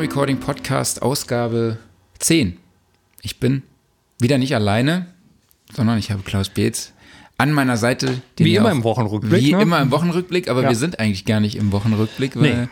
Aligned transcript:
Recording 0.00 0.38
Podcast 0.38 1.02
Ausgabe 1.02 1.76
10. 2.20 2.56
Ich 3.20 3.38
bin 3.38 3.62
wieder 4.18 4.38
nicht 4.38 4.54
alleine, 4.54 5.06
sondern 5.74 5.98
ich 5.98 6.10
habe 6.10 6.22
Klaus 6.22 6.48
Beetz 6.48 6.92
an 7.36 7.52
meiner 7.52 7.76
Seite. 7.76 8.22
Wie 8.38 8.54
immer 8.56 8.70
im 8.70 8.82
Wochenrückblick. 8.82 9.42
Wie 9.42 9.52
ne? 9.52 9.60
immer 9.60 9.78
im 9.82 9.90
Wochenrückblick, 9.90 10.48
aber 10.48 10.62
Ja. 10.62 10.70
wir 10.70 10.76
sind 10.76 10.98
eigentlich 10.98 11.26
gar 11.26 11.40
nicht 11.40 11.54
im 11.56 11.70
Wochenrückblick, 11.72 12.34
weil 12.36 12.62
Nee. 12.62 12.68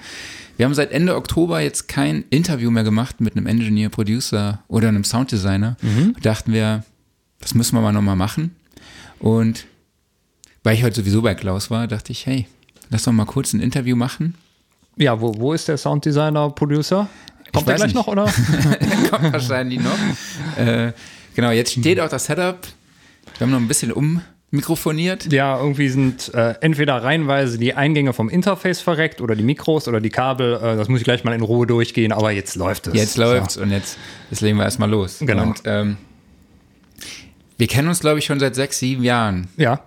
wir 0.56 0.64
haben 0.64 0.72
seit 0.72 0.90
Ende 0.90 1.16
Oktober 1.16 1.60
jetzt 1.60 1.86
kein 1.86 2.24
Interview 2.30 2.70
mehr 2.70 2.84
gemacht 2.84 3.20
mit 3.20 3.36
einem 3.36 3.46
Engineer, 3.46 3.90
Producer 3.90 4.62
oder 4.66 4.88
einem 4.88 5.04
Sounddesigner. 5.04 5.76
Mhm. 5.82 6.14
Dachten 6.22 6.54
wir, 6.54 6.82
das 7.40 7.54
müssen 7.54 7.76
wir 7.76 7.82
mal 7.82 7.92
nochmal 7.92 8.16
machen. 8.16 8.56
Und 9.18 9.66
weil 10.64 10.76
ich 10.76 10.82
heute 10.82 10.96
sowieso 11.00 11.20
bei 11.20 11.34
Klaus 11.34 11.70
war, 11.70 11.86
dachte 11.88 12.10
ich, 12.10 12.24
hey, 12.24 12.46
lass 12.88 13.02
doch 13.02 13.12
mal 13.12 13.26
kurz 13.26 13.52
ein 13.52 13.60
Interview 13.60 13.96
machen. 13.96 14.34
Ja, 14.98 15.20
wo, 15.20 15.32
wo 15.38 15.52
ist 15.52 15.68
der 15.68 15.76
Sounddesigner, 15.76 16.50
Producer? 16.50 17.08
Kommt 17.52 17.66
der 17.66 17.74
weiß 17.74 17.80
gleich 17.80 17.94
nicht. 17.94 17.94
noch, 17.94 18.08
oder? 18.08 18.24
kommt 19.10 19.32
wahrscheinlich 19.32 19.80
noch. 19.80 20.62
Äh, 20.62 20.92
genau, 21.34 21.50
jetzt 21.50 21.72
steht 21.72 22.00
auch 22.00 22.08
das 22.08 22.26
Setup. 22.26 22.58
Wir 23.38 23.46
haben 23.46 23.52
noch 23.52 23.60
ein 23.60 23.68
bisschen 23.68 23.92
ummikrofoniert. 23.92 25.32
ja, 25.32 25.58
irgendwie 25.58 25.88
sind 25.88 26.34
äh, 26.34 26.54
entweder 26.60 27.02
reihenweise 27.02 27.58
die 27.58 27.74
Eingänge 27.74 28.12
vom 28.12 28.28
Interface 28.28 28.80
verreckt 28.80 29.20
oder 29.20 29.36
die 29.36 29.44
Mikros 29.44 29.86
oder 29.86 30.00
die 30.00 30.10
Kabel. 30.10 30.54
Äh, 30.54 30.76
das 30.76 30.88
muss 30.88 31.00
ich 31.00 31.04
gleich 31.04 31.24
mal 31.24 31.34
in 31.34 31.42
Ruhe 31.42 31.66
durchgehen, 31.66 32.12
aber 32.12 32.32
jetzt 32.32 32.56
läuft 32.56 32.88
es. 32.88 32.94
Jetzt 32.94 33.16
läuft's 33.16 33.56
und 33.56 33.70
jetzt, 33.70 33.96
jetzt 34.30 34.40
legen 34.40 34.58
wir 34.58 34.64
erstmal 34.64 34.90
los. 34.90 35.18
Genau. 35.20 35.44
Und 35.44 35.62
ähm, 35.64 35.96
wir 37.56 37.66
kennen 37.66 37.88
uns, 37.88 38.00
glaube 38.00 38.18
ich, 38.18 38.24
schon 38.24 38.40
seit 38.40 38.54
sechs, 38.56 38.78
sieben 38.78 39.04
Jahren. 39.04 39.48
So. 39.56 39.62
Ja, 39.62 39.80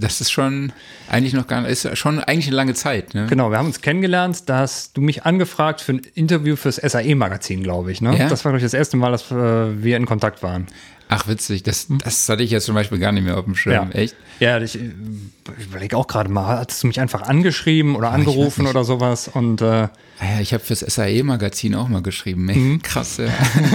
Das 0.00 0.20
ist 0.20 0.30
schon 0.30 0.72
eigentlich 1.08 1.34
noch 1.34 1.46
gar 1.46 1.66
ist 1.68 1.96
schon 1.96 2.18
eigentlich 2.18 2.46
eine 2.48 2.56
lange 2.56 2.74
Zeit. 2.74 3.14
Ne? 3.14 3.26
genau. 3.28 3.50
Wir 3.50 3.58
haben 3.58 3.66
uns 3.66 3.80
kennengelernt. 3.80 4.48
Da 4.48 4.58
hast 4.58 4.96
du 4.96 5.00
mich 5.00 5.24
angefragt 5.24 5.80
für 5.80 5.92
ein 5.92 6.02
Interview 6.14 6.56
fürs 6.56 6.76
SAE-Magazin, 6.76 7.62
glaube 7.62 7.92
ich. 7.92 8.00
Ne? 8.00 8.16
Ja? 8.16 8.28
Das 8.28 8.44
war, 8.44 8.52
glaube 8.52 8.58
ich, 8.58 8.64
das 8.64 8.74
erste 8.74 8.96
Mal, 8.96 9.12
dass 9.12 9.30
äh, 9.30 9.34
wir 9.82 9.96
in 9.96 10.06
Kontakt 10.06 10.42
waren. 10.42 10.66
Ach, 11.12 11.26
witzig. 11.26 11.64
Das, 11.64 11.88
das 11.88 12.28
hatte 12.28 12.44
ich 12.44 12.52
jetzt 12.52 12.66
zum 12.66 12.76
Beispiel 12.76 12.98
gar 12.98 13.10
nicht 13.10 13.24
mehr 13.24 13.36
auf 13.36 13.44
dem 13.44 13.56
Schirm. 13.56 13.90
Echt? 13.90 14.14
Ja, 14.38 14.60
ich, 14.60 14.76
ich 14.76 15.66
überlege 15.66 15.96
auch 15.96 16.06
gerade 16.06 16.30
mal, 16.30 16.58
hattest 16.58 16.84
du 16.84 16.86
mich 16.86 17.00
einfach 17.00 17.22
angeschrieben 17.22 17.96
oder 17.96 18.12
angerufen 18.12 18.68
oder 18.68 18.84
sowas? 18.84 19.26
Und 19.26 19.60
äh, 19.60 19.88
Ah 20.22 20.34
ja, 20.34 20.40
ich 20.40 20.52
habe 20.52 20.62
fürs 20.62 20.80
SAE-Magazin 20.80 21.74
auch 21.74 21.88
mal 21.88 22.02
geschrieben. 22.02 22.48
Ey, 22.48 22.56
Mhm. 22.56 22.82
Krass, 22.82 23.16
ja. 23.16 23.28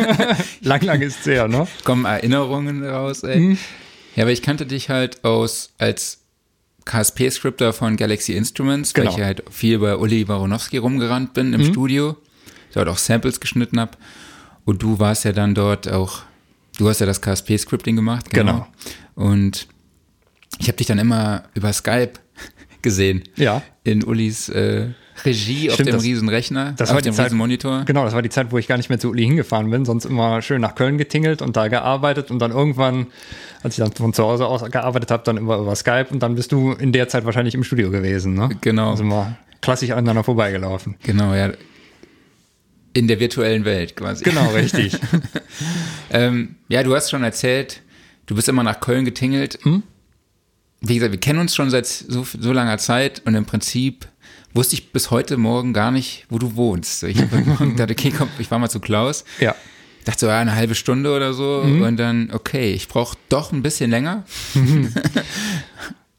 lang, 0.62 0.81
lang 0.81 1.02
ist 1.02 1.22
es 1.22 1.26
her, 1.26 1.48
ne? 1.48 1.68
kommen 1.84 2.06
Erinnerungen 2.06 2.88
raus, 2.88 3.23
ey. 3.23 3.58
Ja, 4.16 4.23
aber 4.23 4.31
ich 4.31 4.41
kannte 4.41 4.66
dich 4.66 4.89
halt 4.89 5.23
aus 5.23 5.73
als 5.77 6.21
KSP-Scripter 6.85 7.73
von 7.73 7.97
Galaxy 7.97 8.33
Instruments, 8.33 8.94
weil 8.95 9.05
Genau. 9.05 9.17
ich 9.17 9.23
halt 9.23 9.44
viel 9.49 9.80
bei 9.80 9.97
Uli 9.97 10.23
Baronowski 10.25 10.77
rumgerannt 10.77 11.33
bin 11.33 11.53
im 11.53 11.66
Studio, 11.66 12.16
dort 12.73 12.88
auch 12.88 12.97
Samples 12.97 13.39
geschnitten 13.39 13.80
habe. 13.80 13.97
Und 14.66 14.81
du 14.83 14.99
warst 14.99 15.25
ja 15.25 15.31
dann 15.31 15.55
dort 15.55 15.88
auch, 15.91 16.22
du 16.77 16.88
hast 16.88 16.99
ja 16.99 17.05
das 17.05 17.22
KSP-Scripting 17.22 17.95
gemacht, 17.95 18.30
genau. 18.30 18.67
Und 19.16 19.67
ich 20.59 20.67
habe 20.67 20.77
dich 20.77 20.88
dann 20.88 21.00
immer 21.00 21.44
über 21.55 21.73
Skype 21.73 22.13
gesehen. 22.81 23.23
Ja. 23.35 23.61
In 23.83 24.03
Ulis 24.05 24.50
äh, 24.50 24.89
Regie 25.23 25.69
auf 25.69 25.75
Stimmt, 25.75 25.89
dem 25.89 25.94
das- 25.95 26.03
riesen 26.03 26.27
Rechner, 26.30 26.73
das 26.77 26.89
auf 26.89 26.95
war 26.95 27.02
die 27.02 27.09
dem 27.09 27.16
Zeit- 27.16 27.27
riesen 27.27 27.38
Monitor. 27.38 27.83
Genau, 27.85 28.03
das 28.03 28.13
war 28.13 28.21
die 28.21 28.30
Zeit, 28.30 28.52
wo 28.52 28.58
ich 28.58 28.67
gar 28.67 28.77
nicht 28.77 28.89
mehr 28.89 28.99
zu 28.99 29.09
Uli 29.09 29.23
hingefahren 29.23 29.69
bin, 29.69 29.85
sonst 29.85 30.05
immer 30.05 30.41
schön 30.41 30.59
nach 30.61 30.75
Köln 30.75 30.97
getingelt 30.97 31.41
und 31.41 31.55
da 31.55 31.67
gearbeitet 31.69 32.31
und 32.31 32.39
dann 32.39 32.52
irgendwann, 32.52 33.07
als 33.63 33.78
ich 33.78 33.84
dann 33.84 33.94
von 33.94 34.13
zu 34.13 34.23
Hause 34.23 34.45
aus 34.45 34.63
gearbeitet 34.69 35.12
habe, 35.12 35.23
dann 35.23 35.38
immer 35.38 35.57
über 35.57 35.75
Skype 35.75 36.07
und 36.12 36.19
dann 36.22 36.35
bist 36.35 36.51
du 36.51 36.73
in 36.73 36.91
der 36.91 37.07
Zeit 37.07 37.25
wahrscheinlich 37.25 37.56
im 37.56 37.63
Studio 37.63 37.90
gewesen, 37.91 38.34
ne? 38.34 38.50
Genau. 38.62 38.91
Also 38.91 39.03
mal 39.03 39.38
klassisch 39.62 39.91
aneinander 39.91 40.23
vorbeigelaufen. 40.23 40.95
Genau, 41.03 41.34
ja. 41.34 41.51
In 42.94 43.07
der 43.07 43.19
virtuellen 43.19 43.66
Welt 43.66 43.95
quasi. 43.95 44.23
Genau, 44.23 44.50
richtig. 44.53 44.97
Ähm, 46.11 46.56
ja, 46.69 46.84
du 46.84 46.95
hast 46.95 47.09
schon 47.09 47.23
erzählt, 47.23 47.81
du 48.25 48.35
bist 48.35 48.47
immer 48.47 48.63
nach 48.63 48.79
Köln 48.79 49.06
getingelt. 49.06 49.59
Hm? 49.63 49.84
Wie 50.81 50.95
gesagt, 50.95 51.11
wir 51.11 51.19
kennen 51.19 51.40
uns 51.40 51.56
schon 51.56 51.69
seit 51.69 51.88
so, 51.88 52.23
so 52.40 52.51
langer 52.53 52.78
Zeit 52.78 53.22
und 53.25 53.35
im 53.35 53.45
Prinzip 53.45 54.07
wusste 54.55 54.73
ich 54.75 54.91
bis 54.91 55.11
heute 55.11 55.38
Morgen 55.38 55.73
gar 55.73 55.91
nicht, 55.91 56.25
wo 56.29 56.39
du 56.39 56.55
wohnst. 56.55 57.03
Ich 57.03 57.21
habe 57.21 57.38
Morgen 57.45 57.71
gedacht, 57.75 57.91
okay, 57.91 58.11
komm, 58.17 58.29
ich 58.39 58.47
fahr 58.47 58.57
mal 58.59 58.69
zu 58.69 58.79
Klaus. 58.79 59.23
ja. 59.39 59.53
Ich 59.99 60.05
dachte 60.05 60.19
so, 60.19 60.27
ja, 60.27 60.38
eine 60.39 60.53
halbe 60.55 60.75
Stunde 60.75 61.16
oder 61.16 61.33
so 61.33 61.63
Mhm. 61.66 61.81
und 61.81 61.97
dann, 61.97 62.29
okay, 62.31 62.71
ich 62.73 62.88
brauche 62.88 63.17
doch 63.29 63.51
ein 63.51 63.61
bisschen 63.63 63.89
länger. 63.89 64.23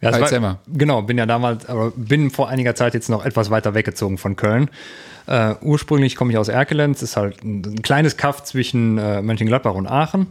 Ja, 0.02 0.10
Erzähl 0.10 0.42
war, 0.42 0.50
mal. 0.52 0.58
genau, 0.68 1.00
bin 1.02 1.16
ja 1.16 1.24
damals, 1.24 1.64
aber 1.66 1.90
bin 1.92 2.30
vor 2.30 2.50
einiger 2.50 2.74
Zeit 2.74 2.92
jetzt 2.92 3.08
noch 3.08 3.24
etwas 3.24 3.48
weiter 3.48 3.74
weggezogen 3.74 4.18
von 4.18 4.36
Köln. 4.36 4.68
Äh, 5.26 5.54
ursprünglich 5.62 6.16
komme 6.16 6.32
ich 6.32 6.38
aus 6.38 6.48
Erkelenz, 6.48 7.00
ist 7.00 7.16
halt 7.16 7.42
ein, 7.42 7.62
ein 7.64 7.80
kleines 7.82 8.18
Kaff 8.18 8.44
zwischen 8.44 8.98
äh, 8.98 9.22
Mönchengladbach 9.22 9.72
und 9.74 9.86
Aachen. 9.86 10.26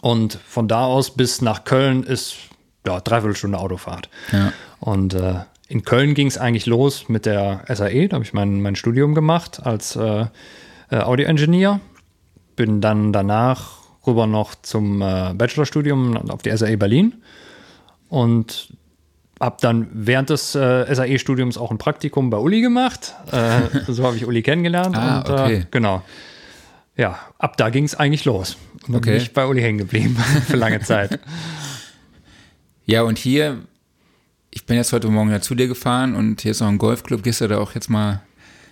Und 0.00 0.38
von 0.48 0.66
da 0.66 0.84
aus 0.86 1.14
bis 1.14 1.42
nach 1.42 1.64
Köln 1.64 2.04
ist 2.04 2.36
ja 2.86 3.00
dreiviertel 3.00 3.36
Stunde 3.36 3.58
Autofahrt. 3.58 4.08
Ja. 4.32 4.52
Und 4.80 5.12
äh, 5.12 5.34
in 5.70 5.84
Köln 5.84 6.14
ging 6.14 6.26
es 6.26 6.36
eigentlich 6.36 6.66
los 6.66 7.08
mit 7.08 7.26
der 7.26 7.64
SAE, 7.68 8.08
da 8.08 8.16
habe 8.16 8.24
ich 8.24 8.32
mein, 8.32 8.60
mein 8.60 8.74
Studium 8.74 9.14
gemacht 9.14 9.64
als 9.64 9.94
äh, 9.94 10.26
äh, 10.90 10.96
Audio-Engineer. 10.96 11.78
Bin 12.56 12.80
dann 12.80 13.12
danach 13.12 13.78
rüber 14.04 14.26
noch 14.26 14.56
zum 14.56 15.00
äh, 15.00 15.32
Bachelorstudium 15.32 16.16
auf 16.28 16.42
die 16.42 16.50
SAE 16.56 16.76
Berlin 16.76 17.22
und 18.08 18.72
habe 19.38 19.58
dann 19.60 19.86
während 19.92 20.30
des 20.30 20.56
äh, 20.56 20.92
SAE-Studiums 20.92 21.56
auch 21.56 21.70
ein 21.70 21.78
Praktikum 21.78 22.30
bei 22.30 22.38
Uli 22.38 22.60
gemacht. 22.62 23.14
Äh, 23.30 23.60
so 23.86 24.04
habe 24.04 24.16
ich 24.16 24.26
Uli 24.26 24.42
kennengelernt. 24.42 24.96
Ah, 24.96 25.20
und, 25.20 25.30
okay. 25.30 25.54
Äh, 25.54 25.64
genau. 25.70 26.02
Ja, 26.96 27.16
ab 27.38 27.56
da 27.56 27.70
ging 27.70 27.84
es 27.84 27.94
eigentlich 27.94 28.24
los. 28.24 28.56
Und 28.82 28.88
dann 28.88 28.96
Okay. 28.96 29.12
bin 29.12 29.22
ich 29.22 29.32
bei 29.32 29.46
Uli 29.46 29.62
hängen 29.62 29.78
geblieben 29.78 30.16
für 30.48 30.56
lange 30.56 30.80
Zeit. 30.80 31.20
Ja, 32.86 33.02
und 33.02 33.18
hier, 33.18 33.58
ich 34.50 34.66
bin 34.66 34.76
jetzt 34.76 34.92
heute 34.92 35.08
Morgen 35.08 35.30
ja 35.30 35.40
zu 35.40 35.54
dir 35.54 35.68
gefahren 35.68 36.14
und 36.14 36.40
hier 36.40 36.50
ist 36.50 36.60
noch 36.60 36.68
ein 36.68 36.78
Golfclub. 36.78 37.22
Gehst 37.22 37.40
du 37.40 37.48
da 37.48 37.58
auch 37.58 37.74
jetzt 37.74 37.88
mal 37.88 38.22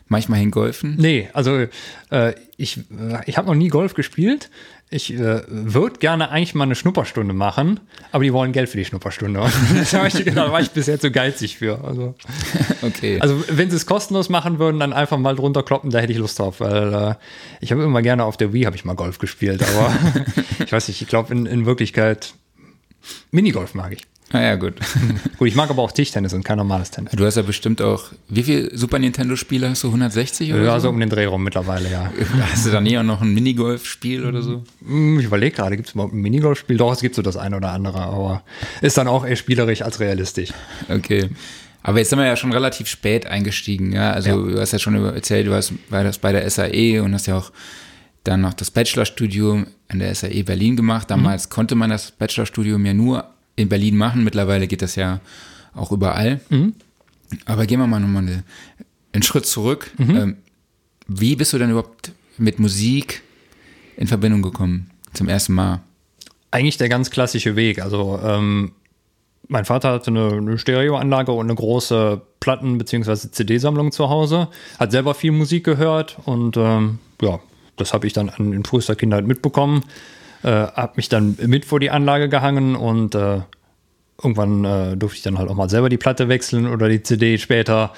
manchmal 0.09 0.41
hin 0.41 0.51
golfen? 0.51 0.97
Nee, 0.99 1.29
also 1.35 1.67
äh, 2.11 2.35
ich, 2.57 2.79
äh, 2.79 3.21
ich 3.27 3.37
habe 3.39 3.47
noch 3.47 3.55
nie 3.55 3.69
Golf 3.69 3.95
gespielt. 3.95 4.51
Ich 4.91 5.13
äh, 5.13 5.43
würde 5.47 5.99
gerne 5.99 6.31
eigentlich 6.31 6.55
mal 6.55 6.65
eine 6.65 6.75
Schnupperstunde 6.75 7.35
machen, 7.35 7.79
aber 8.11 8.25
die 8.25 8.33
wollen 8.33 8.53
Geld 8.53 8.71
für 8.71 8.79
die 8.79 8.87
Schnupperstunde. 8.87 9.39
das 9.79 9.93
hab 9.93 10.07
ich, 10.07 10.25
da 10.25 10.51
war 10.51 10.61
ich 10.63 10.71
bisher 10.71 10.99
zu 10.99 11.11
geizig 11.11 11.59
für. 11.59 11.85
Also, 11.85 12.15
Okay. 12.83 13.21
also 13.21 13.45
wenn 13.51 13.71
sie 13.71 13.77
es 13.77 13.85
kostenlos 13.85 14.31
machen 14.31 14.59
würden, 14.59 14.81
dann 14.81 14.95
einfach 14.95 15.19
mal 15.19 15.37
drunter 15.37 15.63
kloppen, 15.63 15.91
da 15.91 15.99
hätte 15.99 16.13
ich 16.13 16.19
Lust 16.19 16.39
drauf, 16.39 16.61
weil 16.61 16.95
äh, 16.95 17.15
ich 17.61 17.71
habe 17.71 17.85
immer 17.85 18.01
gerne 18.01 18.25
auf 18.25 18.39
der 18.39 18.53
Wii 18.55 18.65
habe 18.65 18.77
ich 18.77 18.85
mal 18.87 18.95
Golf 18.95 19.19
gespielt, 19.19 19.63
aber 19.63 19.95
ich 20.65 20.73
weiß 20.73 20.89
nicht, 20.89 21.03
ich 21.03 21.09
glaube 21.09 21.35
in, 21.35 21.45
in 21.45 21.67
Wirklichkeit 21.67 22.33
Minigolf 23.31 23.75
mag 23.75 23.93
ich. 23.93 24.03
Ah 24.33 24.41
ja, 24.41 24.55
gut. 24.57 24.75
Gut, 25.39 25.49
ich 25.49 25.55
mag 25.55 25.71
aber 25.71 25.83
auch 25.83 25.93
Tischtennis 25.93 26.33
und 26.35 26.43
kein 26.45 26.59
normales 26.59 26.91
Tennis. 26.91 27.13
Du 27.13 27.25
hast 27.25 27.37
ja 27.37 27.43
bestimmt 27.43 27.81
auch, 27.81 28.05
wie 28.29 28.43
viele 28.43 28.77
Super 28.77 28.99
Nintendo-Spiele 28.99 29.71
hast 29.71 29.85
du? 29.85 29.87
160 29.89 30.53
oder 30.53 30.63
Ja, 30.65 30.75
so? 30.81 30.85
so 30.85 30.89
um 30.91 30.99
den 31.01 31.09
Dreh 31.09 31.27
rum 31.27 31.45
mittlerweile, 31.45 31.91
ja. 31.91 32.13
Hast 32.53 32.67
du 32.67 32.71
da 32.71 32.81
nie 32.81 32.99
auch 32.99 33.03
noch 33.05 33.21
ein 33.23 33.33
Minigolf-Spiel 33.35 34.25
oder 34.27 34.43
so? 34.43 34.65
Hm, 34.85 35.21
Ich 35.21 35.27
überlege 35.27 35.55
gerade, 35.57 35.77
gibt 35.77 35.89
es 35.89 35.95
überhaupt 35.95 36.13
ein 36.15 36.21
Minigolfspiel? 36.21 36.77
Doch, 36.77 36.93
es 36.93 37.01
gibt 37.01 37.15
so 37.15 37.23
das 37.23 37.37
eine 37.37 37.57
oder 37.57 37.71
andere, 37.71 38.01
aber 38.03 38.43
ist 38.83 38.99
dann 38.99 39.07
auch 39.09 39.25
eher 39.25 39.37
spielerisch 39.37 39.83
als 39.83 40.01
realistisch. 40.01 40.51
Okay. 40.89 41.31
Aber 41.85 41.99
jetzt 41.99 42.11
sind 42.11 42.19
wir 42.19 42.27
ja 42.27 42.37
schon 42.37 42.53
relativ 42.53 42.89
spät 42.89 43.27
eingestiegen, 43.27 43.93
ja. 43.93 44.11
Also 44.11 44.31
Ja. 44.31 44.37
du 44.37 44.61
hast 44.61 44.73
ja 44.73 44.79
schon 44.81 44.95
erzählt, 44.97 45.47
du 45.47 45.61
bei, 45.89 46.03
das 46.03 46.19
bei 46.19 46.33
der 46.33 46.51
SAE 46.51 47.01
und 47.03 47.15
hast 47.15 47.27
ja 47.29 47.39
auch 47.39 47.53
dann 48.25 48.41
noch 48.41 48.53
das 48.55 48.71
Bachelorstudium 48.73 49.69
an 49.87 50.01
der 50.01 50.15
SAE 50.15 50.43
Berlin 50.43 50.77
gemacht. 50.77 51.11
Damals 51.11 51.49
konnte 51.49 51.77
man 51.77 51.89
das 51.91 52.11
Bachelorstudium 52.11 52.85
ja 52.85 52.93
nur 52.93 53.25
in 53.59 53.69
Berlin 53.69 53.97
machen. 53.97 54.25
Mittlerweile 54.25 54.67
geht 54.67 54.83
das 54.83 54.95
ja 54.97 55.21
auch 55.75 55.93
überall. 55.93 56.41
Aber 57.45 57.67
gehen 57.67 57.81
wir 57.81 57.87
mal 57.87 58.01
nochmal 58.01 58.23
eine, 58.23 58.45
einen 59.13 59.23
Schritt 59.23 59.47
zurück. 59.47 59.91
Ähm, 59.99 60.37
wie 61.07 61.37
bist 61.37 61.53
du 61.53 61.59
denn 61.59 61.71
überhaupt 61.71 62.13
mit 62.39 62.59
Musik 62.59 63.23
in 63.97 64.07
Verbindung 64.07 64.43
gekommen? 64.43 64.91
Zum 65.13 65.29
ersten 65.29 65.55
Mal? 65.55 65.81
Eigentlich 66.51 66.77
der 66.79 66.89
ganz 66.89 67.11
klassische 67.11 67.57
Weg. 67.57 67.83
Also, 67.83 68.21
ähm, 68.25 68.73
mein 69.49 69.65
Vater 69.65 69.93
hatte 69.93 70.11
eine, 70.11 70.29
eine 70.33 70.59
Stereoanlage 70.59 71.33
und 71.33 71.47
eine 71.47 71.55
große 71.55 72.21
Platten- 72.41 72.79
bzw. 72.79 73.31
CD-Sammlung 73.31 73.93
zu 73.93 74.09
Hause, 74.09 74.49
hat 74.79 74.91
selber 74.93 75.15
viel 75.15 75.33
Musik 75.33 75.65
gehört 75.65 76.19
und 76.25 76.57
ähm, 76.57 76.99
ja, 77.23 77.41
das 77.77 77.93
habe 77.95 78.07
ich 78.07 78.13
dann 78.13 78.29
an, 78.29 78.53
in 78.53 78.65
frühester 78.65 78.95
Kindheit 78.95 79.27
mitbekommen. 79.27 79.85
Äh, 80.43 80.49
habe 80.51 80.93
mich 80.97 81.09
dann 81.09 81.37
mit 81.47 81.65
vor 81.65 81.81
die 81.81 81.91
Anlage 81.91 82.29
gehangen 82.29 82.77
und 82.77 83.15
äh, 83.15 83.41
irgendwann 84.23 84.65
äh, 84.65 84.97
durfte 84.97 85.17
ich 85.19 85.23
dann 85.23 85.39
halt 85.39 85.49
auch 85.49 85.55
mal 85.55 85.69
selber 85.71 85.89
die 85.89 85.97
Platte 85.97 86.29
wechseln 86.29 86.67
oder 86.67 86.89
die 86.89 87.03
CD 87.03 87.39
später. 87.39 87.93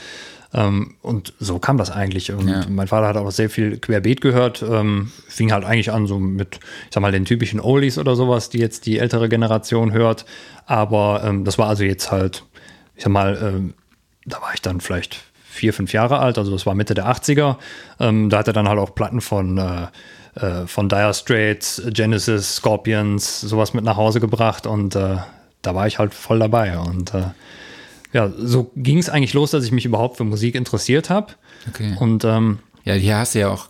Ähm, 0.53 0.95
und 1.03 1.33
so 1.39 1.59
kam 1.59 1.77
das 1.77 1.91
eigentlich. 1.91 2.33
Und 2.33 2.49
Ja. 2.49 2.65
mein 2.69 2.89
Vater 2.89 3.07
hat 3.09 3.17
auch 3.17 3.31
sehr 3.31 3.51
viel 3.51 3.79
querbeet 3.79 4.21
gehört. 4.21 4.63
Ähm, 4.69 5.13
fing 5.29 5.53
halt 5.53 5.65
eigentlich 5.65 5.93
an 5.93 6.07
so 6.07 6.19
mit, 6.19 6.57
ich 6.57 6.95
sag 6.95 7.01
mal, 7.03 7.13
den 7.13 7.25
typischen 7.25 7.61
Oldies 7.61 7.99
oder 7.99 8.17
sowas, 8.17 8.49
die 8.51 8.59
jetzt 8.59 8.87
die 8.87 8.99
ältere 8.99 9.29
Generation 9.29 9.93
hört. 9.93 10.25
Aber 10.67 11.23
ähm, 11.25 11.45
das 11.45 11.57
war 11.59 11.69
also 11.69 11.85
jetzt 11.85 12.11
halt, 12.11 12.45
ich 12.97 13.05
sag 13.05 13.13
mal, 13.13 13.39
ähm, 13.41 13.75
da 14.27 14.41
war 14.43 14.53
ich 14.55 14.61
dann 14.63 14.81
vielleicht 14.81 15.21
vier, 15.49 15.73
fünf 15.73 15.93
Jahre 15.93 16.19
alt, 16.21 16.39
also 16.39 16.53
das 16.53 16.65
war 16.67 16.75
Mitte 16.75 16.95
der 16.95 17.07
80er. 17.07 17.57
Ähm, 17.99 18.29
da 18.31 18.39
hat 18.39 18.47
er 18.47 18.53
dann 18.53 18.69
halt 18.69 18.79
auch 18.79 18.95
Platten 18.95 19.21
von, 19.21 19.59
äh, 19.59 19.87
äh, 20.35 20.67
von 20.67 20.89
Dire 20.89 21.15
Straits, 21.15 21.83
Genesis, 21.89 22.57
Scorpions, 22.57 23.41
sowas 23.41 23.75
mit 23.75 23.85
nach 23.85 23.97
Hause 23.97 24.21
gebracht 24.21 24.67
und 24.67 24.95
äh, 24.95 25.17
da 25.63 25.75
war 25.75 25.87
ich 25.87 25.99
halt 25.99 26.15
voll 26.15 26.39
dabei. 26.39 26.79
Und 26.79 27.15
äh, 27.15 27.25
ja, 28.13 28.31
so 28.37 28.71
ging 28.77 28.99
es 28.99 29.09
eigentlich 29.09 29.35
los, 29.35 29.51
dass 29.51 29.65
ich 29.65 29.73
mich 29.73 29.85
überhaupt 29.85 30.17
für 30.17 30.25
Musik 30.25 30.55
interessiert 30.55 31.11
habe. 31.11 31.35
Okay. 31.69 31.97
Und 31.99 32.25
ähm, 32.25 32.61
Ja, 32.85 32.95
hier 32.95 33.19
hast 33.19 33.35
du 33.35 33.41
ja 33.41 33.49
auch 33.49 33.70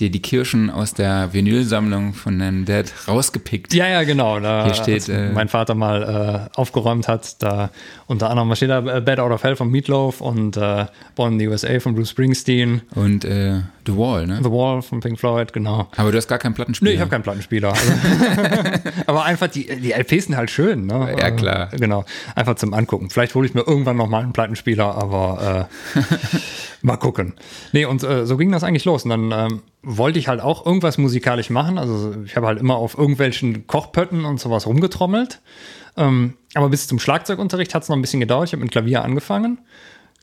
dir 0.00 0.10
die 0.10 0.20
Kirschen 0.20 0.70
aus 0.70 0.92
der 0.92 1.32
Vinylsammlung 1.32 2.14
von 2.14 2.38
deinem 2.38 2.64
Dad 2.64 2.92
rausgepickt. 3.06 3.72
Ja, 3.74 3.86
ja, 3.86 4.02
genau. 4.02 4.40
Da, 4.40 4.64
Hier 4.64 4.74
steht, 4.74 5.08
äh, 5.08 5.30
mein 5.30 5.48
Vater 5.48 5.74
mal 5.76 6.50
äh, 6.52 6.58
aufgeräumt 6.58 7.06
hat, 7.06 7.40
da 7.42 7.70
unter 8.06 8.28
anderem 8.28 8.50
was 8.50 8.58
steht 8.58 8.70
da 8.70 8.78
äh, 8.80 9.00
Bad 9.00 9.20
Out 9.20 9.30
of 9.30 9.44
Hell 9.44 9.54
von 9.54 9.70
Meatloaf 9.70 10.20
und 10.20 10.56
äh, 10.56 10.86
Born 11.14 11.34
in 11.34 11.38
the 11.38 11.48
USA 11.48 11.78
von 11.78 11.94
Bruce 11.94 12.10
Springsteen, 12.10 12.82
Und 12.96 13.24
äh, 13.24 13.60
The 13.86 13.96
Wall, 13.96 14.26
ne? 14.26 14.40
The 14.42 14.50
Wall 14.50 14.82
von 14.82 15.00
Pink 15.00 15.18
Floyd, 15.18 15.52
genau. 15.52 15.88
Aber 15.96 16.10
du 16.10 16.16
hast 16.16 16.26
gar 16.26 16.38
keinen 16.38 16.54
Plattenspieler. 16.54 16.90
Nee, 16.90 16.94
ich 16.94 17.00
habe 17.00 17.10
keinen 17.10 17.22
Plattenspieler. 17.22 17.68
Also. 17.72 17.92
Aber 19.06 19.24
einfach 19.24 19.48
die, 19.48 19.66
die 19.80 19.92
LPs 19.92 20.24
sind 20.26 20.36
halt 20.36 20.50
schön, 20.50 20.86
ne? 20.86 21.14
Ja, 21.18 21.30
klar. 21.30 21.72
Äh, 21.72 21.76
Genau. 21.84 22.04
Einfach 22.34 22.54
zum 22.56 22.72
Angucken. 22.72 23.10
Vielleicht 23.10 23.34
hole 23.34 23.46
ich 23.46 23.52
mir 23.54 23.60
irgendwann 23.66 23.96
noch 23.96 24.08
mal 24.08 24.22
einen 24.22 24.32
Plattenspieler, 24.32 24.94
aber 24.94 25.68
äh, 25.94 26.00
mal 26.82 26.96
gucken. 26.96 27.34
Nee, 27.72 27.84
und 27.84 28.02
äh, 28.02 28.24
so 28.26 28.36
ging 28.38 28.50
das 28.50 28.64
eigentlich 28.64 28.86
los. 28.86 29.04
Und 29.04 29.10
dann 29.10 29.32
ähm, 29.32 29.60
wollte 29.84 30.18
ich 30.18 30.28
halt 30.28 30.40
auch 30.40 30.66
irgendwas 30.66 30.98
musikalisch 30.98 31.50
machen. 31.50 31.78
Also 31.78 32.14
ich 32.24 32.36
habe 32.36 32.46
halt 32.46 32.58
immer 32.58 32.76
auf 32.76 32.96
irgendwelchen 32.96 33.66
Kochpötten 33.66 34.24
und 34.24 34.40
sowas 34.40 34.66
rumgetrommelt. 34.66 35.40
Ähm, 35.96 36.34
aber 36.54 36.68
bis 36.68 36.86
zum 36.86 36.98
Schlagzeugunterricht 36.98 37.74
hat 37.74 37.82
es 37.82 37.88
noch 37.88 37.96
ein 37.96 38.02
bisschen 38.02 38.20
gedauert. 38.20 38.48
Ich 38.48 38.52
habe 38.52 38.62
mit 38.62 38.72
Klavier 38.72 39.04
angefangen. 39.04 39.58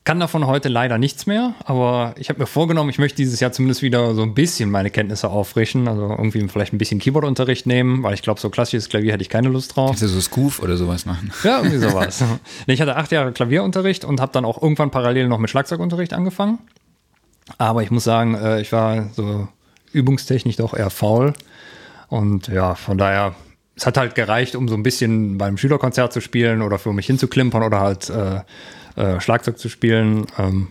Kann 0.04 0.20
davon 0.20 0.48
heute 0.48 0.68
leider 0.68 0.98
nichts 0.98 1.28
mehr, 1.28 1.54
aber 1.64 2.16
ich 2.18 2.30
habe 2.30 2.40
mir 2.40 2.48
vorgenommen, 2.48 2.90
ich 2.90 2.98
möchte 2.98 3.18
dieses 3.18 3.40
Jahr 3.40 3.52
zumindest 3.52 3.84
wieder 3.84 4.16
so 4.16 4.24
ein 4.24 4.34
bisschen 4.34 4.72
meine 4.72 4.90
Kenntnisse 4.90 5.30
auffrischen. 5.30 5.88
Also 5.88 6.10
irgendwie 6.10 6.48
vielleicht 6.48 6.74
ein 6.74 6.80
bisschen 6.80 7.00
Keyboardunterricht 7.00 7.68
nehmen, 7.68 8.02
weil 8.02 8.16
ich 8.16 8.24
glaube, 8.24 8.40
so 8.40 8.50
klassisches 8.50 8.90
Klavier 8.90 9.14
hätte 9.14 9.22
ich 9.22 9.30
keine 9.30 9.50
Lust 9.50 9.76
drauf. 9.76 9.92
Kannst 9.92 10.02
du 10.02 10.08
so 10.08 10.20
Scoof 10.20 10.60
oder 10.60 10.76
sowas 10.76 11.06
machen? 11.06 11.32
Ja, 11.44 11.58
irgendwie 11.58 11.78
sowas. 11.78 12.24
Ich 12.66 12.82
hatte 12.82 12.96
acht 12.96 13.12
Jahre 13.12 13.32
Klavierunterricht 13.32 14.04
und 14.04 14.20
habe 14.22 14.32
dann 14.32 14.44
auch 14.44 14.60
irgendwann 14.60 14.90
parallel 14.90 15.28
noch 15.28 15.38
mit 15.38 15.52
Schlagzeugunterricht 15.52 16.14
angefangen. 16.14 16.58
Aber 17.58 17.84
ich 17.84 17.92
muss 17.92 18.04
sagen, 18.04 18.36
äh, 18.36 18.62
ich 18.62 18.72
war 18.72 19.10
so 19.14 19.48
übungstechnisch 19.94 20.56
doch 20.58 20.74
eher 20.74 20.90
faul. 20.90 21.34
Und 22.08 22.48
ja, 22.48 22.76
von 22.76 22.98
daher, 22.98 23.36
es 23.76 23.86
hat 23.86 23.98
halt 23.98 24.16
gereicht, 24.16 24.56
um 24.56 24.68
so 24.68 24.76
ein 24.76 24.84
bisschen 24.84 25.38
beim 25.38 25.58
Schülerkonzert 25.58 26.14
zu 26.14 26.22
spielen 26.22 26.62
oder 26.62 26.78
für 26.78 26.94
mich 26.94 27.08
hinzuklimpern 27.08 27.64
oder 27.64 27.80
halt 27.80 28.10
äh, 28.10 28.42
äh, 28.96 29.20
Schlagzeug 29.22 29.58
zu 29.58 29.70
spielen. 29.70 30.28
Ähm, 30.38 30.70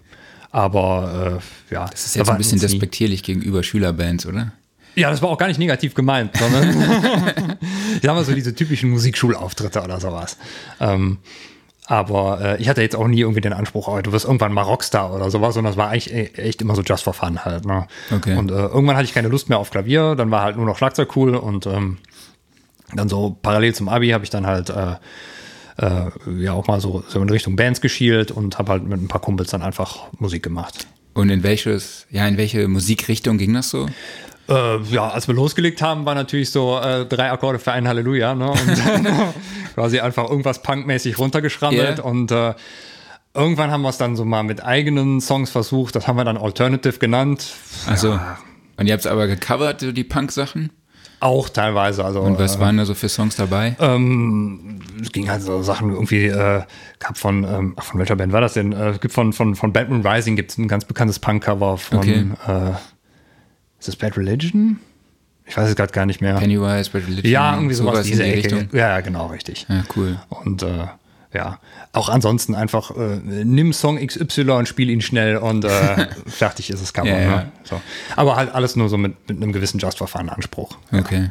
aber 0.50 1.40
äh, 1.70 1.74
ja, 1.74 1.86
Das 1.86 2.06
ist 2.06 2.16
jetzt 2.16 2.28
ein 2.28 2.38
bisschen 2.38 2.60
despektierlich 2.60 3.22
gegenüber 3.22 3.62
Schülerbands, 3.62 4.26
oder? 4.26 4.52
ja, 4.96 5.10
das 5.10 5.22
war 5.22 5.30
auch 5.30 5.38
gar 5.38 5.46
nicht 5.46 5.58
negativ 5.58 5.94
gemeint, 5.94 6.36
sondern 6.36 6.68
ich 7.94 8.02
sag 8.02 8.14
mal 8.14 8.24
so 8.24 8.34
diese 8.34 8.54
typischen 8.54 8.90
Musikschulauftritte 8.90 9.82
oder 9.82 10.00
sowas. 10.00 10.36
Ähm, 10.80 11.18
aber 11.90 12.40
äh, 12.40 12.62
ich 12.62 12.68
hatte 12.68 12.82
jetzt 12.82 12.94
auch 12.94 13.08
nie 13.08 13.18
irgendwie 13.18 13.40
den 13.40 13.52
Anspruch, 13.52 13.88
oh, 13.88 14.00
du 14.00 14.12
wirst 14.12 14.24
irgendwann 14.24 14.52
mal 14.52 14.62
Rockstar 14.62 15.12
oder 15.12 15.28
sowas, 15.28 15.54
sondern 15.54 15.72
das 15.72 15.76
war 15.76 15.88
eigentlich 15.88 16.14
e- 16.14 16.30
echt 16.36 16.62
immer 16.62 16.76
so 16.76 16.82
just 16.82 17.02
for 17.02 17.12
fun 17.12 17.44
halt. 17.44 17.64
Ne? 17.64 17.88
Okay. 18.14 18.36
Und 18.36 18.52
äh, 18.52 18.54
irgendwann 18.54 18.94
hatte 18.94 19.06
ich 19.06 19.12
keine 19.12 19.26
Lust 19.26 19.48
mehr 19.48 19.58
auf 19.58 19.72
Klavier, 19.72 20.14
dann 20.14 20.30
war 20.30 20.42
halt 20.42 20.56
nur 20.56 20.66
noch 20.66 20.78
Schlagzeug 20.78 21.16
cool 21.16 21.34
und 21.34 21.66
ähm, 21.66 21.98
dann 22.94 23.08
so 23.08 23.36
parallel 23.42 23.74
zum 23.74 23.88
Abi 23.88 24.10
habe 24.10 24.22
ich 24.22 24.30
dann 24.30 24.46
halt 24.46 24.70
äh, 24.70 24.94
äh, 25.78 26.10
ja 26.38 26.52
auch 26.52 26.68
mal 26.68 26.80
so, 26.80 27.02
so 27.08 27.20
in 27.20 27.28
Richtung 27.28 27.56
Bands 27.56 27.80
geschielt 27.80 28.30
und 28.30 28.58
habe 28.58 28.70
halt 28.70 28.84
mit 28.84 29.02
ein 29.02 29.08
paar 29.08 29.20
Kumpels 29.20 29.50
dann 29.50 29.62
einfach 29.62 30.12
Musik 30.20 30.44
gemacht. 30.44 30.86
Und 31.14 31.28
in 31.28 31.42
welches, 31.42 32.06
ja, 32.08 32.24
in 32.28 32.36
welche 32.36 32.68
Musikrichtung 32.68 33.36
ging 33.36 33.52
das 33.52 33.68
so? 33.68 33.88
Äh, 34.50 34.78
ja, 34.90 35.08
als 35.08 35.28
wir 35.28 35.34
losgelegt 35.34 35.80
haben, 35.80 36.04
war 36.06 36.14
natürlich 36.14 36.50
so 36.50 36.78
äh, 36.78 37.06
drei 37.06 37.30
Akkorde 37.30 37.58
für 37.58 37.72
ein 37.72 37.86
Halleluja, 37.86 38.34
ne? 38.34 38.50
Und 38.50 38.58
quasi 39.74 40.00
einfach 40.00 40.28
irgendwas 40.28 40.62
punkmäßig 40.62 41.18
runtergeschrammelt 41.18 41.98
Yeah. 41.98 42.04
und 42.04 42.30
äh, 42.32 42.54
irgendwann 43.34 43.70
haben 43.70 43.82
wir 43.82 43.90
es 43.90 43.98
dann 43.98 44.16
so 44.16 44.24
mal 44.24 44.42
mit 44.42 44.64
eigenen 44.64 45.20
Songs 45.20 45.50
versucht. 45.50 45.94
Das 45.94 46.08
haben 46.08 46.16
wir 46.16 46.24
dann 46.24 46.36
Alternative 46.36 46.98
genannt. 46.98 47.46
Also, 47.86 48.18
und 48.76 48.86
ihr 48.86 48.92
habt 48.92 49.04
es 49.04 49.06
aber 49.10 49.26
gecovert, 49.28 49.80
so 49.80 49.92
die 49.92 50.04
Punk-Sachen? 50.04 50.72
Auch 51.20 51.48
teilweise. 51.50 52.02
Also, 52.04 52.20
Und 52.20 52.38
was 52.38 52.56
äh, 52.56 52.60
waren 52.60 52.78
da 52.78 52.86
so 52.86 52.94
für 52.94 53.08
Songs 53.10 53.36
dabei? 53.36 53.76
ähm, 53.78 54.80
es 55.02 55.12
ging 55.12 55.30
halt 55.30 55.42
so 55.42 55.62
Sachen 55.62 55.90
irgendwie, 55.92 56.26
äh, 56.26 56.62
gab 56.98 57.18
von, 57.18 57.44
ähm, 57.44 57.74
ach, 57.76 57.84
von 57.84 58.00
welcher 58.00 58.16
Band 58.16 58.32
war 58.32 58.40
das 58.40 58.54
denn? 58.54 58.72
Äh, 58.72 58.88
es 58.90 59.00
gibt 59.00 59.12
von, 59.14 59.32
von, 59.32 59.54
von 59.54 59.72
Batman 59.72 60.04
Rising 60.04 60.34
gibt 60.34 60.50
es 60.52 60.58
ein 60.58 60.66
ganz 60.66 60.84
bekanntes 60.86 61.18
Punk-Cover 61.18 61.76
von, 61.76 61.98
Okay. 61.98 62.26
äh, 62.48 62.72
ist 63.80 63.88
das 63.88 63.96
Bad 63.96 64.16
Religion? 64.16 64.78
Ich 65.46 65.56
weiß 65.56 65.68
es 65.68 65.74
gerade 65.74 65.92
gar 65.92 66.06
nicht 66.06 66.20
mehr. 66.20 66.36
Pennywise, 66.36 66.90
Bad 66.90 67.08
Religion, 67.08 67.30
Ja, 67.32 67.54
irgendwie 67.56 67.74
sowas, 67.74 68.04
in 68.06 68.12
diese 68.12 68.22
die 68.22 68.28
Ecke. 68.30 68.56
Richtung. 68.56 68.68
Ja, 68.78 69.00
genau, 69.00 69.26
richtig. 69.26 69.66
Ja, 69.68 69.82
cool. 69.96 70.20
Und 70.28 70.62
äh, 70.62 70.86
ja, 71.32 71.58
auch 71.92 72.08
ansonsten 72.08 72.54
einfach 72.54 72.90
äh, 72.96 73.16
nimm 73.24 73.72
Song 73.72 74.04
XY 74.04 74.50
und 74.50 74.68
spiel 74.68 74.90
ihn 74.90 75.00
schnell 75.00 75.38
und 75.38 75.64
äh, 75.64 76.06
fertig 76.26 76.70
ist 76.70 76.80
es 76.80 76.92
Cover. 76.92 77.08
Ja, 77.08 77.18
ja. 77.18 77.36
Ne? 77.36 77.52
So. 77.64 77.80
Aber 78.14 78.36
halt 78.36 78.54
alles 78.54 78.76
nur 78.76 78.88
so 78.88 78.96
mit, 78.96 79.28
mit 79.28 79.38
einem 79.42 79.52
gewissen 79.52 79.78
Just 79.78 79.98
for 79.98 80.06
Fun 80.06 80.28
Anspruch. 80.28 80.76
Okay. 80.92 81.30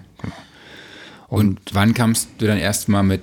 Und 1.27 1.59
wann 1.73 1.93
kamst 1.93 2.29
du 2.39 2.47
dann 2.47 2.57
erstmal 2.57 3.03
mit 3.03 3.21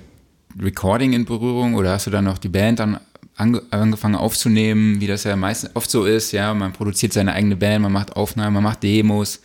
Recording 0.59 1.13
in 1.13 1.25
Berührung 1.25 1.75
oder 1.75 1.91
hast 1.91 2.07
du 2.07 2.11
dann 2.11 2.23
noch 2.25 2.37
die 2.39 2.49
Band 2.49 2.79
dann 2.79 2.99
ange 3.37 3.61
angefangen 3.71 4.15
aufzunehmen, 4.15 4.99
wie 4.99 5.07
das 5.07 5.23
ja 5.23 5.35
meist 5.35 5.71
oft 5.75 5.89
so 5.89 6.05
ist, 6.05 6.31
ja, 6.31 6.53
man 6.53 6.73
produziert 6.73 7.13
seine 7.13 7.33
eigene 7.33 7.55
Band, 7.55 7.83
man 7.83 7.91
macht 7.91 8.15
Aufnahmen, 8.15 8.55
man 8.55 8.63
macht 8.63 8.83
Demos. 8.83 9.41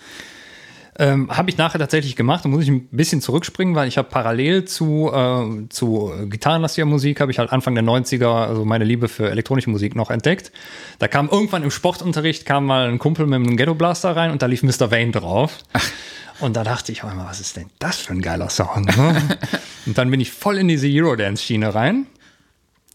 Ähm, 0.98 1.34
habe 1.34 1.48
ich 1.48 1.56
nachher 1.56 1.78
tatsächlich 1.78 2.16
gemacht. 2.16 2.44
Da 2.44 2.50
muss 2.50 2.62
ich 2.62 2.68
ein 2.68 2.86
bisschen 2.90 3.22
zurückspringen, 3.22 3.74
weil 3.74 3.88
ich 3.88 3.96
habe 3.96 4.08
parallel 4.10 4.66
zu, 4.66 5.10
äh, 5.12 5.68
zu 5.70 6.12
gitarrenlastiger 6.28 6.84
Musik, 6.84 7.20
habe 7.20 7.32
ich 7.32 7.38
halt 7.38 7.50
Anfang 7.50 7.74
der 7.74 7.82
90er 7.82 8.26
also 8.26 8.66
meine 8.66 8.84
Liebe 8.84 9.08
für 9.08 9.30
elektronische 9.30 9.70
Musik 9.70 9.96
noch 9.96 10.10
entdeckt. 10.10 10.52
Da 10.98 11.08
kam 11.08 11.30
irgendwann 11.30 11.62
im 11.62 11.70
Sportunterricht, 11.70 12.44
kam 12.44 12.66
mal 12.66 12.90
ein 12.90 12.98
Kumpel 12.98 13.26
mit 13.26 13.36
einem 13.36 13.56
Ghetto 13.56 13.74
Blaster 13.74 14.14
rein 14.14 14.32
und 14.32 14.42
da 14.42 14.46
lief 14.46 14.62
Mr. 14.62 14.90
Vane 14.90 15.12
drauf. 15.12 15.58
Und 16.40 16.56
da 16.56 16.64
dachte 16.64 16.92
ich, 16.92 17.04
oh, 17.04 17.10
was 17.16 17.40
ist 17.40 17.56
denn 17.56 17.70
das 17.78 17.96
für 17.96 18.12
ein 18.12 18.20
geiler 18.20 18.50
Song? 18.50 18.84
ne? 18.96 19.38
und 19.86 19.96
dann 19.96 20.10
bin 20.10 20.20
ich 20.20 20.30
voll 20.30 20.58
in 20.58 20.68
diese 20.68 20.88
Eurodance-Schiene 20.88 21.74
rein. 21.74 22.06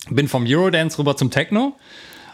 Bin 0.10 0.28
vom 0.28 0.46
Eurodance 0.48 1.00
rüber 1.00 1.16
zum 1.18 1.32
Techno 1.32 1.76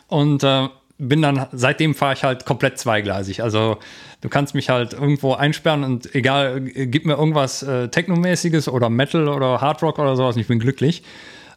und 0.07 0.43
äh, 0.43 0.67
bin 0.99 1.21
dann, 1.21 1.47
seitdem 1.51 1.95
fahre 1.95 2.13
ich 2.13 2.23
halt 2.23 2.45
komplett 2.45 2.77
zweigleisig. 2.77 3.41
Also 3.43 3.77
du 4.21 4.29
kannst 4.29 4.55
mich 4.55 4.69
halt 4.69 4.93
irgendwo 4.93 5.33
einsperren 5.33 5.83
und 5.83 6.13
egal, 6.15 6.61
gib 6.61 7.05
mir 7.05 7.15
irgendwas 7.15 7.63
äh, 7.63 7.89
Technomäßiges 7.89 8.69
oder 8.69 8.89
Metal 8.89 9.27
oder 9.27 9.59
Hardrock 9.59 9.99
oder 9.99 10.15
sowas 10.15 10.35
und 10.35 10.41
ich 10.41 10.47
bin 10.47 10.59
glücklich. 10.59 11.03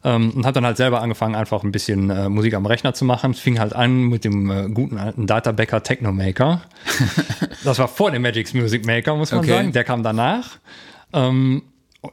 Ähm, 0.03 0.31
und 0.31 0.45
habe 0.45 0.53
dann 0.53 0.65
halt 0.65 0.77
selber 0.77 1.01
angefangen, 1.01 1.33
einfach 1.35 1.63
ein 1.63 1.71
bisschen 1.71 2.09
äh, 2.09 2.29
Musik 2.29 2.53
am 2.53 2.65
Rechner 2.67 2.93
zu 2.93 3.03
machen. 3.03 3.31
Es 3.31 3.39
fing 3.39 3.59
halt 3.59 3.75
an 3.75 4.03
mit 4.03 4.25
dem 4.25 4.49
äh, 4.51 4.69
guten 4.69 4.97
alten 4.97 5.25
Databacker 5.27 5.81
Technomaker. 5.81 6.61
das 7.63 7.79
war 7.79 7.87
vor 7.87 8.11
dem 8.11 8.21
Magic's 8.21 8.53
Music 8.53 8.85
Maker, 8.85 9.15
muss 9.15 9.31
man 9.31 9.39
Okay. 9.41 9.49
sagen. 9.49 9.71
Der 9.71 9.83
kam 9.83 10.03
danach. 10.03 10.57
Ähm, 11.13 11.63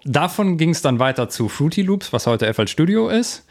davon 0.04 0.56
ging 0.56 0.70
es 0.70 0.80
dann 0.82 0.98
weiter 0.98 1.28
zu 1.28 1.48
Fruity 1.48 1.82
Loops, 1.82 2.12
was 2.12 2.26
heute 2.26 2.52
FL 2.52 2.68
Studio 2.68 3.08
ist, 3.10 3.46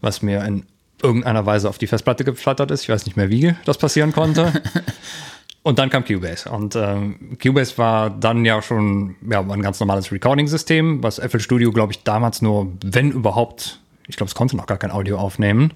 was 0.00 0.22
mir 0.22 0.44
in 0.44 0.64
irgendeiner 1.02 1.44
Weise 1.46 1.68
auf 1.68 1.78
die 1.78 1.86
Festplatte 1.86 2.24
geflattert 2.24 2.70
ist. 2.70 2.82
Ich 2.82 2.88
weiß 2.88 3.06
nicht 3.06 3.16
mehr, 3.16 3.30
wie 3.30 3.54
das 3.64 3.78
passieren 3.78 4.12
konnte. 4.12 4.52
Und 5.62 5.80
dann 5.80 5.90
kam 5.90 6.04
Cubase. 6.04 6.48
Und 6.48 6.76
ähm, 6.76 7.36
Cubase 7.42 7.76
war 7.76 8.08
dann 8.08 8.44
ja 8.44 8.62
schon 8.62 9.16
ja, 9.28 9.40
ein 9.40 9.62
ganz 9.62 9.80
normales 9.80 10.12
Recording-System, 10.12 11.02
was 11.02 11.18
FL 11.18 11.40
Studio, 11.40 11.72
glaube 11.72 11.92
ich, 11.92 12.04
damals 12.04 12.40
nur, 12.40 12.72
wenn 12.84 13.10
überhaupt, 13.10 13.80
ich 14.06 14.16
glaube, 14.16 14.28
es 14.28 14.36
konnte 14.36 14.56
noch 14.56 14.66
gar 14.66 14.78
kein 14.78 14.92
Audio 14.92 15.18
aufnehmen. 15.18 15.72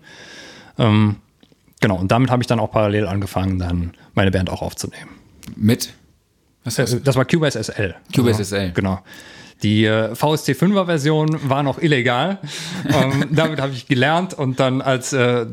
Ähm, 0.79 1.17
genau, 1.81 1.97
und 1.97 2.13
damit 2.13 2.31
habe 2.31 2.41
ich 2.41 2.47
dann 2.47 2.61
auch 2.61 2.71
parallel 2.71 3.09
angefangen, 3.09 3.59
dann 3.59 3.93
meine 4.15 4.31
Band 4.31 4.49
auch 4.49 4.63
aufzunehmen. 4.63 5.11
Mit? 5.57 5.93
Was 6.63 6.79
hast 6.79 6.93
Äh, 6.93 7.01
Das 7.01 7.17
war 7.17 7.25
Cubase 7.25 7.61
SL. 7.61 7.97
Cubase 8.15 8.45
SL. 8.45 8.71
Genau. 8.71 9.01
Die 9.63 9.85
äh, 9.85 10.15
VST 10.15 10.51
5er 10.51 10.87
Version 10.87 11.29
war 11.49 11.63
noch 11.63 11.79
illegal. 11.79 12.39
ähm, 12.89 13.27
damit 13.31 13.61
habe 13.61 13.73
ich 13.73 13.87
gelernt 13.87 14.35
und 14.35 14.61
dann 14.61 14.81
als 14.81 15.13
äh, 15.13 15.47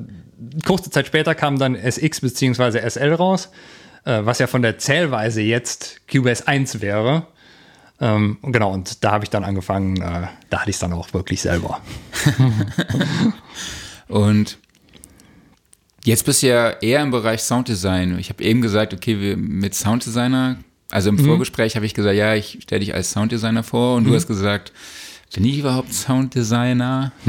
kurze 0.66 0.90
Zeit 0.90 1.08
später 1.08 1.36
kam 1.36 1.60
dann 1.60 1.76
SX 1.76 2.22
bzw. 2.22 2.90
SL 2.90 3.14
raus, 3.14 3.50
äh, 4.06 4.22
was 4.24 4.40
ja 4.40 4.48
von 4.48 4.62
der 4.62 4.78
Zählweise 4.78 5.42
jetzt 5.42 6.02
Cubase 6.08 6.48
1 6.48 6.82
wäre. 6.82 7.28
Ähm, 8.00 8.38
genau, 8.44 8.74
und 8.74 9.04
da 9.04 9.12
habe 9.12 9.24
ich 9.24 9.30
dann 9.30 9.44
angefangen, 9.44 9.98
äh, 9.98 10.28
da 10.50 10.60
hatte 10.60 10.70
ich 10.70 10.76
es 10.76 10.80
dann 10.80 10.94
auch 10.94 11.14
wirklich 11.14 11.42
selber. 11.42 11.82
Und 14.08 14.58
jetzt 16.04 16.26
bist 16.26 16.44
du 16.44 16.48
ja 16.48 16.70
eher 16.70 17.02
im 17.02 17.12
Bereich 17.12 17.42
Sounddesign. 17.42 18.18
Ich 18.20 18.30
habe 18.30 18.44
eben 18.44 18.62
gesagt, 18.62 18.94
okay, 18.94 19.20
wir 19.20 19.38
mit 19.38 19.76
Sounddesigner, 19.76 20.58
also 20.89 21.10
im 21.10 21.20
Vorgespräch 21.20 21.75
habe 21.75 21.86
ich 21.86 21.94
gesagt, 21.94 22.15
ja, 22.15 22.36
ich 22.36 22.60
stelle 22.62 22.79
dich 22.79 22.94
als 22.94 23.12
Sounddesigner 23.12 23.63
vor 23.63 23.98
und 23.98 24.06
du 24.06 24.15
hast 24.15 24.27
gesagt, 24.27 24.72
bin 25.34 25.44
ich 25.44 25.60
überhaupt 25.60 25.94
Sounddesigner? 25.94 27.12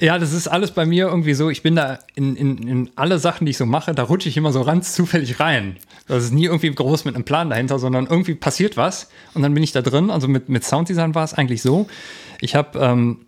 Ja, 0.00 0.16
das 0.18 0.32
ist 0.32 0.46
alles 0.46 0.70
bei 0.70 0.86
mir 0.86 1.08
irgendwie 1.08 1.34
so. 1.34 1.50
Ich 1.50 1.62
bin 1.62 1.74
da 1.74 1.98
in, 2.14 2.36
in, 2.36 2.68
in 2.68 2.90
alle 2.94 3.18
Sachen, 3.18 3.46
die 3.46 3.50
ich 3.50 3.56
so 3.56 3.66
mache, 3.66 3.94
da 3.94 4.04
rutsche 4.04 4.28
ich 4.28 4.36
immer 4.36 4.52
so 4.52 4.62
ganz 4.62 4.94
zufällig 4.94 5.40
rein. 5.40 5.76
Das 6.06 6.22
ist 6.22 6.32
nie 6.32 6.44
irgendwie 6.44 6.70
groß 6.70 7.04
mit 7.04 7.16
einem 7.16 7.24
Plan 7.24 7.50
dahinter, 7.50 7.80
sondern 7.80 8.06
irgendwie 8.06 8.36
passiert 8.36 8.76
was 8.76 9.10
und 9.34 9.42
dann 9.42 9.54
bin 9.54 9.62
ich 9.62 9.72
da 9.72 9.82
drin. 9.82 10.10
Also 10.10 10.28
mit, 10.28 10.48
mit 10.48 10.64
Sounddesign 10.64 11.16
war 11.16 11.24
es 11.24 11.34
eigentlich 11.34 11.62
so. 11.62 11.88
Ich 12.40 12.54
habe 12.54 12.78
ähm, 12.78 13.26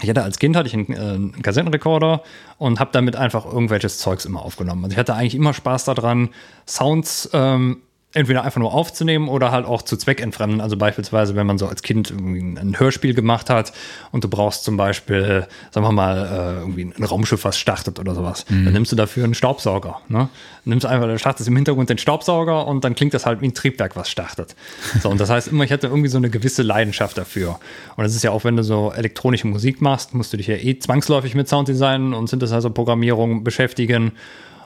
ich 0.00 0.08
hatte 0.08 0.22
als 0.22 0.38
Kind 0.38 0.56
hatte 0.56 0.68
ich 0.68 0.74
einen, 0.74 0.92
äh, 0.92 0.96
einen 0.96 1.42
Kassettenrekorder 1.42 2.22
und 2.58 2.80
habe 2.80 2.90
damit 2.92 3.16
einfach 3.16 3.44
irgendwelches 3.44 3.98
Zeugs 3.98 4.24
immer 4.24 4.42
aufgenommen. 4.42 4.84
Also 4.84 4.94
ich 4.94 4.98
hatte 4.98 5.14
eigentlich 5.14 5.34
immer 5.34 5.52
Spaß 5.52 5.84
daran, 5.84 6.30
Sounds 6.66 7.28
ähm, 7.32 7.82
entweder 8.14 8.44
einfach 8.44 8.60
nur 8.60 8.74
aufzunehmen 8.74 9.28
oder 9.28 9.50
halt 9.50 9.64
auch 9.64 9.82
zu 9.82 9.96
zweckentfremden. 9.96 10.60
Also 10.60 10.76
beispielsweise, 10.76 11.34
wenn 11.34 11.46
man 11.46 11.58
so 11.58 11.66
als 11.66 11.82
Kind 11.82 12.10
ein 12.10 12.78
Hörspiel 12.78 13.14
gemacht 13.14 13.48
hat 13.48 13.72
und 14.10 14.22
du 14.24 14.28
brauchst 14.28 14.64
zum 14.64 14.76
Beispiel, 14.76 15.46
sagen 15.70 15.86
wir 15.86 15.92
mal, 15.92 16.16
äh, 16.16 16.60
irgendwie 16.60 16.92
ein 16.96 17.04
Raumschiff, 17.04 17.44
was 17.44 17.58
startet 17.58 17.98
oder 17.98 18.14
sowas, 18.14 18.44
mhm. 18.48 18.64
dann 18.64 18.74
nimmst 18.74 18.92
du 18.92 18.96
dafür 18.96 19.24
einen 19.24 19.34
Staubsauger. 19.34 20.00
Ne? 20.08 20.28
Nimmst 20.64 20.84
einfach, 20.84 21.06
du 21.06 21.18
startest 21.18 21.48
im 21.48 21.56
Hintergrund 21.56 21.88
den 21.88 21.98
Staubsauger 21.98 22.66
und 22.66 22.84
dann 22.84 22.94
klingt 22.94 23.14
das 23.14 23.24
halt 23.24 23.40
wie 23.40 23.46
ein 23.46 23.54
Triebwerk, 23.54 23.96
was 23.96 24.10
startet. 24.10 24.54
So, 25.02 25.08
und 25.08 25.20
das 25.20 25.30
heißt 25.30 25.48
immer, 25.48 25.64
ich 25.64 25.72
hatte 25.72 25.88
irgendwie 25.88 26.08
so 26.08 26.18
eine 26.18 26.30
gewisse 26.30 26.62
Leidenschaft 26.62 27.18
dafür. 27.18 27.58
Und 27.96 28.04
das 28.04 28.14
ist 28.14 28.22
ja 28.22 28.30
auch, 28.30 28.44
wenn 28.44 28.56
du 28.56 28.62
so 28.62 28.92
elektronische 28.92 29.48
Musik 29.48 29.80
machst, 29.80 30.14
musst 30.14 30.32
du 30.32 30.36
dich 30.36 30.46
ja 30.46 30.54
eh 30.54 30.78
zwangsläufig 30.78 31.34
mit 31.34 31.48
Sounddesign 31.48 32.12
und 32.14 32.28
Synthesizer-Programmierung 32.28 33.42
beschäftigen. 33.42 34.12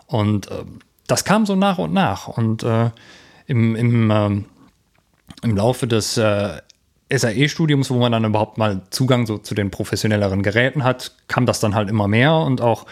Und 0.06 0.50
äh, 0.50 0.64
das 1.06 1.24
kam 1.24 1.46
so 1.46 1.54
nach 1.54 1.78
und 1.78 1.94
nach. 1.94 2.28
Und 2.28 2.64
äh, 2.64 2.90
im, 3.46 3.76
im, 3.76 4.10
ähm, 4.10 4.44
im 5.42 5.56
Laufe 5.56 5.86
des 5.86 6.16
äh, 6.16 6.60
SAE-Studiums, 7.12 7.90
wo 7.90 7.98
man 7.98 8.12
dann 8.12 8.24
überhaupt 8.24 8.58
mal 8.58 8.82
Zugang 8.90 9.26
so 9.26 9.38
zu 9.38 9.54
den 9.54 9.70
professionelleren 9.70 10.42
Geräten 10.42 10.82
hat, 10.84 11.12
kam 11.28 11.46
das 11.46 11.60
dann 11.60 11.74
halt 11.74 11.88
immer 11.88 12.08
mehr 12.08 12.34
und 12.34 12.60
auch 12.60 12.86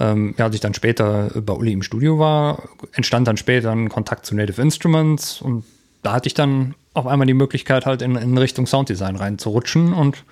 ähm, 0.00 0.34
ja, 0.38 0.44
als 0.44 0.54
ich 0.54 0.60
dann 0.60 0.74
später 0.74 1.30
bei 1.34 1.52
Uli 1.52 1.72
im 1.72 1.82
Studio 1.82 2.18
war, 2.18 2.68
entstand 2.92 3.26
dann 3.26 3.36
später 3.36 3.72
ein 3.72 3.88
Kontakt 3.88 4.26
zu 4.26 4.36
Native 4.36 4.62
Instruments 4.62 5.42
und 5.42 5.64
da 6.02 6.12
hatte 6.12 6.28
ich 6.28 6.34
dann 6.34 6.74
auf 6.94 7.06
einmal 7.06 7.26
die 7.26 7.34
Möglichkeit, 7.34 7.84
halt 7.84 8.02
in, 8.02 8.14
in 8.14 8.38
Richtung 8.38 8.66
Sounddesign 8.66 9.16
reinzurutschen 9.16 9.92
und 9.92 10.24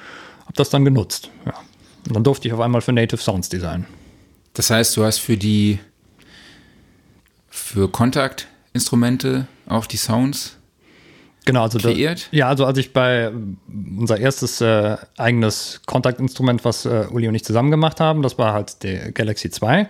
habe 0.42 0.54
das 0.54 0.70
dann 0.70 0.85
genutzt. 0.85 1.30
Ja. 1.44 1.54
Und 2.06 2.14
dann 2.14 2.23
durfte 2.25 2.46
ich 2.46 2.54
auf 2.54 2.61
einmal 2.61 2.80
für 2.80 2.92
Native 2.92 3.20
Sounds 3.20 3.49
designen. 3.49 3.87
Das 4.54 4.70
heißt, 4.70 4.96
du 4.96 5.04
hast 5.04 5.18
für 5.18 5.37
die 5.37 5.80
für 7.49 7.90
Kontakt 7.90 8.46
Instrumente 8.73 9.49
auch 9.68 9.87
die 9.87 9.96
Sounds 9.96 10.56
genau, 11.46 11.62
also 11.62 11.78
kreiert? 11.78 12.28
Da, 12.30 12.37
ja, 12.37 12.49
also 12.49 12.66
als 12.66 12.78
ich 12.78 12.92
bei 12.92 13.32
unser 13.99 14.18
erstes 14.18 14.61
äh, 14.61 14.96
eigenes 15.16 15.80
Kontaktinstrument, 15.87 16.64
was 16.64 16.85
äh, 16.85 17.06
Uli 17.11 17.28
und 17.28 17.35
ich 17.35 17.44
zusammen 17.44 17.70
gemacht 17.70 18.00
haben, 18.00 18.23
das 18.23 18.37
war 18.37 18.52
halt 18.52 18.82
der 18.82 19.12
Galaxy 19.12 19.50
2, 19.50 19.88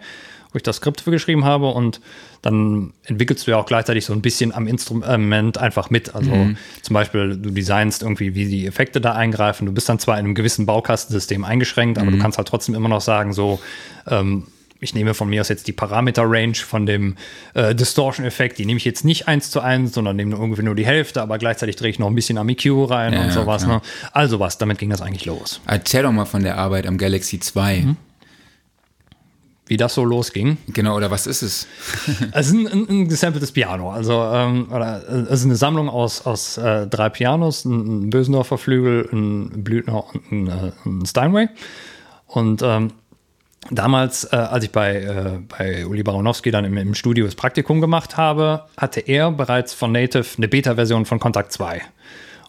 wo 0.52 0.56
ich 0.56 0.62
das 0.62 0.76
Skript 0.76 1.00
für 1.00 1.10
geschrieben 1.10 1.44
habe 1.44 1.68
und 1.68 2.00
dann 2.42 2.92
entwickelst 3.04 3.46
du 3.46 3.50
ja 3.50 3.56
auch 3.56 3.66
gleichzeitig 3.66 4.04
so 4.04 4.12
ein 4.12 4.22
bisschen 4.22 4.54
am 4.54 4.68
Instrument 4.68 5.58
einfach 5.58 5.90
mit. 5.90 6.14
Also 6.14 6.30
mhm. 6.30 6.56
zum 6.82 6.94
Beispiel, 6.94 7.36
du 7.36 7.50
designst 7.50 8.02
irgendwie, 8.02 8.36
wie 8.36 8.46
die 8.46 8.66
Effekte 8.66 9.00
da 9.00 9.12
eingreifen. 9.12 9.66
Du 9.66 9.72
bist 9.72 9.88
dann 9.88 9.98
zwar 9.98 10.16
in 10.18 10.26
einem 10.26 10.34
gewissen 10.36 10.64
Baukastensystem 10.64 11.44
eingeschränkt, 11.44 11.98
aber 11.98 12.10
mhm. 12.10 12.16
du 12.16 12.22
kannst 12.22 12.38
halt 12.38 12.46
trotzdem 12.46 12.76
immer 12.76 12.88
noch 12.88 13.00
sagen, 13.00 13.32
so, 13.32 13.58
ähm, 14.06 14.46
ich 14.80 14.94
nehme 14.94 15.14
von 15.14 15.28
mir 15.28 15.40
aus 15.40 15.48
jetzt 15.48 15.66
die 15.68 15.72
Parameter-Range 15.72 16.54
von 16.54 16.86
dem 16.86 17.16
äh, 17.54 17.74
Distortion-Effekt, 17.74 18.58
die 18.58 18.66
nehme 18.66 18.78
ich 18.78 18.84
jetzt 18.84 19.04
nicht 19.04 19.28
eins 19.28 19.50
zu 19.50 19.60
eins, 19.60 19.92
sondern 19.92 20.16
nehme 20.16 20.36
irgendwie 20.36 20.62
nur 20.62 20.74
die 20.74 20.86
Hälfte, 20.86 21.22
aber 21.22 21.38
gleichzeitig 21.38 21.76
drehe 21.76 21.90
ich 21.90 21.98
noch 21.98 22.08
ein 22.08 22.14
bisschen 22.14 22.38
am 22.38 22.48
EQ 22.48 22.90
rein 22.90 23.12
ja, 23.12 23.24
und 23.24 23.32
sowas. 23.32 23.66
Ne? 23.66 23.80
Also 24.12 24.40
was, 24.40 24.58
damit 24.58 24.78
ging 24.78 24.90
das 24.90 25.02
eigentlich 25.02 25.24
los. 25.24 25.60
Erzähl 25.66 26.02
doch 26.02 26.12
mal 26.12 26.24
von 26.24 26.42
der 26.42 26.58
Arbeit 26.58 26.86
am 26.86 26.98
Galaxy 26.98 27.40
2. 27.40 27.78
Mhm. 27.78 27.96
Wie 29.68 29.76
das 29.76 29.94
so 29.94 30.04
losging. 30.04 30.58
Genau, 30.68 30.96
oder 30.96 31.10
was 31.10 31.26
ist 31.26 31.42
es? 31.42 31.66
es 32.32 32.46
ist 32.46 32.52
ein, 32.52 32.68
ein, 32.68 32.88
ein 32.88 33.08
gesampeltes 33.08 33.50
Piano. 33.50 33.90
Also, 33.90 34.12
ähm, 34.32 34.68
oder, 34.70 35.02
es 35.08 35.40
ist 35.40 35.44
eine 35.44 35.56
Sammlung 35.56 35.88
aus, 35.88 36.24
aus 36.24 36.56
äh, 36.56 36.86
drei 36.86 37.08
Pianos: 37.08 37.64
ein, 37.64 38.04
ein 38.04 38.10
Bösendorfer 38.10 38.58
Flügel, 38.58 39.08
ein 39.12 39.64
Blüthner 39.64 40.04
und 40.14 40.30
ein, 40.30 40.46
äh, 40.46 40.72
ein 40.84 41.04
Steinway. 41.04 41.48
Und 42.28 42.62
ähm, 42.62 42.92
Damals, 43.70 44.24
äh, 44.24 44.36
als 44.36 44.64
ich 44.64 44.70
bei, 44.70 44.96
äh, 44.96 45.38
bei 45.48 45.86
Uli 45.86 46.02
Baronowski 46.02 46.50
dann 46.50 46.64
im, 46.64 46.76
im, 46.76 46.94
Studio 46.94 47.24
das 47.24 47.34
Praktikum 47.34 47.80
gemacht 47.80 48.16
habe, 48.16 48.64
hatte 48.76 49.00
er 49.00 49.30
bereits 49.30 49.74
von 49.74 49.92
Native 49.92 50.26
eine 50.36 50.48
Beta-Version 50.48 51.04
von 51.04 51.18
Contact 51.18 51.52
2. 51.52 51.82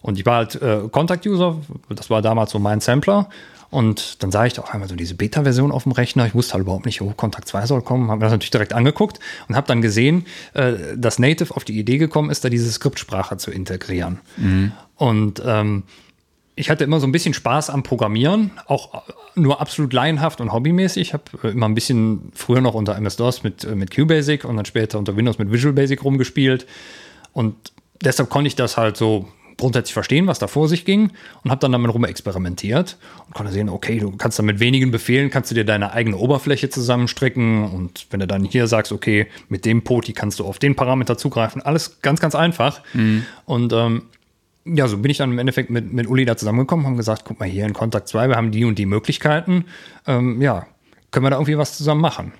Und 0.02 0.18
ich 0.18 0.26
war 0.26 0.36
halt 0.36 0.60
äh, 0.62 0.88
Contact-User, 0.90 1.58
das 1.88 2.08
war 2.10 2.22
damals 2.22 2.52
so 2.52 2.58
mein 2.58 2.80
Sampler. 2.80 3.28
Und 3.70 4.22
dann 4.22 4.30
sah 4.30 4.46
ich 4.46 4.58
auch 4.58 4.72
einmal 4.72 4.88
so 4.88 4.96
diese 4.96 5.14
Beta-Version 5.14 5.72
auf 5.72 5.82
dem 5.82 5.92
Rechner. 5.92 6.26
Ich 6.26 6.34
wusste 6.34 6.54
halt 6.54 6.62
überhaupt 6.62 6.86
nicht, 6.86 7.02
wo 7.02 7.10
Contact 7.10 7.48
2 7.48 7.66
soll 7.66 7.82
kommen. 7.82 8.08
Habe 8.08 8.20
mir 8.20 8.24
das 8.24 8.32
natürlich 8.32 8.50
direkt 8.50 8.72
angeguckt 8.72 9.20
und 9.46 9.56
habe 9.56 9.66
dann 9.66 9.82
gesehen, 9.82 10.26
äh, 10.54 10.72
dass 10.96 11.18
Native 11.18 11.54
auf 11.54 11.64
die 11.64 11.78
Idee 11.78 11.98
gekommen 11.98 12.30
ist, 12.30 12.44
da 12.44 12.48
diese 12.48 12.70
Skriptsprache 12.70 13.36
zu 13.36 13.50
integrieren. 13.50 14.20
Mhm. 14.38 14.72
Und 14.96 15.42
ähm, 15.44 15.82
ich 16.58 16.70
hatte 16.70 16.84
immer 16.84 16.98
so 16.98 17.06
ein 17.06 17.12
bisschen 17.12 17.34
Spaß 17.34 17.70
am 17.70 17.84
Programmieren, 17.84 18.50
auch 18.66 19.04
nur 19.36 19.60
absolut 19.60 19.92
laienhaft 19.92 20.40
und 20.40 20.52
hobbymäßig. 20.52 21.00
Ich 21.08 21.12
habe 21.12 21.24
äh, 21.44 21.48
immer 21.52 21.68
ein 21.68 21.74
bisschen 21.74 22.32
früher 22.34 22.60
noch 22.60 22.74
unter 22.74 22.96
MS-DOS 22.96 23.44
mit, 23.44 23.64
äh, 23.64 23.76
mit 23.76 23.92
QBasic 23.92 24.44
und 24.44 24.56
dann 24.56 24.64
später 24.64 24.98
unter 24.98 25.16
Windows 25.16 25.38
mit 25.38 25.52
Visual 25.52 25.72
Basic 25.72 26.02
rumgespielt. 26.02 26.66
Und 27.32 27.54
deshalb 28.02 28.28
konnte 28.28 28.48
ich 28.48 28.56
das 28.56 28.76
halt 28.76 28.96
so 28.96 29.28
grundsätzlich 29.56 29.94
verstehen, 29.94 30.26
was 30.26 30.38
da 30.38 30.46
vor 30.46 30.68
sich 30.68 30.84
ging 30.84 31.10
und 31.42 31.50
habe 31.50 31.60
dann 31.60 31.72
damit 31.72 31.92
rum 31.92 32.04
experimentiert 32.04 32.96
und 33.26 33.34
konnte 33.34 33.52
sehen, 33.52 33.68
okay, 33.68 33.98
du 33.98 34.12
kannst 34.12 34.38
dann 34.38 34.46
mit 34.46 34.60
wenigen 34.60 34.90
Befehlen 34.90 35.30
kannst 35.30 35.50
du 35.50 35.54
dir 35.54 35.64
deine 35.64 35.92
eigene 35.92 36.16
Oberfläche 36.16 36.70
zusammenstricken 36.70 37.64
und 37.64 38.06
wenn 38.10 38.20
du 38.20 38.28
dann 38.28 38.44
hier 38.44 38.68
sagst, 38.68 38.92
okay, 38.92 39.26
mit 39.48 39.64
dem 39.64 39.82
Poti 39.82 40.12
kannst 40.12 40.38
du 40.38 40.44
auf 40.44 40.60
den 40.60 40.76
Parameter 40.76 41.18
zugreifen, 41.18 41.60
alles 41.60 42.00
ganz, 42.02 42.20
ganz 42.20 42.36
einfach. 42.36 42.82
Mhm. 42.94 43.26
Und 43.46 43.72
ähm, 43.72 44.02
ja, 44.74 44.88
so 44.88 44.98
bin 44.98 45.10
ich 45.10 45.18
dann 45.18 45.30
im 45.30 45.38
Endeffekt 45.38 45.70
mit, 45.70 45.92
mit 45.92 46.08
Uli 46.08 46.24
da 46.24 46.36
zusammengekommen, 46.36 46.86
haben 46.86 46.96
gesagt, 46.96 47.22
guck 47.24 47.40
mal 47.40 47.48
hier 47.48 47.64
in 47.64 47.72
Kontakt 47.72 48.08
2, 48.08 48.28
wir 48.28 48.36
haben 48.36 48.50
die 48.50 48.64
und 48.64 48.78
die 48.78 48.86
Möglichkeiten. 48.86 49.64
Ähm, 50.06 50.40
ja, 50.40 50.66
können 51.10 51.26
wir 51.26 51.30
da 51.30 51.36
irgendwie 51.36 51.58
was 51.58 51.76
zusammen 51.76 52.00
machen? 52.00 52.32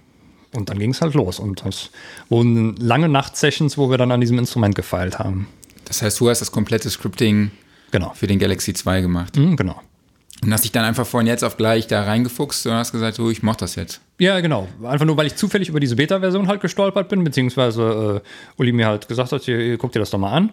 Und 0.54 0.70
dann 0.70 0.78
ging 0.78 0.90
es 0.90 1.00
halt 1.00 1.14
los. 1.14 1.38
Und 1.38 1.64
das 1.64 1.90
wurden 2.28 2.76
lange 2.76 3.08
Nachtsessions, 3.08 3.76
wo 3.76 3.90
wir 3.90 3.98
dann 3.98 4.10
an 4.12 4.20
diesem 4.20 4.38
Instrument 4.38 4.74
gefeilt 4.74 5.18
haben. 5.18 5.46
Das 5.84 6.02
heißt, 6.02 6.20
du 6.20 6.28
hast 6.28 6.40
das 6.40 6.52
komplette 6.52 6.88
Scripting 6.88 7.50
genau. 7.90 8.12
für 8.14 8.26
den 8.26 8.38
Galaxy 8.38 8.72
2 8.72 9.00
gemacht. 9.02 9.36
Mhm, 9.36 9.56
genau. 9.56 9.80
Und 10.42 10.52
hast 10.52 10.62
dich 10.62 10.70
dann 10.70 10.84
einfach 10.84 11.06
von 11.06 11.26
jetzt 11.26 11.42
auf 11.42 11.56
gleich 11.56 11.88
da 11.88 12.04
reingefuchst 12.04 12.66
und 12.66 12.72
hast 12.74 12.92
gesagt, 12.92 13.16
so, 13.16 13.28
ich 13.28 13.42
mach 13.42 13.56
das 13.56 13.74
jetzt. 13.74 14.00
Ja, 14.20 14.38
genau. 14.40 14.68
Einfach 14.84 15.04
nur, 15.04 15.16
weil 15.16 15.26
ich 15.26 15.34
zufällig 15.34 15.68
über 15.68 15.80
diese 15.80 15.96
Beta-Version 15.96 16.46
halt 16.46 16.60
gestolpert 16.60 17.08
bin, 17.08 17.24
beziehungsweise 17.24 18.22
äh, 18.24 18.60
Uli 18.60 18.72
mir 18.72 18.86
halt 18.86 19.08
gesagt 19.08 19.32
hat, 19.32 19.42
hier, 19.42 19.76
guck 19.78 19.92
dir 19.92 19.98
das 19.98 20.10
doch 20.10 20.18
mal 20.18 20.32
an. 20.32 20.50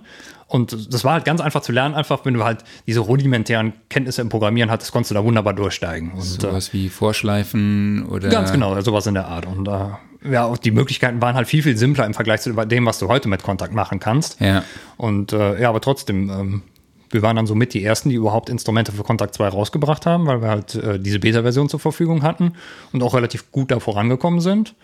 Und 0.48 0.94
das 0.94 1.04
war 1.04 1.14
halt 1.14 1.26
ganz 1.26 1.42
einfach 1.42 1.62
zu 1.62 1.72
lernen, 1.72 1.96
einfach 1.96 2.26
wenn 2.26 2.36
du 2.36 2.44
halt 2.44 2.64
diese 2.88 3.00
rudimentären 3.00 3.74
Kenntnisse 3.90 4.22
im 4.22 4.30
Programmieren 4.30 4.72
hattest, 4.72 4.92
konntest 4.92 5.12
du 5.12 5.16
da 5.16 5.24
wunderbar 5.24 5.54
durchsteigen. 5.54 6.12
Und, 6.14 6.24
sowas 6.24 6.70
äh, 6.70 6.74
wie 6.74 6.90
Vorschleifen 6.90 8.08
oder. 8.08 8.30
Ganz 8.30 8.52
genau, 8.52 8.80
sowas 8.82 9.06
in 9.08 9.16
der 9.16 9.28
Art. 9.28 9.46
Und 9.46 9.68
äh, 9.68 10.32
ja, 10.32 10.46
auch 10.46 10.58
die 10.58 10.72
Möglichkeiten 10.72 11.22
waren 11.22 11.36
halt 11.36 11.48
viel, 11.48 11.64
viel 11.64 11.78
simpler 11.78 12.06
im 12.06 12.14
Vergleich 12.14 12.42
zu 12.42 12.54
dem, 12.54 12.86
was 12.86 13.00
du 13.00 13.08
heute 13.08 13.28
mit 13.28 13.44
Kontakt 13.44 13.74
machen 13.74 14.00
kannst. 14.00 14.40
Ja. 14.40 14.64
Und 14.98 15.34
äh, 15.34 15.62
ja, 15.62 15.70
aber 15.70 15.82
trotzdem, 15.82 16.30
ähm, 16.30 16.62
wir 17.10 17.22
waren 17.22 17.36
dann 17.36 17.48
somit 17.48 17.74
die 17.74 17.84
ersten, 17.84 18.10
die 18.10 18.16
überhaupt 18.16 18.50
Instrumente 18.50 18.92
für 18.92 19.04
Kontakt 19.04 19.36
2 19.36 19.50
rausgebracht 19.50 20.06
haben, 20.06 20.26
weil 20.28 20.42
wir 20.42 20.50
halt 20.50 20.76
äh, 20.76 21.00
diese 21.00 21.20
Beta-Version 21.20 21.70
zur 21.70 21.80
Verfügung 21.80 22.24
hatten 22.24 22.54
und 22.94 23.04
auch 23.04 23.14
relativ 23.14 23.52
gut 23.52 23.72
da 23.72 23.80
vorangekommen 23.80 24.42
sind. 24.42 24.76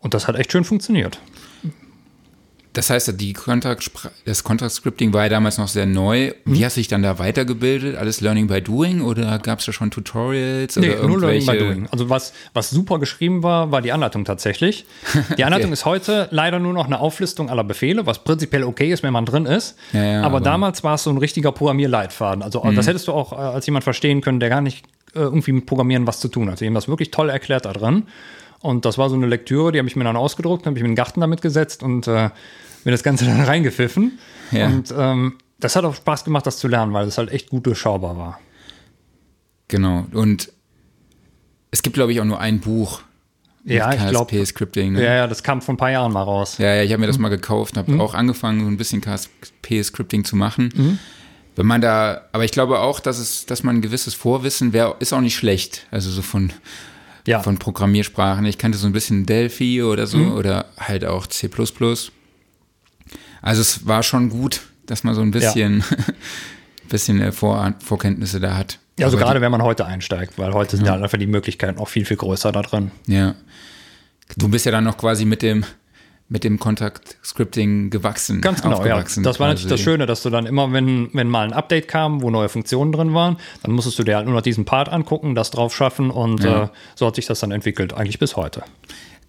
Und 0.00 0.14
das 0.14 0.28
hat 0.28 0.36
echt 0.36 0.52
schön 0.52 0.64
funktioniert. 0.64 1.18
Das 2.74 2.90
heißt, 2.90 3.20
die 3.20 3.32
Contract, 3.32 3.88
das 4.24 4.42
Contract 4.42 4.72
Scripting 4.72 5.12
war 5.12 5.22
ja 5.22 5.28
damals 5.28 5.58
noch 5.58 5.68
sehr 5.68 5.86
neu. 5.86 6.32
Wie 6.44 6.58
mhm. 6.58 6.64
hast 6.64 6.76
du 6.76 6.80
dich 6.80 6.88
dann 6.88 7.02
da 7.02 7.20
weitergebildet? 7.20 7.96
Alles 7.96 8.20
Learning 8.20 8.48
by 8.48 8.60
Doing 8.60 9.00
oder 9.00 9.38
gab 9.38 9.60
es 9.60 9.66
da 9.66 9.72
schon 9.72 9.92
Tutorials? 9.92 10.76
Nee, 10.76 10.96
nur 11.06 11.20
Learning 11.20 11.46
by 11.46 11.56
Doing. 11.56 11.88
Also 11.92 12.10
was, 12.10 12.32
was 12.52 12.70
super 12.70 12.98
geschrieben 12.98 13.44
war, 13.44 13.70
war 13.70 13.80
die 13.80 13.92
Anleitung 13.92 14.24
tatsächlich. 14.24 14.86
Die 15.38 15.44
Anleitung 15.44 15.66
okay. 15.66 15.72
ist 15.72 15.84
heute 15.84 16.28
leider 16.30 16.58
nur 16.58 16.72
noch 16.72 16.86
eine 16.86 16.98
Auflistung 16.98 17.48
aller 17.48 17.64
Befehle, 17.64 18.06
was 18.06 18.24
prinzipiell 18.24 18.64
okay 18.64 18.92
ist, 18.92 19.02
wenn 19.02 19.12
man 19.12 19.24
drin 19.24 19.46
ist. 19.46 19.76
Ja, 19.92 20.02
ja, 20.02 20.18
aber, 20.18 20.26
aber, 20.26 20.40
damals 20.40 20.82
war 20.82 20.94
es 20.94 21.04
so 21.04 21.10
ein 21.10 21.18
richtiger 21.18 21.52
Programmierleitfaden. 21.52 22.42
Also 22.42 22.62
mhm. 22.62 22.74
das 22.74 22.86
hättest 22.86 23.08
du 23.08 23.12
auch 23.12 23.32
äh, 23.32 23.36
als 23.36 23.66
jemand 23.66 23.84
verstehen 23.84 24.20
können, 24.20 24.40
der 24.40 24.48
gar 24.48 24.60
nicht 24.60 24.84
äh, 25.14 25.20
irgendwie 25.20 25.52
mit 25.52 25.66
Programmieren 25.66 26.06
was 26.06 26.18
zu 26.18 26.28
tun 26.28 26.50
hat. 26.50 26.60
Die 26.60 26.66
haben 26.66 26.74
das 26.74 26.88
wirklich 26.88 27.12
toll 27.12 27.30
erklärt 27.30 27.66
da 27.66 27.72
drin. 27.72 28.04
Und 28.64 28.86
das 28.86 28.96
war 28.96 29.10
so 29.10 29.14
eine 29.14 29.26
Lektüre, 29.26 29.72
die 29.72 29.78
habe 29.78 29.88
ich 29.88 29.94
mir 29.94 30.04
dann 30.04 30.16
ausgedruckt, 30.16 30.64
habe 30.64 30.78
ich 30.78 30.82
mir 30.82 30.88
den 30.88 30.94
Garten 30.94 31.20
damit 31.20 31.42
gesetzt 31.42 31.82
und 31.82 32.06
äh, 32.06 32.30
mir 32.84 32.90
das 32.92 33.02
Ganze 33.02 33.24
dann 33.26 33.42
reingepfiffen. 33.42 34.18
Ja. 34.52 34.68
Und 34.68 34.92
ähm, 34.96 35.34
das 35.60 35.76
hat 35.76 35.84
auch 35.84 35.94
Spaß 35.94 36.24
gemacht, 36.24 36.46
das 36.46 36.56
zu 36.56 36.66
lernen, 36.66 36.94
weil 36.94 37.06
es 37.06 37.18
halt 37.18 37.30
echt 37.30 37.50
gut 37.50 37.66
durchschaubar 37.66 38.16
war. 38.16 38.40
Genau. 39.68 40.06
Und 40.14 40.50
es 41.72 41.82
gibt, 41.82 41.92
glaube 41.92 42.12
ich, 42.12 42.22
auch 42.22 42.24
nur 42.24 42.40
ein 42.40 42.60
Buch. 42.60 43.02
Ja, 43.64 43.92
ich 43.92 44.08
glaube. 44.08 44.46
Scripting. 44.46 44.94
Ne? 44.94 45.04
Ja, 45.04 45.14
ja, 45.14 45.26
das 45.26 45.42
kam 45.42 45.60
vor 45.60 45.74
ein 45.74 45.78
paar 45.78 45.90
Jahren 45.90 46.12
mal 46.12 46.22
raus. 46.22 46.56
Ja, 46.56 46.74
ja 46.74 46.82
ich 46.84 46.92
habe 46.92 47.00
mir 47.00 47.06
das 47.06 47.18
mhm. 47.18 47.24
mal 47.24 47.28
gekauft, 47.28 47.76
habe 47.76 47.92
mhm. 47.92 48.00
auch 48.00 48.14
angefangen, 48.14 48.60
so 48.60 48.66
ein 48.66 48.78
bisschen 48.78 49.02
KSP-Scripting 49.02 50.24
zu 50.24 50.36
machen. 50.36 50.70
Mhm. 50.74 50.98
Wenn 51.54 51.66
man 51.66 51.82
da, 51.82 52.22
aber 52.32 52.44
ich 52.44 52.50
glaube 52.52 52.80
auch, 52.80 52.98
dass 52.98 53.18
es, 53.18 53.44
dass 53.44 53.62
man 53.62 53.76
ein 53.76 53.82
gewisses 53.82 54.14
Vorwissen 54.14 54.72
wäre, 54.72 54.96
ist 55.00 55.12
auch 55.12 55.20
nicht 55.20 55.36
schlecht. 55.36 55.86
Also 55.90 56.10
so 56.10 56.22
von, 56.22 56.50
ja. 57.26 57.42
von 57.42 57.58
Programmiersprachen. 57.58 58.44
Ich 58.46 58.58
kannte 58.58 58.78
so 58.78 58.86
ein 58.86 58.92
bisschen 58.92 59.26
Delphi 59.26 59.82
oder 59.82 60.06
so 60.06 60.18
mhm. 60.18 60.32
oder 60.32 60.66
halt 60.78 61.04
auch 61.04 61.26
C. 61.26 61.50
Also 63.42 63.60
es 63.60 63.86
war 63.86 64.02
schon 64.02 64.30
gut, 64.30 64.62
dass 64.86 65.04
man 65.04 65.14
so 65.14 65.20
ein 65.20 65.30
bisschen, 65.30 65.80
ja. 65.80 65.96
bisschen 66.88 67.20
äh, 67.20 67.32
Vor 67.32 67.74
Vorkenntnisse 67.84 68.40
da 68.40 68.56
hat. 68.56 68.78
Ja, 68.98 69.06
also 69.06 69.18
gerade 69.18 69.40
wenn 69.40 69.50
man 69.50 69.62
heute 69.62 69.86
einsteigt, 69.86 70.38
weil 70.38 70.52
heute 70.52 70.76
sind 70.76 70.86
ja 70.86 70.94
einfach 70.94 71.18
die 71.18 71.26
Möglichkeiten 71.26 71.78
auch 71.78 71.88
viel, 71.88 72.04
viel 72.04 72.16
größer 72.16 72.52
da 72.52 72.62
drin. 72.62 72.92
Ja. 73.06 73.34
Du 74.36 74.48
bist 74.48 74.66
ja 74.66 74.72
dann 74.72 74.84
noch 74.84 74.96
quasi 74.96 75.24
mit 75.24 75.42
dem 75.42 75.64
mit 76.34 76.42
dem 76.42 76.58
Contact 76.58 77.16
Scripting 77.24 77.90
gewachsen. 77.90 78.40
Ganz 78.40 78.60
genau, 78.60 78.84
ja. 78.84 79.00
Das 79.00 79.38
war 79.38 79.46
natürlich 79.46 79.68
das 79.68 79.80
Schöne, 79.80 80.04
dass 80.04 80.24
du 80.24 80.30
dann 80.30 80.46
immer, 80.46 80.72
wenn, 80.72 81.08
wenn 81.12 81.28
mal 81.28 81.46
ein 81.46 81.52
Update 81.52 81.86
kam, 81.86 82.22
wo 82.22 82.30
neue 82.30 82.48
Funktionen 82.48 82.90
drin 82.90 83.14
waren, 83.14 83.36
dann 83.62 83.70
musstest 83.70 84.00
du 84.00 84.02
dir 84.02 84.16
halt 84.16 84.26
nur 84.26 84.34
noch 84.34 84.42
diesen 84.42 84.64
Part 84.64 84.88
angucken, 84.88 85.36
das 85.36 85.52
drauf 85.52 85.72
schaffen 85.76 86.10
und 86.10 86.42
ja. 86.42 86.64
äh, 86.64 86.68
so 86.96 87.06
hat 87.06 87.14
sich 87.14 87.26
das 87.26 87.38
dann 87.38 87.52
entwickelt, 87.52 87.92
eigentlich 87.94 88.18
bis 88.18 88.34
heute. 88.34 88.64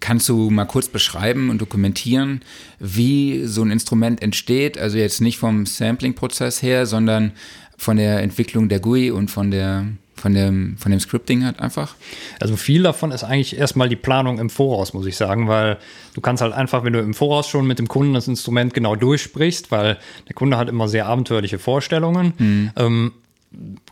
Kannst 0.00 0.28
du 0.28 0.50
mal 0.50 0.64
kurz 0.64 0.88
beschreiben 0.88 1.48
und 1.48 1.60
dokumentieren, 1.60 2.40
wie 2.80 3.46
so 3.46 3.62
ein 3.62 3.70
Instrument 3.70 4.20
entsteht? 4.20 4.76
Also 4.76 4.98
jetzt 4.98 5.20
nicht 5.20 5.38
vom 5.38 5.64
Sampling-Prozess 5.64 6.60
her, 6.60 6.86
sondern 6.86 7.34
von 7.78 7.98
der 7.98 8.20
Entwicklung 8.20 8.68
der 8.68 8.80
GUI 8.80 9.12
und 9.12 9.30
von 9.30 9.52
der 9.52 9.86
von 10.16 10.34
dem, 10.34 10.76
von 10.78 10.90
dem 10.90 11.00
Scripting 11.00 11.44
halt 11.44 11.60
einfach? 11.60 11.94
Also 12.40 12.56
viel 12.56 12.82
davon 12.82 13.12
ist 13.12 13.24
eigentlich 13.24 13.58
erstmal 13.58 13.88
die 13.88 13.96
Planung 13.96 14.38
im 14.38 14.50
Voraus, 14.50 14.94
muss 14.94 15.06
ich 15.06 15.16
sagen, 15.16 15.48
weil 15.48 15.78
du 16.14 16.20
kannst 16.20 16.42
halt 16.42 16.52
einfach, 16.52 16.84
wenn 16.84 16.92
du 16.92 17.00
im 17.00 17.14
Voraus 17.14 17.48
schon 17.48 17.66
mit 17.66 17.78
dem 17.78 17.88
Kunden 17.88 18.14
das 18.14 18.28
Instrument 18.28 18.74
genau 18.74 18.96
durchsprichst, 18.96 19.70
weil 19.70 19.98
der 20.28 20.34
Kunde 20.34 20.56
hat 20.56 20.68
immer 20.68 20.88
sehr 20.88 21.06
abenteuerliche 21.06 21.58
Vorstellungen, 21.58 22.32
mhm. 22.38 22.70
ähm, 22.76 23.12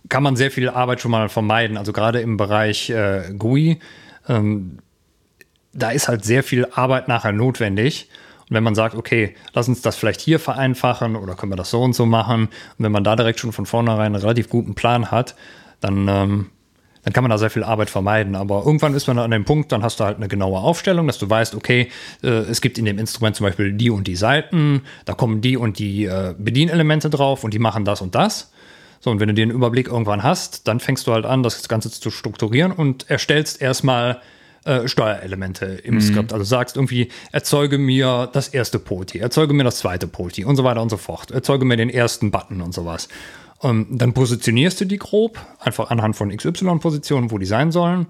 kann 0.08 0.22
man 0.22 0.36
sehr 0.36 0.50
viel 0.50 0.68
Arbeit 0.68 1.00
schon 1.00 1.10
mal 1.10 1.28
vermeiden. 1.28 1.76
Also 1.76 1.92
gerade 1.92 2.20
im 2.20 2.36
Bereich 2.36 2.90
äh, 2.90 3.32
GUI, 3.36 3.78
ähm, 4.28 4.78
da 5.72 5.90
ist 5.90 6.08
halt 6.08 6.24
sehr 6.24 6.42
viel 6.42 6.66
Arbeit 6.72 7.08
nachher 7.08 7.32
notwendig. 7.32 8.08
Und 8.48 8.56
wenn 8.56 8.62
man 8.62 8.74
sagt, 8.74 8.94
okay, 8.94 9.34
lass 9.54 9.68
uns 9.68 9.80
das 9.80 9.96
vielleicht 9.96 10.20
hier 10.20 10.38
vereinfachen 10.38 11.16
oder 11.16 11.34
können 11.34 11.52
wir 11.52 11.56
das 11.56 11.70
so 11.70 11.82
und 11.82 11.94
so 11.94 12.04
machen, 12.06 12.42
und 12.44 12.50
wenn 12.78 12.92
man 12.92 13.04
da 13.04 13.16
direkt 13.16 13.40
schon 13.40 13.52
von 13.52 13.66
vornherein 13.66 14.14
einen 14.14 14.16
relativ 14.16 14.48
guten 14.48 14.74
Plan 14.74 15.10
hat, 15.10 15.34
dann, 15.84 16.08
ähm, 16.08 16.46
dann 17.02 17.12
kann 17.12 17.22
man 17.22 17.30
da 17.30 17.38
sehr 17.38 17.50
viel 17.50 17.62
Arbeit 17.62 17.90
vermeiden. 17.90 18.34
Aber 18.34 18.64
irgendwann 18.64 18.94
ist 18.94 19.06
man 19.06 19.18
an 19.18 19.30
dem 19.30 19.44
Punkt, 19.44 19.70
dann 19.72 19.82
hast 19.82 20.00
du 20.00 20.04
halt 20.04 20.16
eine 20.16 20.28
genaue 20.28 20.58
Aufstellung, 20.58 21.06
dass 21.06 21.18
du 21.18 21.28
weißt, 21.28 21.54
okay, 21.54 21.90
äh, 22.22 22.28
es 22.28 22.60
gibt 22.60 22.78
in 22.78 22.86
dem 22.86 22.98
Instrument 22.98 23.36
zum 23.36 23.44
Beispiel 23.44 23.72
die 23.72 23.90
und 23.90 24.06
die 24.06 24.16
Seiten, 24.16 24.82
da 25.04 25.14
kommen 25.14 25.40
die 25.40 25.56
und 25.56 25.78
die 25.78 26.06
äh, 26.06 26.34
Bedienelemente 26.38 27.10
drauf 27.10 27.44
und 27.44 27.52
die 27.52 27.58
machen 27.58 27.84
das 27.84 28.00
und 28.00 28.14
das. 28.14 28.52
So, 29.00 29.10
und 29.10 29.20
wenn 29.20 29.28
du 29.28 29.34
den 29.34 29.50
Überblick 29.50 29.88
irgendwann 29.88 30.22
hast, 30.22 30.66
dann 30.66 30.80
fängst 30.80 31.06
du 31.06 31.12
halt 31.12 31.26
an, 31.26 31.42
das 31.42 31.68
Ganze 31.68 31.90
zu 31.90 32.10
strukturieren 32.10 32.72
und 32.72 33.10
erstellst 33.10 33.60
erstmal 33.60 34.22
äh, 34.64 34.88
Steuerelemente 34.88 35.66
im 35.66 35.96
mhm. 35.96 36.00
Skript. 36.00 36.32
Also 36.32 36.46
sagst 36.46 36.76
irgendwie, 36.76 37.10
erzeuge 37.30 37.76
mir 37.76 38.30
das 38.32 38.48
erste 38.48 38.78
Poti, 38.78 39.18
erzeuge 39.18 39.52
mir 39.52 39.64
das 39.64 39.76
zweite 39.76 40.06
Poti 40.06 40.46
und 40.46 40.56
so 40.56 40.64
weiter 40.64 40.80
und 40.80 40.88
so 40.88 40.96
fort. 40.96 41.30
Erzeuge 41.30 41.66
mir 41.66 41.76
den 41.76 41.90
ersten 41.90 42.30
Button 42.30 42.62
und 42.62 42.72
sowas. 42.72 43.08
Und 43.64 43.96
dann 43.96 44.12
positionierst 44.12 44.78
du 44.82 44.84
die 44.84 44.98
grob, 44.98 45.40
einfach 45.58 45.88
anhand 45.88 46.16
von 46.16 46.28
XY-Positionen, 46.28 47.30
wo 47.30 47.38
die 47.38 47.46
sein 47.46 47.72
sollen. 47.72 48.04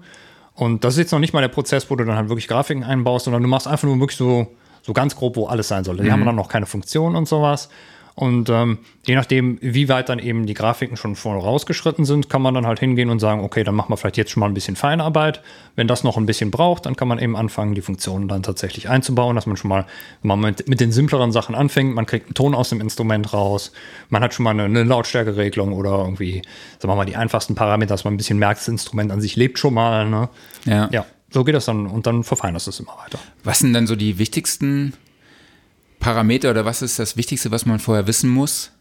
Und 0.53 0.83
das 0.83 0.95
ist 0.95 0.99
jetzt 0.99 1.11
noch 1.13 1.19
nicht 1.19 1.31
mal 1.31 1.39
der 1.39 1.47
Prozess, 1.47 1.89
wo 1.89 1.95
du 1.95 2.03
dann 2.03 2.17
halt 2.17 2.27
wirklich 2.27 2.49
Grafiken 2.49 2.83
einbaust, 2.83 3.23
sondern 3.23 3.41
du 3.41 3.47
machst 3.47 3.65
einfach 3.65 3.87
nur 3.87 3.97
wirklich 4.01 4.17
so, 4.17 4.47
so 4.81 4.91
ganz 4.91 5.15
grob, 5.15 5.37
wo 5.37 5.47
alles 5.47 5.69
sein 5.69 5.85
soll. 5.85 5.95
Die 5.95 6.03
mhm. 6.03 6.11
haben 6.11 6.25
dann 6.25 6.35
noch 6.35 6.49
keine 6.49 6.65
Funktion 6.65 7.15
und 7.15 7.25
sowas. 7.25 7.69
Und 8.15 8.49
ähm, 8.49 8.77
je 9.05 9.13
nachdem, 9.15 9.57
wie 9.61 9.89
weit 9.89 10.07
dann 10.07 10.19
eben 10.19 10.45
die 10.45 10.53
Grafiken 10.53 10.95
schon 10.95 11.17
vorausgeschritten 11.17 12.05
sind, 12.05 12.29
kann 12.29 12.41
man 12.41 12.53
dann 12.53 12.65
halt 12.65 12.79
hingehen 12.79 13.09
und 13.09 13.19
sagen, 13.19 13.43
okay, 13.43 13.65
dann 13.65 13.75
machen 13.75 13.91
wir 13.91 13.97
vielleicht 13.97 14.15
jetzt 14.15 14.31
schon 14.31 14.39
mal 14.39 14.47
ein 14.47 14.53
bisschen 14.53 14.77
Feinarbeit. 14.77 15.41
Wenn 15.75 15.89
das 15.89 16.05
noch 16.05 16.15
ein 16.15 16.25
bisschen 16.25 16.49
braucht, 16.49 16.85
dann 16.85 16.95
kann 16.95 17.09
man 17.09 17.19
eben 17.19 17.35
anfangen, 17.35 17.75
die 17.75 17.81
Funktionen 17.81 18.29
dann 18.29 18.41
tatsächlich 18.41 18.87
einzubauen, 18.87 19.35
dass 19.35 19.47
man 19.47 19.57
schon 19.57 19.67
mal, 19.67 19.85
wenn 20.21 20.29
man 20.29 20.39
mit, 20.39 20.69
mit 20.69 20.79
den 20.79 20.93
simpleren 20.93 21.33
Sachen 21.33 21.55
anfängt, 21.55 21.93
man 21.93 22.05
kriegt 22.05 22.27
einen 22.27 22.35
Ton 22.35 22.55
aus 22.55 22.69
dem 22.69 22.79
Instrument 22.79 23.33
raus, 23.33 23.73
man 24.07 24.23
hat 24.23 24.33
schon 24.33 24.45
mal 24.45 24.51
eine, 24.51 24.63
eine 24.63 24.83
Lautstärkeregelung 24.83 25.73
oder 25.73 25.99
irgendwie, 25.99 26.41
sagen 26.79 26.93
wir 26.93 26.95
mal, 26.95 27.05
die 27.05 27.17
einfachsten 27.17 27.53
Parameter, 27.53 27.93
dass 27.93 28.05
man 28.05 28.13
ein 28.13 28.17
bisschen 28.17 28.39
merkt, 28.39 28.61
das 28.61 28.69
Instrument 28.69 29.11
an 29.11 29.19
sich 29.19 29.35
lebt 29.35 29.59
schon 29.59 29.73
mal. 29.73 30.09
Ne? 30.09 30.29
Ja. 30.63 30.87
ja. 30.89 31.05
So 31.31 31.43
geht 31.43 31.55
das 31.55 31.65
dann 31.65 31.87
und 31.87 32.07
dann 32.07 32.23
verfeinerst 32.23 32.67
du 32.67 32.69
es 32.69 32.79
immer 32.79 32.95
weiter. 33.03 33.19
Was 33.43 33.59
sind 33.59 33.73
dann 33.73 33.87
so 33.87 33.97
die 33.97 34.19
wichtigsten 34.19 34.93
Parameter 35.99 36.51
oder 36.51 36.65
was 36.65 36.81
ist 36.81 36.99
das 36.99 37.17
Wichtigste, 37.17 37.51
was 37.51 37.65
man 37.65 37.79
vorher 37.79 38.07
wissen 38.07 38.29
muss? 38.29 38.71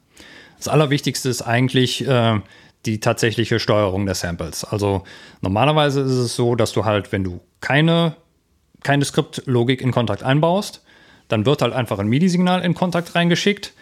Das 0.58 0.68
Allerwichtigste 0.68 1.28
ist 1.28 1.42
eigentlich 1.42 2.06
äh, 2.06 2.40
die 2.86 3.00
tatsächliche 3.00 3.58
Steuerung 3.60 4.06
der 4.06 4.14
Samples. 4.14 4.64
Also 4.64 5.04
normalerweise 5.40 6.00
ist 6.00 6.12
es 6.12 6.36
so, 6.36 6.54
dass 6.54 6.72
du 6.72 6.84
halt, 6.84 7.12
wenn 7.12 7.24
du 7.24 7.40
keine, 7.60 8.16
keine 8.82 9.04
Skriptlogik 9.04 9.80
in 9.80 9.90
Kontakt 9.90 10.22
einbaust, 10.22 10.82
dann 11.28 11.46
wird 11.46 11.62
halt 11.62 11.72
einfach 11.72 11.98
ein 11.98 12.08
MIDI-Signal 12.08 12.62
in 12.62 12.74
Kontakt 12.74 13.14
reingeschickt 13.14 13.72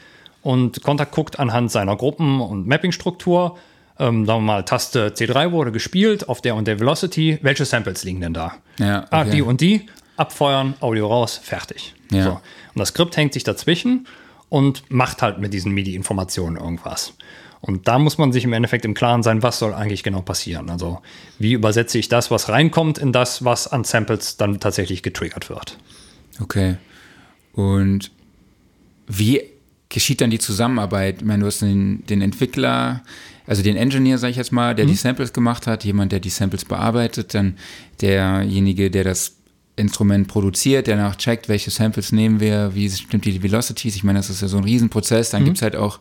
und 0.43 0.83
Kontakt 0.83 1.13
guckt 1.13 1.39
anhand 1.39 1.71
seiner 1.71 1.97
Gruppen- 1.97 2.41
und 2.41 2.67
Mapping-Struktur, 2.67 3.59
ähm, 3.99 4.27
sagen 4.27 4.41
wir 4.41 4.47
mal, 4.47 4.65
Taste 4.65 5.09
C3 5.09 5.53
wurde 5.53 5.73
gespielt 5.73 6.29
auf 6.29 6.41
der 6.41 6.55
und 6.55 6.67
der 6.67 6.81
Velocity, 6.81 7.39
welche 7.43 7.65
Samples 7.65 8.05
liegen 8.05 8.21
denn 8.21 8.35
da? 8.35 8.55
Ja, 8.79 9.05
okay. 9.05 9.09
Ah, 9.11 9.25
die 9.25 9.43
und 9.43 9.61
die, 9.61 9.87
abfeuern, 10.17 10.75
Audio 10.81 11.09
raus, 11.09 11.41
fertig. 11.43 11.95
Ja. 12.13 12.25
So. 12.25 12.31
Und 12.31 12.79
das 12.79 12.89
Skript 12.89 13.17
hängt 13.17 13.33
sich 13.33 13.45
dazwischen 13.45 14.07
und 14.49 14.91
macht 14.91 15.23
halt 15.23 15.39
mit 15.39 15.53
diesen 15.55 15.73
MIDI-Informationen 15.73 16.57
irgendwas. 16.57 17.15
Und 17.63 17.87
da 17.87 17.99
muss 17.99 18.19
man 18.19 18.33
sich 18.33 18.43
im 18.45 18.53
Endeffekt 18.53 18.85
im 18.85 18.93
Klaren 18.93 19.23
sein, 19.23 19.43
was 19.43 19.61
soll 19.61 19.73
eigentlich 19.73 20.03
genau 20.03 20.21
passieren. 20.21 20.69
Also 20.69 21.01
wie 21.39 21.53
übersetze 21.53 21.97
ich 21.97 22.09
das, 22.09 22.31
was 22.31 22.49
reinkommt, 22.49 22.99
in 22.99 23.13
das, 23.13 23.45
was 23.45 23.69
an 23.69 23.85
Samples 23.85 24.37
dann 24.37 24.59
tatsächlich 24.59 25.05
getriggert 25.05 25.49
wird. 25.49 25.79
Okay. 26.41 26.77
Und 27.53 28.11
wie 29.07 29.43
geschieht 29.89 30.21
dann 30.21 30.31
die 30.31 30.41
Zusammenarbeit? 30.41 31.19
Ich 31.19 31.25
meine, 31.25 31.43
du 31.43 31.47
hast 31.47 31.63
den, 31.63 32.05
den 32.07 32.21
Entwickler, 32.21 33.03
also 33.47 33.63
den 33.63 33.77
Engineer, 33.77 34.19
sage 34.19 34.33
ich 34.33 34.37
jetzt 34.37 34.53
mal, 34.53 34.75
der 34.75 34.87
mhm. 34.87 34.91
die 34.91 34.97
Samples 34.97 35.33
gemacht 35.33 35.69
hat, 35.69 35.85
jemand, 35.85 36.11
der 36.11 36.21
die 36.21 36.31
Samples 36.31 36.65
bearbeitet, 36.65 37.35
dann 37.35 37.59
derjenige, 38.01 38.91
der 38.91 39.05
das 39.05 39.37
Instrument 39.77 40.29
produziert, 40.29 40.87
der 40.87 40.97
danach 40.97 41.17
checkt, 41.17 41.49
welche 41.49 41.71
Samples 41.71 42.13
nehmen 42.13 42.41
wir, 42.41 42.75
wie 42.75 42.91
stimmt 42.91 43.25
die 43.25 43.43
Velocities. 43.43 43.97
Ich 43.97 44.05
meine, 44.05 44.19
das 44.19 44.31
ist 44.31 44.43
ja 44.43 44.49
so 44.49 44.59
ein 44.59 44.65
Riesenprozess. 44.65 45.31
Dann 45.31 45.43
mhm. 45.43 45.47
gibt 45.47 45.57
es 45.59 45.63
halt 45.63 45.77
auch 45.77 46.01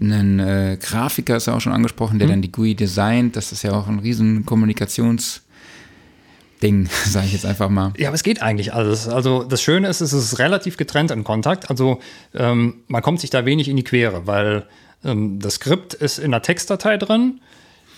einen 0.00 0.38
äh, 0.40 0.78
Grafiker, 0.80 1.36
ist 1.36 1.46
ja 1.46 1.54
auch 1.54 1.60
schon 1.60 1.72
angesprochen, 1.72 2.18
der 2.18 2.28
mhm. 2.28 2.32
dann 2.32 2.42
die 2.42 2.52
GUI 2.52 2.74
designt. 2.74 3.36
Das 3.36 3.52
ist 3.52 3.62
ja 3.62 3.72
auch 3.72 3.88
ein 3.88 3.98
riesen 3.98 4.44
Kommunikations- 4.44 5.40
Ding, 6.62 6.88
sage 7.04 7.26
ich 7.26 7.32
jetzt 7.32 7.46
einfach 7.46 7.68
mal. 7.68 7.92
Ja, 7.98 8.08
aber 8.08 8.14
es 8.14 8.22
geht 8.22 8.42
eigentlich 8.42 8.72
alles. 8.72 9.06
Also 9.06 9.44
das 9.44 9.60
Schöne 9.60 9.88
ist, 9.88 10.00
es 10.00 10.12
ist 10.12 10.38
relativ 10.38 10.76
getrennt 10.76 11.10
in 11.10 11.22
Kontakt. 11.22 11.70
Also 11.70 12.00
ähm, 12.34 12.82
man 12.88 13.02
kommt 13.02 13.20
sich 13.20 13.30
da 13.30 13.44
wenig 13.44 13.68
in 13.68 13.76
die 13.76 13.84
Quere, 13.84 14.26
weil 14.26 14.64
ähm, 15.04 15.38
das 15.40 15.54
Skript 15.56 15.94
ist 15.94 16.18
in 16.18 16.26
einer 16.26 16.42
Textdatei 16.42 16.96
drin. 16.96 17.40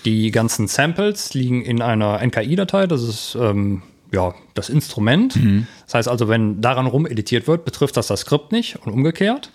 Die 0.04 0.30
ganzen 0.30 0.66
Samples 0.68 1.32
liegen 1.34 1.62
in 1.62 1.80
einer 1.80 2.20
NKI-Datei. 2.24 2.86
Das 2.86 3.02
ist 3.02 3.36
ähm, 3.40 3.82
ja, 4.12 4.34
das 4.54 4.68
Instrument. 4.68 5.36
Mhm. 5.36 5.66
Das 5.84 5.94
heißt 5.94 6.08
also, 6.08 6.28
wenn 6.28 6.60
daran 6.60 6.86
rumeditiert 6.86 7.46
wird, 7.46 7.64
betrifft 7.64 7.96
das 7.96 8.06
das 8.06 8.20
Skript 8.20 8.52
nicht 8.52 8.76
und 8.76 8.92
umgekehrt. 8.92 9.50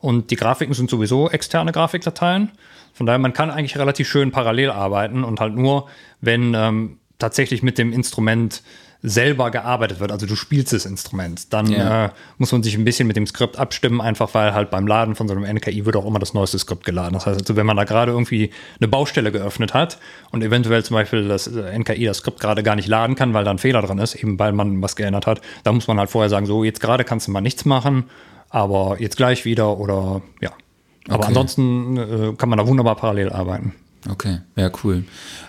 Und 0.00 0.30
die 0.30 0.36
Grafiken 0.36 0.74
sind 0.74 0.90
sowieso 0.90 1.30
externe 1.30 1.72
Grafikdateien. 1.72 2.50
Von 2.92 3.06
daher, 3.06 3.18
man 3.18 3.32
kann 3.32 3.50
eigentlich 3.50 3.78
relativ 3.78 4.08
schön 4.08 4.30
parallel 4.30 4.70
arbeiten 4.70 5.24
und 5.24 5.40
halt 5.40 5.54
nur, 5.54 5.88
wenn 6.20 6.54
ähm, 6.54 6.98
tatsächlich 7.18 7.62
mit 7.62 7.78
dem 7.78 7.92
Instrument 7.92 8.62
selber 9.06 9.50
gearbeitet 9.50 10.00
wird, 10.00 10.10
also 10.10 10.24
du 10.24 10.34
spielst 10.34 10.72
das 10.72 10.86
Instrument, 10.86 11.52
dann 11.52 11.66
ja. 11.66 12.06
äh, 12.06 12.10
muss 12.38 12.50
man 12.52 12.62
sich 12.62 12.74
ein 12.74 12.86
bisschen 12.86 13.06
mit 13.06 13.16
dem 13.16 13.26
Skript 13.26 13.58
abstimmen, 13.58 14.00
einfach 14.00 14.32
weil 14.32 14.54
halt 14.54 14.70
beim 14.70 14.86
Laden 14.86 15.14
von 15.14 15.28
so 15.28 15.34
einem 15.34 15.44
NKI 15.44 15.84
wird 15.84 15.94
auch 15.96 16.06
immer 16.06 16.18
das 16.18 16.32
neueste 16.32 16.58
Skript 16.58 16.84
geladen. 16.86 17.12
Das 17.12 17.26
heißt 17.26 17.38
also, 17.38 17.54
wenn 17.54 17.66
man 17.66 17.76
da 17.76 17.84
gerade 17.84 18.12
irgendwie 18.12 18.50
eine 18.80 18.88
Baustelle 18.88 19.30
geöffnet 19.30 19.74
hat 19.74 19.98
und 20.30 20.42
eventuell 20.42 20.82
zum 20.84 20.94
Beispiel 20.94 21.28
das 21.28 21.46
äh, 21.46 21.78
NKI 21.78 22.06
das 22.06 22.18
Skript 22.18 22.40
gerade 22.40 22.62
gar 22.62 22.76
nicht 22.76 22.88
laden 22.88 23.14
kann, 23.14 23.34
weil 23.34 23.44
da 23.44 23.50
ein 23.50 23.58
Fehler 23.58 23.82
drin 23.82 23.98
ist, 23.98 24.14
eben 24.14 24.38
weil 24.38 24.52
man 24.52 24.80
was 24.80 24.96
geändert 24.96 25.26
hat, 25.26 25.42
da 25.64 25.72
muss 25.72 25.86
man 25.86 25.98
halt 25.98 26.08
vorher 26.08 26.30
sagen, 26.30 26.46
so 26.46 26.64
jetzt 26.64 26.80
gerade 26.80 27.04
kannst 27.04 27.28
du 27.28 27.30
mal 27.30 27.42
nichts 27.42 27.66
machen, 27.66 28.04
aber 28.48 28.96
jetzt 29.00 29.18
gleich 29.18 29.44
wieder 29.44 29.78
oder 29.78 30.22
ja. 30.40 30.52
Aber 31.08 31.18
okay. 31.18 31.28
ansonsten 31.28 31.98
äh, 31.98 32.32
kann 32.38 32.48
man 32.48 32.58
da 32.58 32.66
wunderbar 32.66 32.96
parallel 32.96 33.30
arbeiten. 33.30 33.74
Okay, 34.10 34.38
ja, 34.56 34.70
cool. 34.82 35.04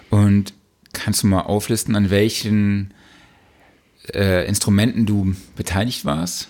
Und 0.10 0.54
kannst 0.92 1.24
du 1.24 1.28
mal 1.28 1.44
auflisten, 1.44 1.96
an 1.96 2.10
welchen 2.10 2.94
äh, 4.14 4.48
Instrumenten 4.48 5.06
du 5.06 5.36
beteiligt 5.56 6.06
warst? 6.06 6.48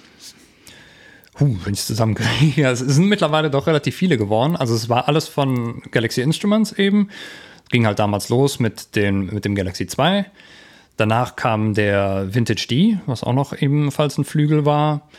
Huh, 1.39 1.55
wenn 1.63 1.73
ich 1.73 1.81
es 1.81 1.87
zusammenkriege. 1.87 2.61
Ja, 2.61 2.71
es 2.71 2.79
sind 2.79 3.07
mittlerweile 3.07 3.49
doch 3.49 3.67
relativ 3.67 3.95
viele 3.95 4.17
geworden. 4.17 4.55
Also 4.55 4.73
es 4.73 4.89
war 4.89 5.07
alles 5.07 5.27
von 5.27 5.81
Galaxy 5.91 6.21
Instruments 6.21 6.71
eben. 6.71 7.09
Ging 7.71 7.85
halt 7.85 7.99
damals 7.99 8.29
los 8.29 8.59
mit, 8.59 8.95
den, 8.95 9.33
mit 9.33 9.43
dem 9.43 9.55
Galaxy 9.55 9.87
2. 9.87 10.25
Danach 10.97 11.35
kam 11.35 11.73
der 11.73 12.33
Vintage 12.33 12.67
D, 12.69 12.99
was 13.05 13.23
auch 13.23 13.33
noch 13.33 13.59
ebenfalls 13.59 14.17
ein 14.17 14.23
Flügel 14.23 14.65
war. 14.65 15.09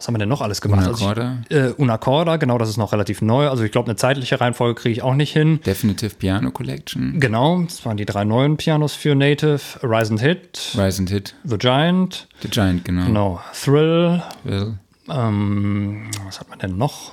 Was 0.00 0.06
haben 0.06 0.14
wir 0.14 0.18
denn 0.20 0.30
noch 0.30 0.40
alles 0.40 0.62
gemacht? 0.62 0.86
Unaccorda. 0.86 1.38
Also 1.50 1.66
ich, 1.68 1.72
äh, 1.72 1.74
Unaccorda, 1.76 2.38
genau, 2.38 2.56
das 2.56 2.70
ist 2.70 2.78
noch 2.78 2.92
relativ 2.92 3.20
neu. 3.20 3.48
Also 3.48 3.64
ich 3.64 3.70
glaube, 3.70 3.88
eine 3.88 3.96
zeitliche 3.96 4.40
Reihenfolge 4.40 4.80
kriege 4.80 4.92
ich 4.92 5.02
auch 5.02 5.14
nicht 5.14 5.30
hin. 5.30 5.60
Definitive 5.66 6.14
Piano 6.14 6.50
Collection. 6.50 7.20
Genau, 7.20 7.60
das 7.62 7.84
waren 7.84 7.98
die 7.98 8.06
drei 8.06 8.24
neuen 8.24 8.56
Pianos 8.56 8.94
für 8.94 9.14
Native. 9.14 9.60
Rise 9.82 10.12
and 10.12 10.20
Hit, 10.20 10.74
Rise 10.74 11.00
and 11.00 11.10
Hit. 11.10 11.34
The 11.44 11.58
Giant, 11.58 12.28
The 12.40 12.48
Giant, 12.48 12.86
genau. 12.86 13.04
genau, 13.04 13.40
Thrill, 13.52 14.22
Will. 14.44 14.78
ähm, 15.10 16.10
was 16.24 16.40
hat 16.40 16.48
man 16.48 16.58
denn 16.58 16.78
noch? 16.78 17.12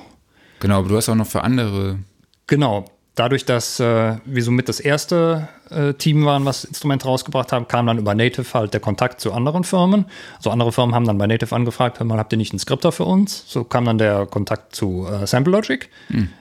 Genau, 0.62 0.80
aber 0.80 0.88
du 0.88 0.96
hast 0.96 1.10
auch 1.10 1.16
noch 1.16 1.28
für 1.28 1.44
andere. 1.44 2.00
Genau, 2.48 2.86
dadurch, 3.18 3.46
dass 3.46 3.80
äh, 3.80 4.18
wir 4.24 4.44
somit 4.44 4.70
das 4.70 4.80
erste 4.80 5.50
äh, 5.70 5.94
Team 5.94 6.24
waren, 6.26 6.46
was 6.46 6.64
Instrumente 6.64 7.06
rausgebracht 7.06 7.52
haben, 7.52 7.68
kam 7.68 7.88
dann 7.88 7.98
über 7.98 8.16
Native 8.16 8.54
halt 8.54 8.74
der 8.74 8.80
Kontakt 8.80 9.20
zu 9.20 9.34
anderen 9.34 9.64
Firmen. 9.64 10.06
Also 10.38 10.52
andere 10.52 10.72
Firmen 10.72 10.96
haben 10.96 11.06
dann 11.06 11.18
bei 11.18 11.28
Native 11.28 11.54
angefragt, 11.54 12.00
hör 12.00 12.06
mal, 12.06 12.18
habt 12.18 12.32
ihr 12.32 12.38
nicht 12.38 12.54
einen 12.54 12.60
Skripter 12.60 12.92
für 12.92 13.06
uns? 13.06 13.44
So 13.48 13.64
kam 13.64 13.86
dann 13.86 13.98
der 13.98 14.26
Kontakt 14.28 14.76
zu 14.76 15.08
äh, 15.08 15.28
Sample 15.28 15.52
Logic 15.52 15.90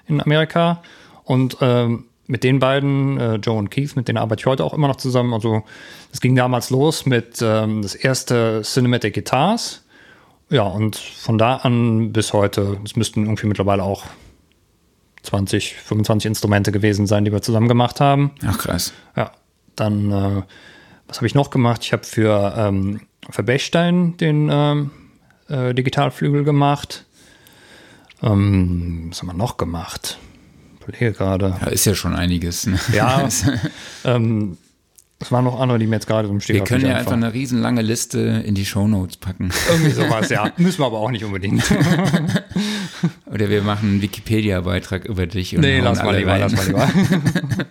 in 0.06 0.20
Amerika. 0.20 0.82
Und 1.24 1.56
ähm, 1.60 2.04
mit 2.26 2.44
den 2.44 2.58
beiden, 2.58 3.18
äh, 3.18 3.34
Joe 3.36 3.58
und 3.58 3.70
Keith, 3.70 3.96
mit 3.96 4.08
denen 4.08 4.18
arbeite 4.18 4.40
ich 4.40 4.46
heute 4.46 4.64
auch 4.64 4.74
immer 4.74 4.88
noch 4.88 4.96
zusammen. 4.96 5.32
Also 5.32 5.62
es 6.12 6.20
ging 6.20 6.36
damals 6.36 6.70
los 6.70 7.06
mit 7.06 7.40
ähm, 7.40 7.82
das 7.82 7.94
erste 7.94 8.62
Cinematic 8.62 9.14
Guitars. 9.14 9.82
Ja, 10.50 10.62
und 10.62 10.96
von 10.96 11.38
da 11.38 11.56
an 11.56 12.12
bis 12.12 12.32
heute, 12.32 12.78
es 12.84 12.94
müssten 12.94 13.24
irgendwie 13.24 13.46
mittlerweile 13.46 13.82
auch 13.82 14.04
20, 15.26 15.74
25 15.74 16.28
Instrumente 16.28 16.72
gewesen 16.72 17.06
sein, 17.06 17.24
die 17.24 17.32
wir 17.32 17.42
zusammen 17.42 17.68
gemacht 17.68 18.00
haben. 18.00 18.30
Ach, 18.46 18.58
krass. 18.58 18.92
Ja, 19.16 19.32
dann, 19.74 20.12
äh, 20.12 20.42
was 21.08 21.18
habe 21.18 21.26
ich 21.26 21.34
noch 21.34 21.50
gemacht? 21.50 21.82
Ich 21.84 21.92
habe 21.92 22.04
für, 22.04 22.54
ähm, 22.56 23.00
für 23.30 23.42
Bechstein 23.42 24.16
den 24.16 24.48
ähm, 24.50 24.90
äh, 25.48 25.74
Digitalflügel 25.74 26.44
gemacht. 26.44 27.04
Ähm, 28.22 29.08
was 29.10 29.20
haben 29.20 29.28
wir 29.28 29.34
noch 29.34 29.56
gemacht? 29.56 30.18
Ich 30.80 30.88
überlege 30.88 31.12
gerade. 31.12 31.56
Ja, 31.60 31.66
ist 31.68 31.84
ja 31.84 31.94
schon 31.94 32.14
einiges. 32.14 32.66
Ne? 32.66 32.78
Ja, 32.92 33.28
ähm, 34.04 34.56
es 35.18 35.32
waren 35.32 35.44
noch 35.44 35.58
andere, 35.58 35.78
die 35.78 35.86
mir 35.86 35.96
jetzt 35.96 36.06
gerade 36.06 36.28
so 36.28 36.34
im 36.34 36.40
Stich 36.40 36.56
Wir 36.56 36.64
können 36.64 36.86
ja 36.86 36.96
einfach 36.96 37.12
eine 37.12 37.32
riesenlange 37.32 37.80
Liste 37.80 38.18
in 38.44 38.54
die 38.54 38.66
Shownotes 38.66 39.16
packen. 39.16 39.50
Irgendwie 39.70 39.90
sowas, 39.90 40.28
ja. 40.28 40.52
Müssen 40.58 40.80
wir 40.80 40.86
aber 40.86 40.98
auch 40.98 41.10
nicht 41.10 41.24
unbedingt. 41.24 41.64
Oder 43.36 43.50
wir 43.50 43.62
machen 43.62 43.90
einen 43.90 44.02
Wikipedia-Beitrag 44.02 45.04
über 45.04 45.26
dich. 45.26 45.54
Und 45.54 45.60
nee, 45.60 45.78
lass 45.80 46.02
mal 46.02 46.16
lieber, 46.16 46.32
rein. 46.32 46.40
lass 46.40 46.54
mal 46.54 46.66
lieber. 46.66 46.88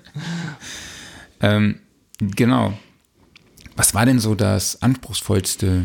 Ähm, 1.41 1.79
genau. 2.19 2.73
Was 3.75 3.93
war 3.93 4.05
denn 4.05 4.19
so 4.19 4.35
das 4.35 4.81
anspruchsvollste 4.81 5.83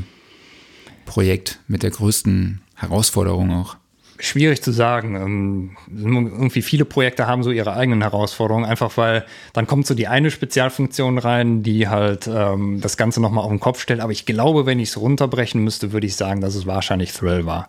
Projekt 1.07 1.59
mit 1.67 1.83
der 1.83 1.91
größten 1.91 2.63
Herausforderung 2.77 3.51
auch? 3.51 3.77
Schwierig 4.21 4.63
zu 4.63 4.71
sagen. 4.71 5.17
Ähm, 5.17 5.77
Irgendwie 5.93 6.63
viele 6.63 6.85
Projekte 6.85 7.27
haben 7.27 7.43
so 7.43 7.51
ihre 7.51 7.73
eigenen 7.75 8.03
Herausforderungen, 8.03 8.65
einfach 8.65 8.97
weil 8.97 9.25
dann 9.55 9.67
kommt 9.67 9.87
so 9.87 9.95
die 9.95 10.09
eine 10.09 10.31
Spezialfunktion 10.31 11.19
rein, 11.19 11.63
die 11.63 11.89
halt 11.89 12.29
ähm, 12.33 12.81
das 12.81 12.97
Ganze 12.97 13.21
nochmal 13.21 13.45
auf 13.45 13.51
den 13.51 13.61
Kopf 13.61 13.81
stellt. 13.81 14.01
Aber 14.01 14.13
ich 14.13 14.27
glaube, 14.27 14.67
wenn 14.67 14.79
ich 14.79 14.91
es 14.91 15.01
runterbrechen 15.01 15.65
müsste, 15.65 15.93
würde 15.93 16.07
ich 16.07 16.17
sagen, 16.17 16.41
dass 16.41 16.55
es 16.55 16.67
wahrscheinlich 16.67 17.13
Thrill 17.13 17.45
war. 17.45 17.69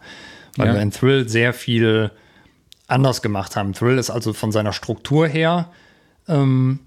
Weil 0.58 0.68
Ja. 0.68 0.74
wir 0.74 0.82
in 0.82 0.92
Thrill 0.92 1.28
sehr 1.30 1.54
viel 1.54 2.12
anders 2.88 3.22
gemacht 3.22 3.56
haben. 3.56 3.74
Thrill 3.74 3.98
ist 3.98 4.10
also 4.10 4.34
von 4.34 4.52
seiner 4.52 4.74
Struktur 4.74 5.28
her 5.28 5.70
ähm, 6.28 6.80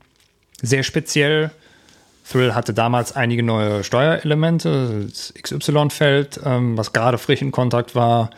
sehr 0.62 0.83
speziell. 0.83 1.50
Thrill 2.31 2.55
hatte 2.55 2.72
damals 2.72 3.12
einige 3.14 3.42
neue 3.42 3.85
Steuerelemente, 3.85 5.07
das 5.09 5.35
XY-Feld, 5.40 6.40
ähm, 6.44 6.77
was 6.79 6.92
gerade 6.92 7.18
frisch 7.18 7.42
in 7.42 7.53
Kontakt 7.53 7.94
war. 7.94 8.31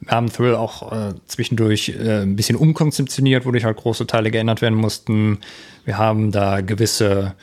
Wir 0.00 0.12
haben 0.12 0.32
Thrill 0.32 0.54
auch 0.54 0.92
äh, 0.92 1.14
zwischendurch 1.26 1.90
äh, 1.90 2.22
ein 2.22 2.36
bisschen 2.36 2.56
umkonzeptioniert, 2.56 3.44
wodurch 3.46 3.64
halt 3.64 3.76
große 3.76 4.06
Teile 4.06 4.30
geändert 4.30 4.60
werden 4.62 4.76
mussten. 4.78 5.38
Wir 5.84 5.98
haben 5.98 6.30
da 6.32 6.60
gewisse, 6.60 7.34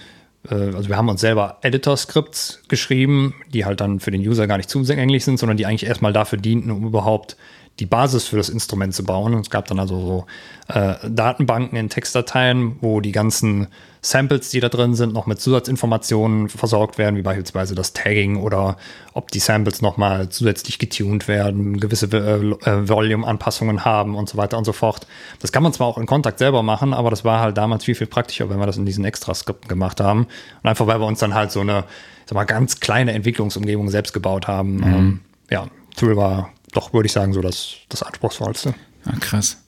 also 0.48 0.88
wir 0.88 0.96
haben 0.98 1.10
uns 1.10 1.22
selber 1.22 1.58
Editor-Scripts 1.62 2.64
geschrieben, 2.68 3.36
die 3.54 3.66
halt 3.66 3.82
dann 3.82 4.00
für 4.00 4.12
den 4.12 4.22
User 4.22 4.48
gar 4.48 4.58
nicht 4.58 4.70
zugänglich 4.70 5.26
sind, 5.26 5.38
sondern 5.38 5.58
die 5.58 5.66
eigentlich 5.66 5.88
erstmal 5.88 6.14
dafür 6.14 6.40
dienten, 6.40 6.72
um 6.72 6.86
überhaupt 6.86 7.36
die 7.80 7.86
Basis 7.86 8.28
für 8.28 8.38
das 8.38 8.50
Instrument 8.50 8.94
zu 8.94 9.04
bauen. 9.04 9.34
Und 9.34 9.42
es 9.42 9.50
gab 9.50 9.68
dann 9.68 9.80
also 9.80 10.26
so 10.68 10.74
äh, 10.74 10.96
Datenbanken 11.10 11.78
in 11.78 11.90
Textdateien, 11.90 12.76
wo 12.82 13.00
die 13.00 13.12
ganzen 13.12 13.68
Samples, 14.02 14.50
die 14.50 14.60
da 14.60 14.70
drin 14.70 14.96
sind, 14.96 15.14
noch 15.14 15.26
mit 15.26 15.42
Zusatzinformationen 15.42 16.48
versorgt 16.48 16.98
werden, 16.98 17.18
wie 17.18 17.22
beispielsweise 17.22 17.76
das 17.76 17.92
Tagging 17.92 18.38
oder 18.38 18.78
ob 19.14 19.32
die 19.32 19.40
Samples 19.40 19.82
nochmal 19.82 20.30
zusätzlich 20.30 20.80
getuned 20.80 21.28
werden, 21.28 21.80
gewisse 21.80 22.06
äh, 22.06 22.70
äh, 22.70 22.88
Volume-Anpassungen 22.88 23.84
haben 23.84 24.16
und 24.16 24.30
so 24.30 24.38
weiter 24.38 24.58
und 24.58 24.64
so 24.64 24.72
fort. 24.72 25.06
Das 25.42 25.52
kann 25.52 25.64
man 25.64 25.74
zwar 25.74 25.88
auch 25.88 25.98
in 25.98 26.06
Kontakt 26.06 26.40
selber 26.40 26.64
machen, 26.64 26.94
aber 26.94 27.10
das 27.10 27.26
war 27.26 27.42
halt 27.42 27.58
damals 27.58 27.84
viel, 27.84 27.96
viel 27.96 28.08
praktischer, 28.08 28.50
wenn 28.50 28.60
wir 28.60 28.66
das 28.66 28.78
in 28.78 28.86
diesen 28.86 29.04
Extra-Skripten 29.04 29.68
gemacht 29.68 30.00
haben. 30.00 30.28
Und 30.64 30.70
einfach, 30.70 30.88
weil 30.88 31.00
wir 31.00 31.08
uns 31.08 31.20
dann 31.20 31.34
halt 31.34 31.52
so 31.52 31.60
eine, 31.60 31.80
ich 31.80 32.30
sag 32.30 32.36
mal, 32.36 32.46
ganz 32.46 32.80
kleine 32.80 33.12
Entwicklungsumgebung 33.14 33.90
selbst 33.90 34.14
gebaut 34.14 34.48
haben. 34.48 34.82
Ähm, 34.84 35.20
ja, 35.50 35.68
Thrill 35.96 36.16
war 36.16 36.52
doch, 36.72 36.94
würde 36.94 37.08
ich 37.08 37.12
sagen, 37.12 37.34
so 37.34 37.42
das, 37.42 37.76
das 37.90 38.04
Anspruchsvollste. 38.04 38.76
Ah, 39.06 39.16
krass. 39.20 39.64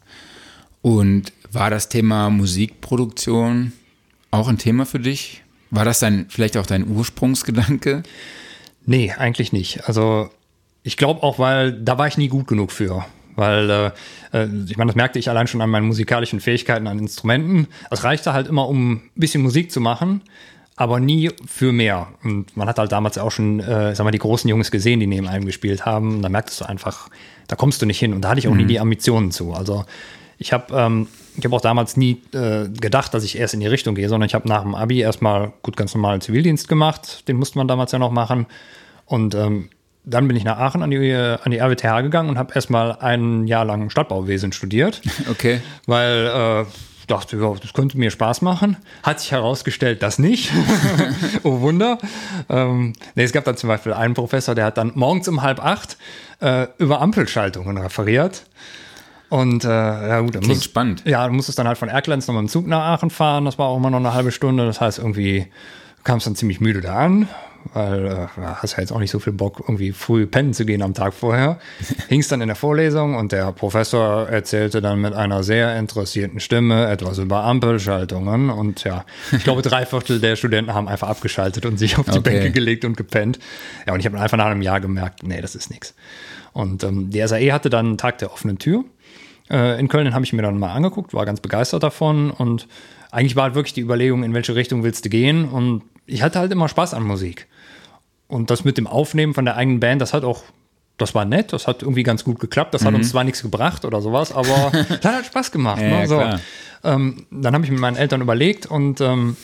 Und 0.81 1.33
war 1.51 1.69
das 1.69 1.89
Thema 1.89 2.29
Musikproduktion 2.29 3.73
auch 4.31 4.47
ein 4.47 4.57
Thema 4.57 4.85
für 4.85 4.99
dich? 4.99 5.43
War 5.69 5.85
das 5.85 5.99
dein, 5.99 6.27
vielleicht 6.29 6.57
auch 6.57 6.65
dein 6.65 6.87
Ursprungsgedanke? 6.87 8.03
Nee, 8.85 9.13
eigentlich 9.17 9.53
nicht. 9.53 9.87
Also 9.87 10.29
ich 10.83 10.97
glaube 10.97 11.23
auch, 11.23 11.39
weil 11.39 11.73
da 11.73 11.97
war 11.97 12.07
ich 12.07 12.17
nie 12.17 12.27
gut 12.27 12.47
genug 12.47 12.71
für. 12.71 13.05
Weil, 13.35 13.69
äh, 13.69 13.91
äh, 14.33 14.47
ich 14.67 14.77
meine, 14.77 14.89
das 14.89 14.95
merkte 14.95 15.19
ich 15.19 15.29
allein 15.29 15.47
schon 15.47 15.61
an 15.61 15.69
meinen 15.69 15.87
musikalischen 15.87 16.39
Fähigkeiten 16.39 16.87
an 16.87 16.99
Instrumenten. 16.99 17.67
Es 17.89 18.03
reichte 18.03 18.33
halt 18.33 18.47
immer, 18.47 18.67
um 18.67 18.93
ein 18.93 19.11
bisschen 19.15 19.41
Musik 19.41 19.71
zu 19.71 19.79
machen, 19.79 20.21
aber 20.75 20.99
nie 20.99 21.29
für 21.45 21.71
mehr. 21.71 22.07
Und 22.23 22.55
man 22.57 22.67
hat 22.67 22.79
halt 22.79 22.91
damals 22.91 23.17
auch 23.17 23.31
schon, 23.31 23.59
äh, 23.59 23.93
sag 23.95 24.03
mal, 24.03 24.11
die 24.11 24.17
großen 24.17 24.49
Jungs 24.49 24.71
gesehen, 24.71 24.99
die 24.99 25.07
neben 25.07 25.27
einem 25.27 25.45
gespielt 25.45 25.85
haben. 25.85 26.15
Und 26.15 26.21
da 26.21 26.29
merktest 26.29 26.61
du 26.61 26.65
einfach, 26.65 27.09
da 27.47 27.55
kommst 27.55 27.81
du 27.81 27.85
nicht 27.85 27.99
hin. 27.99 28.13
Und 28.13 28.21
da 28.21 28.29
hatte 28.29 28.39
ich 28.39 28.47
auch 28.47 28.55
nie 28.55 28.65
die 28.65 28.79
Ambitionen 28.79 29.31
zu. 29.31 29.53
Also 29.53 29.85
ich 30.37 30.53
habe 30.53 30.73
ähm, 30.75 31.07
ich 31.37 31.45
hab 31.45 31.53
auch 31.53 31.61
damals 31.61 31.97
nie 31.97 32.21
äh, 32.33 32.67
gedacht, 32.69 33.13
dass 33.13 33.23
ich 33.23 33.37
erst 33.37 33.53
in 33.53 33.59
die 33.59 33.67
Richtung 33.67 33.95
gehe, 33.95 34.09
sondern 34.09 34.27
ich 34.27 34.33
habe 34.33 34.47
nach 34.47 34.63
dem 34.63 34.75
Abi 34.75 34.99
erstmal 34.99 35.53
gut 35.61 35.77
ganz 35.77 35.93
normalen 35.93 36.19
Zivildienst 36.21 36.67
gemacht. 36.67 37.27
Den 37.27 37.37
musste 37.37 37.57
man 37.57 37.67
damals 37.67 37.91
ja 37.91 37.99
noch 37.99 38.11
machen. 38.11 38.47
Und 39.05 39.35
ähm, 39.35 39.69
dann 40.03 40.27
bin 40.27 40.35
ich 40.35 40.43
nach 40.43 40.57
Aachen 40.57 40.81
an 40.81 40.89
die, 40.89 41.13
an 41.13 41.51
die 41.51 41.59
RWTH 41.59 42.01
gegangen 42.01 42.29
und 42.29 42.37
habe 42.37 42.53
erstmal 42.55 42.97
ein 42.97 43.45
Jahr 43.45 43.65
lang 43.65 43.89
Stadtbauwesen 43.89 44.51
studiert, 44.51 45.01
Okay. 45.29 45.61
weil 45.85 46.65
äh, 46.65 46.65
dachte, 47.11 47.37
ja, 47.37 47.53
das 47.61 47.73
könnte 47.73 47.97
mir 47.97 48.11
Spaß 48.11 48.41
machen. 48.41 48.77
Hat 49.03 49.19
sich 49.19 49.31
herausgestellt, 49.31 50.01
das 50.01 50.17
nicht. 50.19 50.51
oh 51.43 51.61
Wunder. 51.61 51.97
Ähm, 52.49 52.93
nee, 53.15 53.23
es 53.23 53.31
gab 53.31 53.43
dann 53.45 53.57
zum 53.57 53.67
Beispiel 53.67 53.93
einen 53.93 54.13
Professor, 54.13 54.55
der 54.55 54.65
hat 54.65 54.77
dann 54.77 54.91
morgens 54.95 55.27
um 55.27 55.41
halb 55.41 55.63
acht 55.63 55.97
äh, 56.39 56.67
über 56.77 57.01
Ampelschaltungen 57.01 57.77
referiert. 57.77 58.43
Und 59.29 59.63
äh, 59.63 59.67
ja 59.67 60.19
gut, 60.19 60.35
dann 60.35 60.41
Klingt 60.41 60.57
muss, 60.57 60.65
spannend. 60.65 61.03
ja, 61.05 61.25
du 61.27 61.33
musstest 61.33 61.57
dann 61.57 61.67
halt 61.67 61.77
von 61.77 61.87
Erklenz 61.87 62.27
noch 62.27 62.35
mit 62.35 62.41
dem 62.41 62.49
Zug 62.49 62.67
nach 62.67 62.81
Aachen 62.81 63.09
fahren. 63.09 63.45
Das 63.45 63.57
war 63.57 63.67
auch 63.67 63.77
immer 63.77 63.89
noch 63.89 63.99
eine 63.99 64.13
halbe 64.13 64.31
Stunde. 64.31 64.65
Das 64.65 64.81
heißt, 64.81 64.99
irgendwie 64.99 65.47
kamst 66.03 66.27
dann 66.27 66.35
ziemlich 66.35 66.59
müde 66.59 66.81
da 66.81 66.95
an, 66.95 67.27
weil 67.73 68.05
äh, 68.05 68.27
hast 68.37 68.73
ja 68.73 68.79
jetzt 68.79 68.91
auch 68.91 68.99
nicht 68.99 69.11
so 69.11 69.19
viel 69.19 69.33
Bock, 69.33 69.59
irgendwie 69.59 69.91
früh 69.91 70.25
pennen 70.25 70.53
zu 70.53 70.65
gehen 70.65 70.81
am 70.81 70.93
Tag 70.93 71.13
vorher. 71.13 71.59
Hingst 72.09 72.31
dann 72.31 72.41
in 72.41 72.47
der 72.47 72.55
Vorlesung 72.55 73.15
und 73.15 73.31
der 73.31 73.51
Professor 73.51 74.27
erzählte 74.29 74.81
dann 74.81 75.01
mit 75.01 75.13
einer 75.13 75.43
sehr 75.43 75.77
interessierten 75.77 76.39
Stimme 76.39 76.89
etwas 76.89 77.17
über 77.17 77.43
Ampelschaltungen. 77.43 78.49
Und 78.49 78.83
ja, 78.83 79.05
ich 79.31 79.43
glaube, 79.43 79.61
drei 79.61 79.85
Viertel 79.85 80.19
der 80.19 80.35
Studenten 80.35 80.73
haben 80.73 80.87
einfach 80.87 81.09
abgeschaltet 81.09 81.65
und 81.65 81.77
sich 81.77 81.97
auf 81.97 82.05
die 82.05 82.19
Okay. 82.19 82.29
Bänke 82.29 82.51
gelegt 82.51 82.85
und 82.85 82.97
gepennt. 82.97 83.39
Ja, 83.87 83.93
und 83.93 83.99
ich 83.99 84.05
habe 84.05 84.19
einfach 84.19 84.37
nach 84.37 84.45
einem 84.47 84.61
Jahr 84.61 84.79
gemerkt, 84.79 85.23
nee, 85.23 85.41
das 85.41 85.55
ist 85.55 85.69
nichts. 85.69 85.95
Und 86.53 86.83
ähm, 86.83 87.09
die 87.09 87.25
SAE 87.25 87.51
hatte 87.53 87.69
dann 87.69 87.85
einen 87.87 87.97
Tag 87.97 88.17
der 88.17 88.31
offenen 88.33 88.57
Tür 88.59 88.83
äh, 89.49 89.79
in 89.79 89.87
Köln, 89.87 90.13
habe 90.13 90.25
ich 90.25 90.33
mir 90.33 90.41
dann 90.41 90.59
mal 90.59 90.73
angeguckt, 90.73 91.13
war 91.13 91.25
ganz 91.25 91.39
begeistert 91.39 91.83
davon 91.83 92.31
und 92.31 92.67
eigentlich 93.11 93.35
war 93.35 93.43
halt 93.43 93.55
wirklich 93.55 93.73
die 93.73 93.81
Überlegung, 93.81 94.23
in 94.23 94.33
welche 94.33 94.55
Richtung 94.55 94.83
willst 94.83 95.05
du 95.05 95.09
gehen 95.09 95.45
und 95.45 95.83
ich 96.05 96.23
hatte 96.23 96.39
halt 96.39 96.51
immer 96.51 96.67
Spaß 96.67 96.93
an 96.93 97.03
Musik. 97.03 97.47
Und 98.31 98.49
das 98.49 98.63
mit 98.63 98.77
dem 98.77 98.87
Aufnehmen 98.87 99.33
von 99.33 99.43
der 99.43 99.57
eigenen 99.57 99.81
Band, 99.81 100.01
das 100.01 100.13
hat 100.13 100.23
auch, 100.23 100.43
das 100.97 101.13
war 101.13 101.25
nett, 101.25 101.51
das 101.51 101.67
hat 101.67 101.81
irgendwie 101.81 102.03
ganz 102.03 102.23
gut 102.23 102.39
geklappt, 102.39 102.73
das 102.73 102.85
hat 102.85 102.93
uns 102.93 103.09
zwar 103.09 103.25
nichts 103.25 103.41
gebracht 103.41 103.83
oder 103.83 104.01
sowas, 104.01 104.31
aber 104.31 104.71
das 104.71 104.89
hat 104.89 105.03
halt 105.03 105.25
Spaß 105.25 105.51
gemacht. 105.51 105.81
Mhm. 105.81 105.89
Ja, 105.89 105.99
ne? 105.99 106.07
so. 106.07 106.89
ähm, 106.89 107.25
dann 107.29 107.53
habe 107.53 107.65
ich 107.65 107.71
mit 107.71 107.81
meinen 107.81 107.97
Eltern 107.97 108.21
überlegt 108.21 108.67
und 108.67 109.01
ähm, 109.01 109.35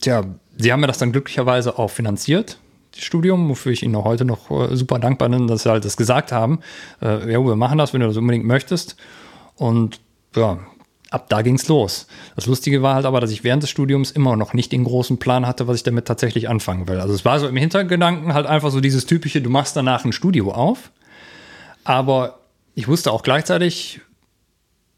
tja, 0.00 0.24
sie 0.56 0.72
haben 0.72 0.80
mir 0.80 0.86
das 0.86 0.96
dann 0.96 1.12
glücklicherweise 1.12 1.78
auch 1.78 1.90
finanziert, 1.90 2.58
das 2.92 3.04
Studium, 3.04 3.50
wofür 3.50 3.72
ich 3.72 3.82
ihnen 3.82 3.94
auch 3.94 4.04
heute 4.04 4.24
noch 4.24 4.50
äh, 4.50 4.74
super 4.74 4.98
dankbar 4.98 5.28
bin, 5.28 5.46
dass 5.46 5.64
sie 5.64 5.70
halt 5.70 5.84
das 5.84 5.98
gesagt 5.98 6.32
haben. 6.32 6.60
Äh, 7.02 7.30
ja, 7.30 7.44
wir 7.44 7.56
machen 7.56 7.76
das, 7.76 7.92
wenn 7.92 8.00
du 8.00 8.06
das 8.06 8.16
unbedingt 8.16 8.46
möchtest. 8.46 8.96
Und 9.56 10.00
ja, 10.34 10.58
ab 11.10 11.28
da 11.28 11.42
ging's 11.42 11.68
los. 11.68 12.06
Das 12.36 12.46
Lustige 12.46 12.82
war 12.82 12.94
halt 12.94 13.04
aber, 13.04 13.20
dass 13.20 13.30
ich 13.30 13.44
während 13.44 13.62
des 13.62 13.70
Studiums 13.70 14.10
immer 14.12 14.36
noch 14.36 14.54
nicht 14.54 14.72
den 14.72 14.84
großen 14.84 15.18
Plan 15.18 15.46
hatte, 15.46 15.66
was 15.66 15.76
ich 15.76 15.82
damit 15.82 16.06
tatsächlich 16.06 16.48
anfangen 16.48 16.88
will. 16.88 17.00
Also 17.00 17.14
es 17.14 17.24
war 17.24 17.38
so 17.40 17.48
im 17.48 17.56
Hintergedanken 17.56 18.32
halt 18.32 18.46
einfach 18.46 18.70
so 18.70 18.80
dieses 18.80 19.06
typische, 19.06 19.42
du 19.42 19.50
machst 19.50 19.76
danach 19.76 20.04
ein 20.04 20.12
Studio 20.12 20.52
auf. 20.52 20.90
Aber 21.84 22.40
ich 22.74 22.86
wusste 22.86 23.10
auch 23.10 23.22
gleichzeitig, 23.22 24.00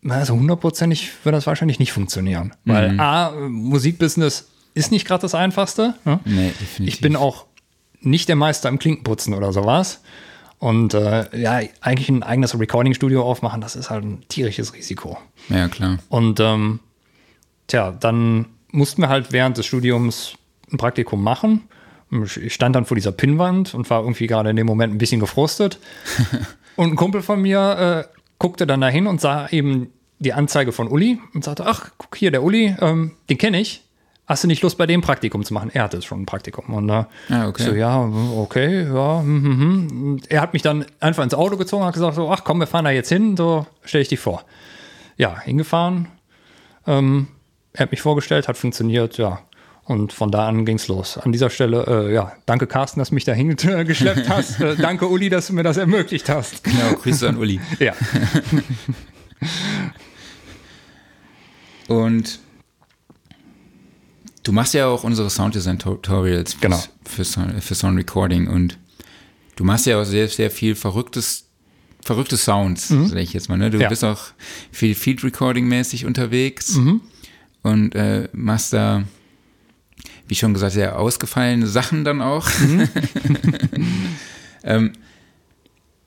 also 0.07 0.35
hundertprozentig 0.35 1.11
wird 1.25 1.35
das 1.35 1.47
wahrscheinlich 1.47 1.79
nicht 1.79 1.93
funktionieren. 1.93 2.55
Weil 2.65 3.01
A, 3.01 3.31
Musikbusiness 3.31 4.49
ist 4.75 4.93
nicht 4.93 5.07
gerade 5.07 5.23
das 5.23 5.35
Einfachste. 5.35 5.95
Ne? 6.05 6.21
Nee, 6.25 6.53
definitiv. 6.61 6.95
Ich 6.95 7.01
bin 7.01 7.17
auch 7.17 7.47
nicht 8.01 8.29
der 8.29 8.37
Meister 8.37 8.69
im 8.69 8.79
Klinkenputzen 8.79 9.33
oder 9.33 9.53
sowas. 9.53 10.01
Und 10.63 10.95
äh, 10.95 11.37
ja, 11.37 11.61
eigentlich 11.81 12.09
ein 12.09 12.23
eigenes 12.23 12.57
Recording-Studio 12.57 13.21
aufmachen, 13.25 13.61
das 13.61 13.75
ist 13.75 13.91
halt 13.91 14.05
ein 14.05 14.23
tierisches 14.29 14.75
Risiko. 14.75 15.19
Ja, 15.49 15.67
klar. 15.67 15.99
Und 16.09 16.39
ähm, 16.39 16.79
tja, 17.67 17.91
dann 17.91 18.47
mussten 18.71 19.03
wir 19.03 19.09
halt 19.09 19.33
während 19.33 19.59
des 19.59 19.67
Studiums 19.67 20.35
ein 20.71 20.77
Praktikum 20.77 21.21
machen. 21.21 21.63
Ich 22.41 22.55
stand 22.55 22.77
dann 22.77 22.85
vor 22.85 22.95
dieser 22.95 23.11
Pinnwand 23.11 23.75
und 23.75 23.91
war 23.91 24.03
irgendwie 24.03 24.29
gerade 24.29 24.51
in 24.51 24.57
dem 24.57 24.69
Moment 24.69 24.95
ein 24.95 24.99
bisschen 24.99 25.19
gefrustet. 25.19 25.81
und 26.77 26.91
ein 26.91 26.97
Kumpel 26.97 27.23
von 27.23 27.43
mir 27.43 28.07
äh, 28.09 28.19
guckte 28.39 28.65
dann 28.65 28.83
dahin 28.83 29.09
und 29.09 29.21
sah 29.21 29.49
eben 29.49 29.89
die 30.21 30.33
Anzeige 30.33 30.71
von 30.71 30.87
Uli 30.87 31.19
und 31.35 31.43
sagte, 31.43 31.67
ach, 31.67 31.91
guck 31.99 32.15
hier, 32.15 32.31
der 32.31 32.45
Uli, 32.45 32.77
ähm, 32.81 33.17
den 33.29 33.37
kenne 33.37 33.61
ich. 33.61 33.83
Hast 34.27 34.45
du 34.45 34.49
nicht 34.49 34.63
Lust, 34.63 34.79
bei 34.79 34.87
dem 34.87 35.01
Praktikum 35.01 35.45
zu 35.45 35.53
machen? 35.53 35.71
Er 35.75 35.83
hatte 35.83 36.01
schon 36.01 36.23
ein 36.23 36.27
Praktikum. 36.27 36.73
Und 36.73 36.89
äh, 36.89 37.05
Ah, 37.29 37.49
okay. 37.49 37.65
so, 37.65 37.75
ja, 37.75 38.01
okay, 38.37 38.85
ja. 38.87 39.21
hm. 39.21 39.89
Und 40.15 40.31
Er 40.31 40.41
hat 40.41 40.53
mich 40.53 40.63
dann 40.63 40.87
einfach 41.01 41.25
ins 41.25 41.35
Auto 41.35 41.57
gezogen 41.57 41.83
und 41.83 41.89
hat 41.89 41.95
gesagt, 41.95 42.15
so, 42.15 42.31
ach 42.31 42.45
komm, 42.45 42.61
wir 42.61 42.67
fahren 42.69 42.85
da 42.85 42.91
jetzt 42.93 43.09
hin, 43.09 43.37
so 43.37 43.67
stelle 43.85 44.03
ich 44.03 44.09
dich 44.09 44.21
vor. 44.21 44.45
Ja, 45.17 45.39
hingefahren. 45.41 46.09
Ähm, 46.87 47.29
er 47.73 47.83
hat 47.85 47.91
mich 47.91 48.01
vorgestellt, 48.01 48.49
hat 48.49 48.57
funktioniert, 48.57 49.19
ja. 49.19 49.41
Und 49.85 50.13
von 50.13 50.31
da 50.31 50.47
an 50.47 50.65
ging's 50.65 50.87
los. 50.87 51.19
An 51.19 51.33
dieser 51.33 51.51
Stelle, 51.51 51.85
äh, 52.09 52.15
ja, 52.15 52.33
danke 52.47 52.69
Carsten, 52.69 53.01
dass 53.01 53.09
du 53.09 53.17
mich 53.17 53.25
dahin 53.25 53.51
äh, 53.59 53.85
geschleppt 53.85 54.29
hast. 54.29 54.61
äh, 54.61 54.77
danke 54.77 55.09
Uli, 55.09 55.29
dass 55.31 55.49
du 55.49 55.53
mir 55.55 55.65
das 55.65 55.77
ermöglicht 55.77 56.29
hast. 56.29 56.63
Genau, 56.63 56.93
Grüße 57.03 57.29
an 57.29 57.37
Uli. 57.37 57.61
Ja. 57.81 57.93
Und 61.89 62.39
du 64.43 64.53
machst 64.53 64.75
ja 64.75 64.87
auch 64.87 65.05
unsere 65.05 65.31
Sounddesign-Tutorials 65.31 66.59
Genau. 66.61 66.83
für, 67.05 67.25
Sound, 67.25 67.63
für 67.63 67.75
Sound 67.75 67.99
Recording 67.99 68.47
und 68.49 68.79
du 69.57 69.65
machst 69.65 69.87
ja 69.87 70.01
auch 70.01 70.05
sehr, 70.05 70.29
sehr 70.29 70.51
viel 70.51 70.75
verrücktes, 70.75 71.47
verrückte 72.03 72.37
Sounds, 72.37 72.89
sag 72.89 73.17
ich 73.19 73.33
jetzt 73.33 73.49
mal. 73.49 73.59
Ne? 73.59 73.71
Du 73.71 73.79
Ja. 73.79 73.89
bist 73.89 74.05
auch 74.05 74.21
viel 74.73 74.95
Field 74.95 75.23
Recording-mäßig 75.25 76.07
unterwegs 76.07 76.79
und 77.63 77.95
äh, 77.95 78.29
machst 78.33 78.73
da, 78.73 79.05
wie 80.27 80.35
schon 80.35 80.55
gesagt, 80.55 80.73
sehr 80.73 80.99
ausgefallene 80.99 81.67
Sachen 81.67 82.05
dann 82.05 82.21
auch. 82.21 82.49
ähm, 84.65 84.93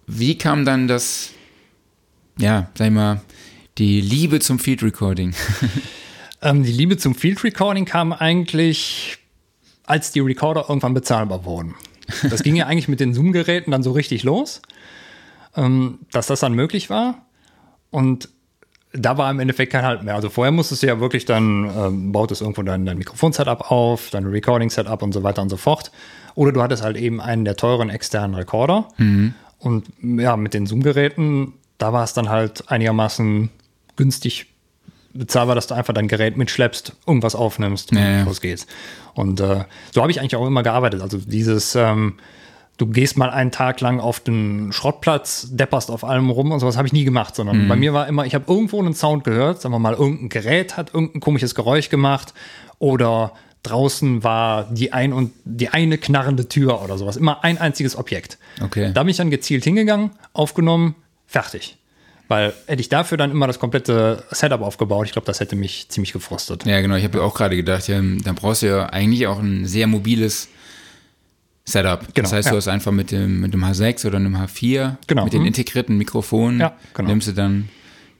wie 0.08 0.38
kam 0.38 0.66
dann 0.66 0.88
das, 0.88 1.30
ja, 2.38 2.70
sag 2.78 2.88
ich 2.88 2.94
mal, 2.94 3.22
die 3.78 4.02
Liebe 4.02 4.40
zum 4.40 4.60
Field 4.60 4.84
Recording? 4.84 5.34
Ähm, 6.46 6.64
die 6.64 6.72
Liebe 6.72 6.96
zum 6.96 7.16
Field 7.16 7.44
Recording 7.44 7.86
kam 7.86 8.14
eigentlich, 8.14 9.18
als 9.86 10.12
die 10.12 10.20
Recorder 10.20 10.66
irgendwann 10.70 10.94
bezahlbar 10.94 11.44
wurden. 11.44 11.74
Das 12.30 12.44
ging 12.44 12.56
ja 12.56 12.68
eigentlich 12.68 12.88
mit 12.88 13.00
den 13.00 13.16
Zoom-Geräten 13.16 13.72
dann 13.72 13.82
so 13.82 13.92
richtig 13.92 14.22
los, 14.22 14.62
ähm, 15.56 16.00
dass 16.12 16.28
das 16.28 16.42
dann 16.42 16.54
möglich 16.54 16.92
war. 16.92 17.26
Und 17.90 18.30
da 18.94 19.18
war 19.18 19.32
im 19.32 19.40
Endeffekt 19.40 19.72
kein 19.72 19.84
Halt 19.84 20.04
mehr. 20.04 20.14
Also 20.14 20.30
vorher 20.30 20.52
musstest 20.52 20.84
du 20.84 20.88
ja 20.88 21.00
wirklich 21.00 21.26
dann, 21.26 21.70
ähm, 21.76 22.12
bautest 22.12 22.42
irgendwo 22.42 22.62
dein, 22.62 22.86
dein 22.86 23.00
Mikrofon-Setup 23.00 23.72
auf, 23.72 24.12
dein 24.12 24.26
Recording-Setup 24.26 25.02
und 25.02 25.14
so 25.14 25.24
weiter 25.24 25.42
und 25.42 25.50
so 25.50 25.58
fort. 25.58 25.92
Oder 26.36 26.52
du 26.52 26.62
hattest 26.62 26.84
halt 26.84 26.96
eben 26.96 27.22
einen 27.22 27.44
der 27.44 27.56
teuren 27.56 27.90
externen 27.90 28.36
Recorder. 28.36 28.88
Und 29.58 29.86
ja, 30.02 30.38
mit 30.38 30.54
den 30.54 30.68
Zoom-Geräten, 30.68 31.54
da 31.80 31.92
war 31.92 32.04
es 32.04 32.14
dann 32.14 32.30
halt 32.30 32.70
einigermaßen 32.70 33.50
günstig 33.96 34.55
bezahlbar, 35.18 35.56
dass 35.56 35.68
du 35.68 35.74
einfach 35.76 35.94
dein 35.94 36.08
Gerät 36.08 36.38
mitschleppst, 36.38 36.94
irgendwas 37.08 37.36
aufnimmst 37.36 37.92
und 37.92 37.98
Ja, 37.98 38.10
ja. 38.20 38.24
los 38.24 38.42
geht's. 38.42 38.68
Und 39.14 39.40
äh, 39.40 39.64
so 39.94 40.02
habe 40.02 40.12
ich 40.12 40.20
eigentlich 40.20 40.36
auch 40.36 40.46
immer 40.46 40.62
gearbeitet. 40.64 41.02
Also 41.02 41.18
dieses, 41.18 41.74
ähm, 41.76 42.16
du 42.78 42.88
gehst 42.88 43.18
mal 43.18 43.30
einen 43.30 43.52
Tag 43.52 43.80
lang 43.82 44.00
auf 44.02 44.20
den 44.20 44.72
Schrottplatz, 44.74 45.48
depperst 45.52 45.90
auf 45.90 46.04
allem 46.04 46.30
rum 46.30 46.52
und 46.52 46.60
sowas 46.60 46.76
habe 46.78 46.88
ich 46.88 46.94
nie 46.94 47.06
gemacht, 47.06 47.36
sondern 47.36 47.64
Mhm. 47.64 47.68
bei 47.70 47.76
mir 47.78 47.94
war 47.94 48.08
immer, 48.08 48.26
ich 48.26 48.36
habe 48.36 48.46
irgendwo 48.48 48.80
einen 48.80 48.94
Sound 48.94 49.24
gehört, 49.24 49.62
sagen 49.62 49.74
wir 49.74 49.80
mal, 49.80 49.94
irgendein 49.94 50.30
Gerät 50.30 50.76
hat 50.78 50.94
irgendein 50.94 51.22
komisches 51.22 51.56
Geräusch 51.56 51.90
gemacht 51.90 52.34
oder 52.78 53.32
draußen 53.64 54.24
war 54.24 54.66
die 54.70 54.94
ein 54.94 55.12
und 55.14 55.32
die 55.44 55.70
eine 55.70 55.98
knarrende 55.98 56.48
Tür 56.48 56.84
oder 56.84 56.98
sowas. 56.98 57.16
Immer 57.18 57.44
ein 57.44 57.58
einziges 57.58 57.96
Objekt. 57.98 58.38
Okay. 58.62 58.92
Da 58.94 59.02
bin 59.04 59.10
ich 59.10 59.18
dann 59.18 59.32
gezielt 59.32 59.64
hingegangen, 59.64 60.12
aufgenommen, 60.34 60.94
fertig. 61.26 61.78
Weil 62.28 62.54
hätte 62.66 62.82
ich 62.82 62.90
dafür 62.90 63.18
dann 63.18 63.32
immer 63.32 63.48
das 63.48 63.60
komplette 63.60 64.24
Setup 64.32 64.62
aufgebaut, 64.62 65.06
ich 65.06 65.12
glaube, 65.12 65.28
das 65.28 65.40
hätte 65.40 65.56
mich 65.56 65.90
ziemlich 65.90 66.12
gefrustet. 66.12 66.66
Ja, 66.66 66.82
genau. 66.82 66.96
Ich 66.96 67.04
habe 67.04 67.20
ja 67.20 67.24
auch 67.24 67.36
gerade 67.36 67.56
gedacht, 67.56 67.88
ja, 67.88 68.02
da 68.02 68.34
brauchst 68.34 68.64
du 68.64 68.68
ja 68.68 68.88
eigentlich 68.88 69.28
auch 69.28 69.40
ein 69.40 69.66
sehr 69.66 69.88
mobiles 69.88 70.50
Setup. 71.66 72.00
Genau, 72.00 72.26
das 72.26 72.34
heißt, 72.34 72.46
ja. 72.48 72.52
du 72.52 72.58
hast 72.58 72.68
einfach 72.68 72.92
mit 72.92 73.12
dem, 73.12 73.42
mit 73.42 73.54
dem 73.54 73.64
H6 73.64 74.06
oder 74.08 74.18
einem 74.18 74.36
H4, 74.36 74.96
Genau, 75.08 75.24
mit 75.24 75.34
den 75.34 75.42
mhm. 75.42 75.48
integrierten 75.48 75.98
Mikrofonen, 75.98 76.60
Ja, 76.60 76.74
genau. 76.94 77.10
nimmst 77.10 77.28
du 77.28 77.32
dann 77.34 77.70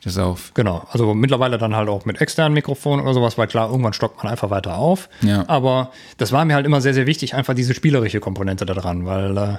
das 0.04 0.18
auf. 0.18 0.52
Genau, 0.54 0.86
also 0.92 1.14
mittlerweile 1.14 1.58
dann 1.58 1.76
halt 1.76 1.90
auch 1.90 2.06
mit 2.06 2.22
externen 2.22 2.54
Mikrofonen 2.54 3.04
oder 3.04 3.14
sowas, 3.14 3.38
weil 3.38 3.48
klar, 3.48 3.70
irgendwann 3.70 3.94
stockt 3.94 4.24
man 4.24 4.32
einfach 4.32 4.50
weiter 4.52 4.78
auf. 4.78 5.10
Ja. 5.22 5.44
Aber 5.48 5.92
das 6.18 6.32
war 6.32 6.46
mir 6.46 6.54
halt 6.54 6.66
immer 6.66 6.82
sehr, 6.82 6.94
sehr 6.94 7.08
wichtig, 7.08 7.34
einfach 7.34 7.56
diese 7.56 7.74
spielerische 7.74 8.20
Komponente 8.20 8.66
da 8.66 8.74
dran, 8.74 9.06
weil 9.06 9.38
äh, 9.38 9.58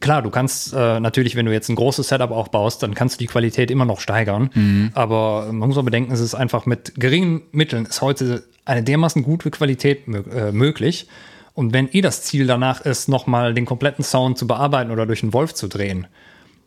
klar, 0.00 0.22
du 0.22 0.30
kannst 0.30 0.72
äh, 0.72 1.00
natürlich, 1.00 1.36
wenn 1.36 1.46
du 1.46 1.52
jetzt 1.52 1.68
ein 1.68 1.76
großes 1.76 2.08
Setup 2.08 2.30
auch 2.30 2.48
baust, 2.48 2.82
dann 2.82 2.94
kannst 2.94 3.16
du 3.16 3.18
die 3.18 3.26
Qualität 3.26 3.70
immer 3.70 3.84
noch 3.84 4.00
steigern. 4.00 4.50
Mhm. 4.54 4.90
Aber 4.94 5.46
man 5.52 5.68
muss 5.68 5.78
auch 5.78 5.84
bedenken, 5.84 6.12
es 6.12 6.20
ist 6.20 6.34
einfach 6.34 6.66
mit 6.66 6.94
geringen 6.96 7.42
Mitteln 7.52 7.86
ist 7.86 8.02
heute 8.02 8.44
eine 8.64 8.82
dermaßen 8.82 9.22
gute 9.22 9.50
Qualität 9.50 10.08
mö 10.08 10.22
äh, 10.30 10.52
möglich. 10.52 11.08
Und 11.54 11.72
wenn 11.72 11.88
eh 11.92 12.02
das 12.02 12.22
Ziel 12.22 12.46
danach 12.46 12.82
ist, 12.82 13.08
nochmal 13.08 13.52
den 13.54 13.64
kompletten 13.64 14.04
Sound 14.04 14.38
zu 14.38 14.46
bearbeiten 14.46 14.90
oder 14.92 15.06
durch 15.06 15.22
einen 15.22 15.32
Wolf 15.32 15.54
zu 15.54 15.66
drehen, 15.66 16.06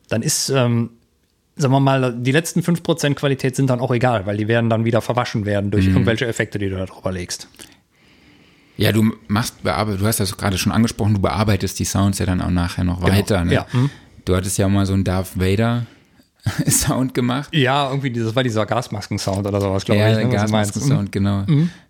dann 0.10 0.22
ist, 0.22 0.50
ähm, 0.50 0.90
sagen 1.56 1.74
wir 1.74 1.80
mal, 1.80 2.14
die 2.14 2.34
letzten 2.34 2.60
5% 2.60 3.14
Qualität 3.14 3.56
sind 3.56 3.70
dann 3.70 3.80
auch 3.80 3.92
egal, 3.92 4.26
weil 4.26 4.36
die 4.36 4.50
werden 4.50 4.70
dann 4.70 4.84
wieder 4.84 5.02
verwaschen 5.02 5.46
werden 5.46 5.72
durch 5.72 5.88
irgendwelche 5.88 6.28
Effekte, 6.28 6.60
die 6.60 6.70
du 6.70 6.76
da 6.76 6.86
drüber 6.86 7.12
legst. 7.12 7.48
Ja, 8.82 8.92
du 8.92 9.12
machst, 9.28 9.56
du 9.64 10.06
hast 10.06 10.20
das 10.20 10.36
gerade 10.38 10.58
schon 10.58 10.72
angesprochen, 10.72 11.14
du 11.16 11.22
bearbeitest 11.22 11.80
die 11.80 11.86
Sounds 11.86 12.20
ja 12.20 12.26
dann 12.26 12.42
auch 12.42 12.50
nachher 12.50 12.84
noch 12.84 13.02
weiter. 13.04 13.44
Ne? 13.46 13.54
ja. 13.54 13.66
Mhm. 13.72 13.90
Du 14.26 14.36
hattest 14.36 14.58
ja 14.58 14.68
mal 14.70 14.86
so 14.86 14.94
einen 14.94 15.04
Darth 15.04 15.40
Vader 15.40 15.86
Sound 16.68 17.14
gemacht. 17.14 17.50
Ja, 17.54 17.90
irgendwie, 17.90 18.12
das 18.12 18.36
war 18.36 18.44
dieser 18.44 18.66
Gasmasken-Sound 18.66 19.46
oder 19.46 19.62
sowas, 19.62 19.86
glaube 19.86 20.02
Ja, 20.02 20.10
ich. 20.10 20.16
der 20.18 20.26
ne. 20.28 20.34
Gasmasken-Sound, 20.34 21.12
genau. 21.12 21.46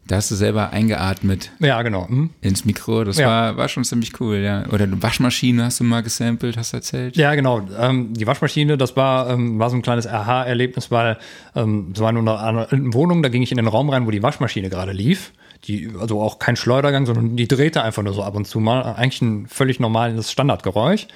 Da 0.08 0.18
hast 0.18 0.30
du 0.32 0.36
selber 0.36 0.72
eingeatmet 0.72 1.52
Mhm. 1.60 1.66
Ja, 1.66 1.82
genau. 1.84 2.06
Mhm. 2.10 2.32
ins 2.42 2.66
Mikro. 2.66 3.04
Das 3.06 3.18
Ja. 3.18 3.28
war, 3.28 3.58
war 3.58 3.68
schon 3.70 3.84
ziemlich 3.86 4.20
cool, 4.20 4.38
ja. 4.38 4.66
Oder 4.70 4.84
eine 4.86 5.02
Waschmaschine 5.02 5.64
hast 5.66 5.80
du 5.80 5.86
mal 5.86 6.02
gesampelt, 6.04 6.58
hast 6.58 6.74
du 6.74 6.78
erzählt? 6.78 7.16
Ja, 7.16 7.34
genau. 7.36 7.62
Ähm, 7.80 8.14
die 8.14 8.28
Waschmaschine, 8.28 8.78
das 8.78 8.96
war, 8.98 9.30
ähm, 9.30 9.58
war 9.60 9.70
so 9.70 9.78
ein 9.78 9.82
kleines 9.82 10.06
Aha-Erlebnis, 10.08 10.92
weil 10.92 11.18
ähm, 11.56 11.92
es 11.94 12.02
war 12.02 12.10
in 12.10 12.18
einer 12.18 12.38
alten 12.38 12.94
Wohnung, 12.94 13.24
da 13.24 13.30
ging 13.30 13.42
ich 13.44 13.52
in 13.52 13.58
den 13.58 13.68
Raum 13.68 13.90
rein, 13.90 14.06
wo 14.06 14.12
die 14.12 14.22
Waschmaschine 14.24 14.70
gerade 14.70 14.92
lief. 14.92 15.32
Die, 15.66 15.92
also 16.00 16.22
auch 16.22 16.40
kein 16.40 16.56
Schleudergang, 16.56 17.06
sondern 17.06 17.36
die 17.36 17.48
drehte 17.48 17.84
einfach 17.84 18.02
nur 18.02 18.14
so 18.14 18.24
ab 18.24 18.36
und 18.36 18.48
zu 18.48 18.60
mal. 18.60 18.82
Eigentlich 18.82 19.22
ein 19.22 19.48
völlig 19.48 19.80
normales 19.80 20.32
Standardgeräusch. 20.32 21.08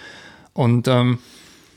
Und 0.54 0.88
ähm, 0.88 1.20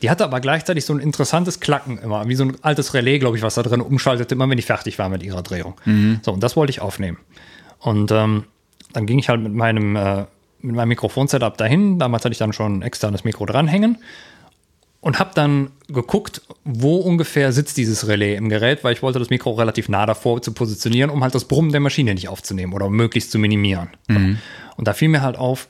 die 0.03 0.11
hatte 0.11 0.25
aber 0.25 0.41
gleichzeitig 0.41 0.85
so 0.85 0.93
ein 0.93 1.01
interessantes 1.01 1.61
Klacken 1.61 1.99
immer, 1.99 2.29
wie 2.29 2.35
so 2.35 2.45
ein 2.45 2.57
altes 2.63 2.95
Relais, 2.95 3.19
glaube 3.19 3.37
ich, 3.37 3.43
was 3.43 3.55
da 3.55 3.63
drin 3.63 3.81
umschaltete, 3.81 4.35
immer 4.35 4.49
wenn 4.49 4.57
die 4.57 4.63
fertig 4.63 4.99
war 4.99 5.09
mit 5.09 5.23
ihrer 5.23 5.43
Drehung. 5.43 5.75
So, 6.23 6.33
und 6.33 6.43
das 6.43 6.57
wollte 6.57 6.71
ich 6.71 6.81
aufnehmen. 6.81 7.19
Und 7.81 8.13
ähm, 8.13 8.45
dann 8.93 9.07
ging 9.07 9.19
ich 9.19 9.29
halt 9.29 9.41
mit 9.41 9.55
meinem, 9.55 9.97
äh, 9.97 10.27
mit 10.61 10.77
meinem 10.77 10.89
Mikrofon-Setup 10.89 11.57
dahin. 11.57 11.99
Damals 11.99 12.25
hatte 12.25 12.33
ich 12.33 12.39
dann 12.39 12.53
schon 12.53 12.79
ein 12.79 12.83
externes 12.83 13.25
Mikro 13.25 13.47
dranhängen 13.47 13.99
und 15.01 15.19
habe 15.19 15.31
dann 15.35 15.71
geguckt, 15.89 16.43
wo 16.65 16.97
ungefähr 16.97 17.53
sitzt 17.53 17.77
dieses 17.77 18.09
Relais 18.09 18.37
im 18.37 18.49
Gerät, 18.49 18.83
weil 18.85 18.93
ich 18.93 19.03
wollte 19.03 19.19
das 19.19 19.31
Mikro 19.31 19.53
relativ 19.53 19.89
nah 19.89 20.07
davor 20.07 20.43
zu 20.43 20.53
positionieren, 20.53 21.11
um 21.11 21.23
halt 21.23 21.35
das 21.35 21.45
Brummen 21.45 21.71
der 21.71 21.81
Maschine 21.81 22.15
nicht 22.15 22.29
aufzunehmen 22.29 22.73
oder 22.73 22.91
möglichst 22.91 23.31
zu 23.31 23.39
minimieren. 23.39 23.91
So. 24.09 24.15
Und 24.77 24.89
da 24.89 24.93
fiel 24.93 25.09
mir 25.09 25.23
halt 25.23 25.37
auf, 25.37 25.69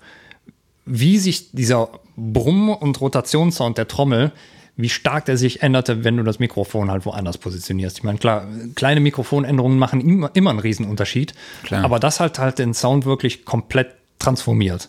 wie 0.86 1.18
sich 1.18 1.52
dieser 1.52 1.90
Brumm- 2.16 2.70
und 2.70 3.00
Rotationssound 3.00 3.76
der 3.76 3.86
Trommel, 3.86 4.32
wie 4.76 4.88
stark 4.88 5.26
der 5.26 5.36
sich 5.36 5.62
änderte, 5.62 6.04
wenn 6.04 6.16
du 6.16 6.22
das 6.22 6.38
Mikrofon 6.38 6.90
halt 6.90 7.04
woanders 7.04 7.36
positionierst. 7.36 7.98
Ich 7.98 8.04
meine, 8.04 8.18
klar, 8.18 8.46
kleine 8.76 9.00
Mikrofonänderungen 9.00 9.78
machen 9.78 10.00
immer, 10.00 10.30
immer 10.34 10.50
einen 10.50 10.60
Riesenunterschied, 10.60 11.34
Klar. 11.64 11.84
aber 11.84 11.98
das 11.98 12.20
hat 12.20 12.38
halt 12.38 12.58
den 12.58 12.74
Sound 12.74 13.04
wirklich 13.04 13.44
komplett 13.44 13.88
transformiert. 14.18 14.88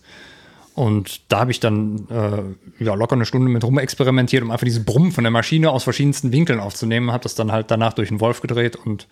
Und 0.79 1.29
da 1.29 1.41
habe 1.41 1.51
ich 1.51 1.59
dann 1.59 2.07
äh, 2.09 2.83
ja, 2.83 2.93
locker 2.93 3.15
eine 3.15 3.25
Stunde 3.25 3.49
mit 3.49 3.65
rumexperimentiert, 3.65 4.43
um 4.43 4.49
einfach 4.49 4.63
dieses 4.63 4.85
Brummen 4.85 5.11
von 5.11 5.25
der 5.25 5.31
Maschine 5.31 5.71
aus 5.71 5.83
verschiedensten 5.83 6.31
Winkeln 6.31 6.61
aufzunehmen. 6.61 7.11
Habe 7.11 7.23
das 7.23 7.35
dann 7.35 7.51
halt 7.51 7.69
danach 7.69 7.91
durch 7.91 8.07
den 8.07 8.21
Wolf 8.21 8.39
gedreht 8.39 8.77
und 8.77 9.05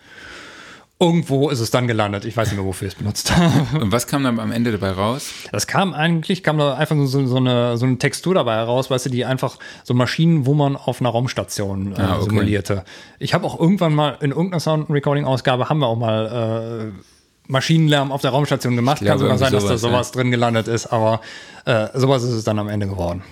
irgendwo 0.98 1.50
ist 1.50 1.60
es 1.60 1.70
dann 1.70 1.86
gelandet. 1.86 2.24
Ich 2.24 2.34
weiß 2.34 2.48
nicht 2.48 2.56
mehr, 2.56 2.64
wofür 2.66 2.88
ich 2.88 2.94
es 2.94 2.98
benutzt 2.98 3.36
habe. 3.36 3.78
Und 3.82 3.92
was 3.92 4.06
kam 4.06 4.24
dann 4.24 4.40
am 4.40 4.50
Ende 4.50 4.72
dabei 4.72 4.90
raus? 4.92 5.30
Das 5.52 5.66
kam 5.66 5.92
eigentlich, 5.94 6.42
kam 6.42 6.56
da 6.58 6.74
einfach 6.74 6.96
so, 7.04 7.26
so, 7.26 7.36
eine, 7.36 7.76
so 7.76 7.84
eine 7.86 7.98
Textur 7.98 8.34
dabei 8.34 8.54
heraus, 8.56 8.90
weißt 8.90 9.06
du, 9.06 9.10
die 9.10 9.24
einfach 9.26 9.58
so 9.84 9.92
Maschinen, 9.94 10.46
wo 10.46 10.54
man 10.54 10.74
auf 10.74 11.00
einer 11.00 11.10
Raumstation 11.10 11.92
äh, 11.92 12.00
Ah, 12.00 12.16
okay. 12.16 12.30
simulierte. 12.30 12.84
Ich 13.18 13.34
habe 13.34 13.46
auch 13.46 13.60
irgendwann 13.60 13.94
mal 13.94 14.16
in 14.22 14.30
irgendeiner 14.30 14.60
Sound-Recording-Ausgabe 14.60 15.68
haben 15.68 15.78
wir 15.80 15.86
auch 15.86 15.98
mal 15.98 16.92
äh, 16.96 17.02
Maschinenlärm 17.48 18.12
auf 18.12 18.20
der 18.20 18.30
Raumstation 18.30 18.76
gemacht. 18.76 19.00
Glaube, 19.00 19.10
Kann 19.10 19.18
sogar 19.18 19.38
sein, 19.38 19.52
dass 19.52 19.64
da 19.64 19.78
sowas, 19.78 19.80
sowas 19.80 20.12
drin 20.12 20.30
gelandet 20.30 20.68
ist, 20.68 20.86
aber 20.86 21.20
äh, 21.64 21.88
sowas 21.94 22.22
ist 22.22 22.32
es 22.32 22.44
dann 22.44 22.58
am 22.58 22.68
Ende 22.68 22.86
geworden. 22.86 23.22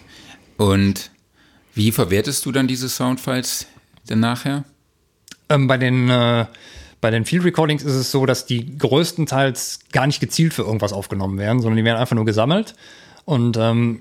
Und 0.57 1.11
wie 1.75 1.93
verwertest 1.93 2.45
du 2.47 2.53
dann 2.53 2.67
diese 2.67 2.89
Soundfiles 2.89 3.67
dann 4.07 4.21
nachher? 4.21 4.65
Ähm, 5.49 5.69
bei 5.69 5.77
den 5.77 6.11
äh, 6.11 6.47
bei 7.01 7.11
den 7.11 7.25
Field 7.25 7.45
Recordings 7.45 7.83
ist 7.83 7.95
es 7.95 8.11
so, 8.11 8.27
dass 8.27 8.47
die 8.47 8.79
größtenteils 8.79 9.81
gar 9.93 10.07
nicht 10.07 10.19
gezielt 10.19 10.55
für 10.55 10.63
irgendwas 10.63 10.93
aufgenommen 10.93 11.39
werden, 11.39 11.61
sondern 11.61 11.77
die 11.77 11.85
werden 11.85 11.99
einfach 11.99 12.17
nur 12.17 12.25
gesammelt. 12.25 12.75
Und 13.27 13.57
ähm, 13.59 14.01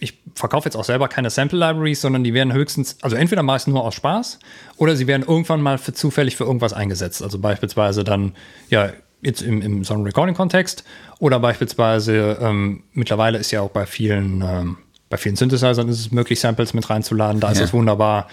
ich 0.00 0.18
verkaufe 0.34 0.66
jetzt 0.66 0.76
auch 0.76 0.84
selber 0.84 1.08
keine 1.08 1.30
Sample 1.30 1.58
Libraries, 1.58 2.00
sondern 2.00 2.24
die 2.24 2.34
werden 2.34 2.52
höchstens, 2.52 2.96
also 3.02 3.14
entweder 3.14 3.42
mache 3.42 3.58
ich 3.58 3.62
es 3.62 3.66
nur 3.68 3.84
aus 3.84 3.94
Spaß 3.94 4.40
oder 4.76 4.96
sie 4.96 5.06
werden 5.06 5.24
irgendwann 5.26 5.62
mal 5.62 5.78
für 5.78 5.92
zufällig 5.92 6.34
für 6.36 6.44
irgendwas 6.44 6.72
eingesetzt. 6.72 7.22
Also 7.22 7.38
beispielsweise 7.38 8.02
dann, 8.02 8.32
ja, 8.70 8.92
jetzt 9.22 9.42
im, 9.42 9.62
im 9.62 9.84
so 9.84 9.94
einem 9.94 10.04
Recording-Kontext 10.04 10.84
oder 11.18 11.40
beispielsweise 11.40 12.38
ähm, 12.40 12.82
mittlerweile 12.92 13.38
ist 13.38 13.50
ja 13.50 13.60
auch 13.60 13.70
bei 13.70 13.86
vielen, 13.86 14.42
ähm, 14.42 14.76
bei 15.08 15.16
vielen 15.16 15.36
Synthesizern 15.36 15.88
ist 15.88 16.00
es 16.00 16.10
möglich, 16.12 16.40
Samples 16.40 16.74
mit 16.74 16.88
reinzuladen, 16.90 17.40
da 17.40 17.50
ist 17.50 17.58
Ja. 17.58 17.64
es 17.64 17.72
wunderbar. 17.72 18.28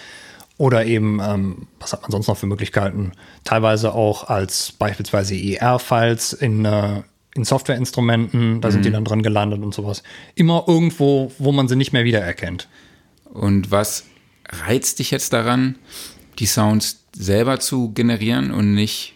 Oder 0.58 0.86
eben, 0.86 1.22
ähm, 1.24 1.68
was 1.80 1.94
hat 1.94 2.02
man 2.02 2.12
sonst 2.12 2.28
noch 2.28 2.36
für 2.38 2.48
Möglichkeiten? 2.48 3.14
Teilweise 3.46 3.94
auch 3.94 4.26
als 4.28 4.74
beispielsweise 4.74 5.34
ER-Files 5.36 6.34
in, 6.34 6.66
äh, 6.66 7.02
in 7.34 7.46
Softwareinstrumenten, 7.46 8.60
da 8.60 8.70
sind 8.70 8.84
die 8.84 8.92
dann 8.92 9.06
drin 9.06 9.24
gelandet 9.24 9.62
und 9.62 9.74
sowas. 9.74 10.04
Immer 10.36 10.66
irgendwo, 10.68 11.32
wo 11.38 11.54
man 11.54 11.70
sie 11.70 11.78
nicht 11.78 11.94
mehr 11.94 12.04
wiedererkennt. 12.04 12.68
Und 13.26 13.72
was 13.72 14.04
reizt 14.68 15.00
dich 15.00 15.12
jetzt 15.12 15.32
daran, 15.32 15.76
die 16.40 16.46
Sounds 16.46 17.06
selber 17.14 17.60
zu 17.60 17.94
generieren 17.94 18.52
und 18.52 18.74
nicht 18.74 19.14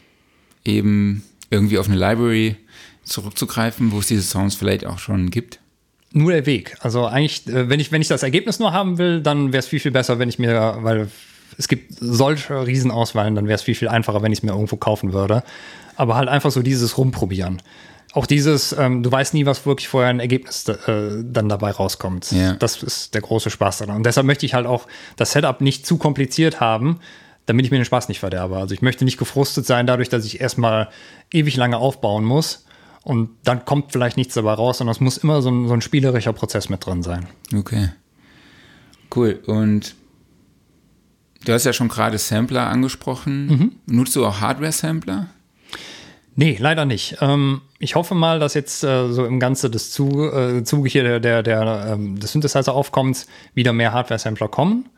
eben 0.64 1.24
irgendwie 1.54 1.78
auf 1.78 1.88
eine 1.88 1.98
Library 1.98 2.58
zurückzugreifen, 3.04 3.92
wo 3.92 4.00
es 4.00 4.08
diese 4.08 4.24
Sounds 4.24 4.56
vielleicht 4.56 4.86
auch 4.86 5.00
schon 5.00 5.30
gibt? 5.30 5.60
Nur 6.12 6.32
der 6.32 6.46
Weg. 6.46 6.76
Also 6.82 7.06
eigentlich, 7.06 7.48
äh, 7.48 7.70
wenn 7.70 7.80
ich, 7.80 7.92
wenn 7.92 8.02
ich 8.02 8.08
das 8.08 8.24
Ergebnis 8.24 8.60
nur 8.60 8.74
haben 8.74 8.98
will, 8.98 9.22
dann 9.22 9.54
wäre 9.54 9.60
es 9.60 9.68
viel, 9.68 9.80
viel 9.80 9.92
besser, 9.92 10.20
wenn 10.20 10.30
ich 10.30 10.40
mir, 10.40 10.78
weil 10.82 11.10
es 11.58 11.68
gibt 11.68 11.94
solche 12.00 12.66
Riesenauswahlen, 12.66 13.36
dann 13.36 13.48
wäre 13.48 13.56
es 13.56 13.62
viel, 13.62 13.76
viel 13.76 13.88
einfacher, 13.88 14.22
wenn 14.22 14.32
ich 14.32 14.40
es 14.40 14.44
mir 14.44 14.52
irgendwo 14.52 14.76
kaufen 14.76 15.14
würde. 15.14 15.44
Aber 15.96 16.16
halt 16.16 16.30
einfach 16.30 16.52
so 16.52 16.62
dieses 16.62 16.98
Rumprobieren. 16.98 17.62
Auch 18.14 18.28
dieses, 18.28 18.74
ähm, 18.74 19.02
du 19.02 19.12
weißt 19.12 19.34
nie, 19.34 19.48
was 19.48 19.66
wirklich 19.66 19.88
vorher 19.88 20.10
ein 20.10 20.20
Ergebnis 20.20 20.68
äh, 20.68 21.24
dann 21.24 21.50
dabei 21.50 21.72
rauskommt. 21.72 22.32
Ja. 22.32 22.54
Das 22.54 22.84
ist 22.84 23.16
der 23.16 23.22
große 23.22 23.50
Spaß 23.50 23.80
daran. 23.80 23.98
Und 23.98 24.06
deshalb 24.06 24.28
möchte 24.28 24.46
ich 24.46 24.54
halt 24.54 24.68
auch 24.68 24.88
das 25.16 25.32
Setup 25.32 25.62
nicht 25.62 25.88
zu 25.88 25.98
kompliziert 25.98 26.60
haben, 26.60 27.00
damit 27.46 27.66
ich 27.66 27.72
mir 27.72 27.78
den 27.78 27.86
Spaß 27.86 28.08
nicht 28.08 28.20
verderbe. 28.20 28.58
Also 28.58 28.74
ich 28.74 28.82
möchte 28.82 29.06
nicht 29.06 29.18
gefrustet 29.18 29.66
sein 29.66 29.88
dadurch, 29.88 30.10
dass 30.10 30.26
ich 30.26 30.42
erstmal 30.42 30.90
ewig 31.32 31.56
lange 31.58 31.78
aufbauen 31.78 32.24
muss. 32.24 32.66
Und 33.04 33.32
dann 33.44 33.66
kommt 33.66 33.92
vielleicht 33.92 34.16
nichts 34.16 34.34
dabei 34.34 34.54
raus, 34.54 34.78
sondern 34.78 34.94
es 34.94 35.02
muss 35.02 35.18
immer 35.18 35.42
so 35.42 35.52
ein, 35.52 35.68
so 35.68 35.74
ein 35.74 35.82
spielerischer 35.82 36.32
Prozess 36.32 36.70
mit 36.70 36.86
drin 36.86 37.04
sein. 37.04 37.28
Okay. 37.54 37.90
Cool. 39.14 39.42
Und 39.46 39.96
du 41.44 41.52
hast 41.52 41.66
ja 41.66 41.74
schon 41.74 41.90
gerade 41.90 42.18
Sampler 42.18 42.68
angesprochen. 42.68 43.80
Nutzt 43.86 44.16
du 44.16 44.26
auch 44.26 44.40
Hardware-Sampler? 44.40 45.28
Nee, 46.36 46.58
leider 46.60 46.86
nicht. 46.86 47.18
Ähm, 47.22 47.62
ich 47.78 47.96
hoffe 47.96 48.16
mal, 48.16 48.40
dass 48.40 48.54
jetzt 48.54 48.84
äh, 48.84 49.12
so 49.12 49.26
im 49.26 49.40
Ganze 49.40 49.70
des 49.70 49.92
Zu, 49.92 50.32
äh, 50.32 50.64
Zuge 50.64 50.90
hier 50.90 51.04
der, 51.04 51.20
der, 51.20 51.44
der, 51.44 51.94
ähm, 51.94 52.20
des 52.20 52.32
Synthesizer-Aufkommens 52.32 53.28
wieder 53.54 53.74
mehr 53.74 53.94
Hardware-Sampler 53.94 54.48
kommen. 54.48 54.90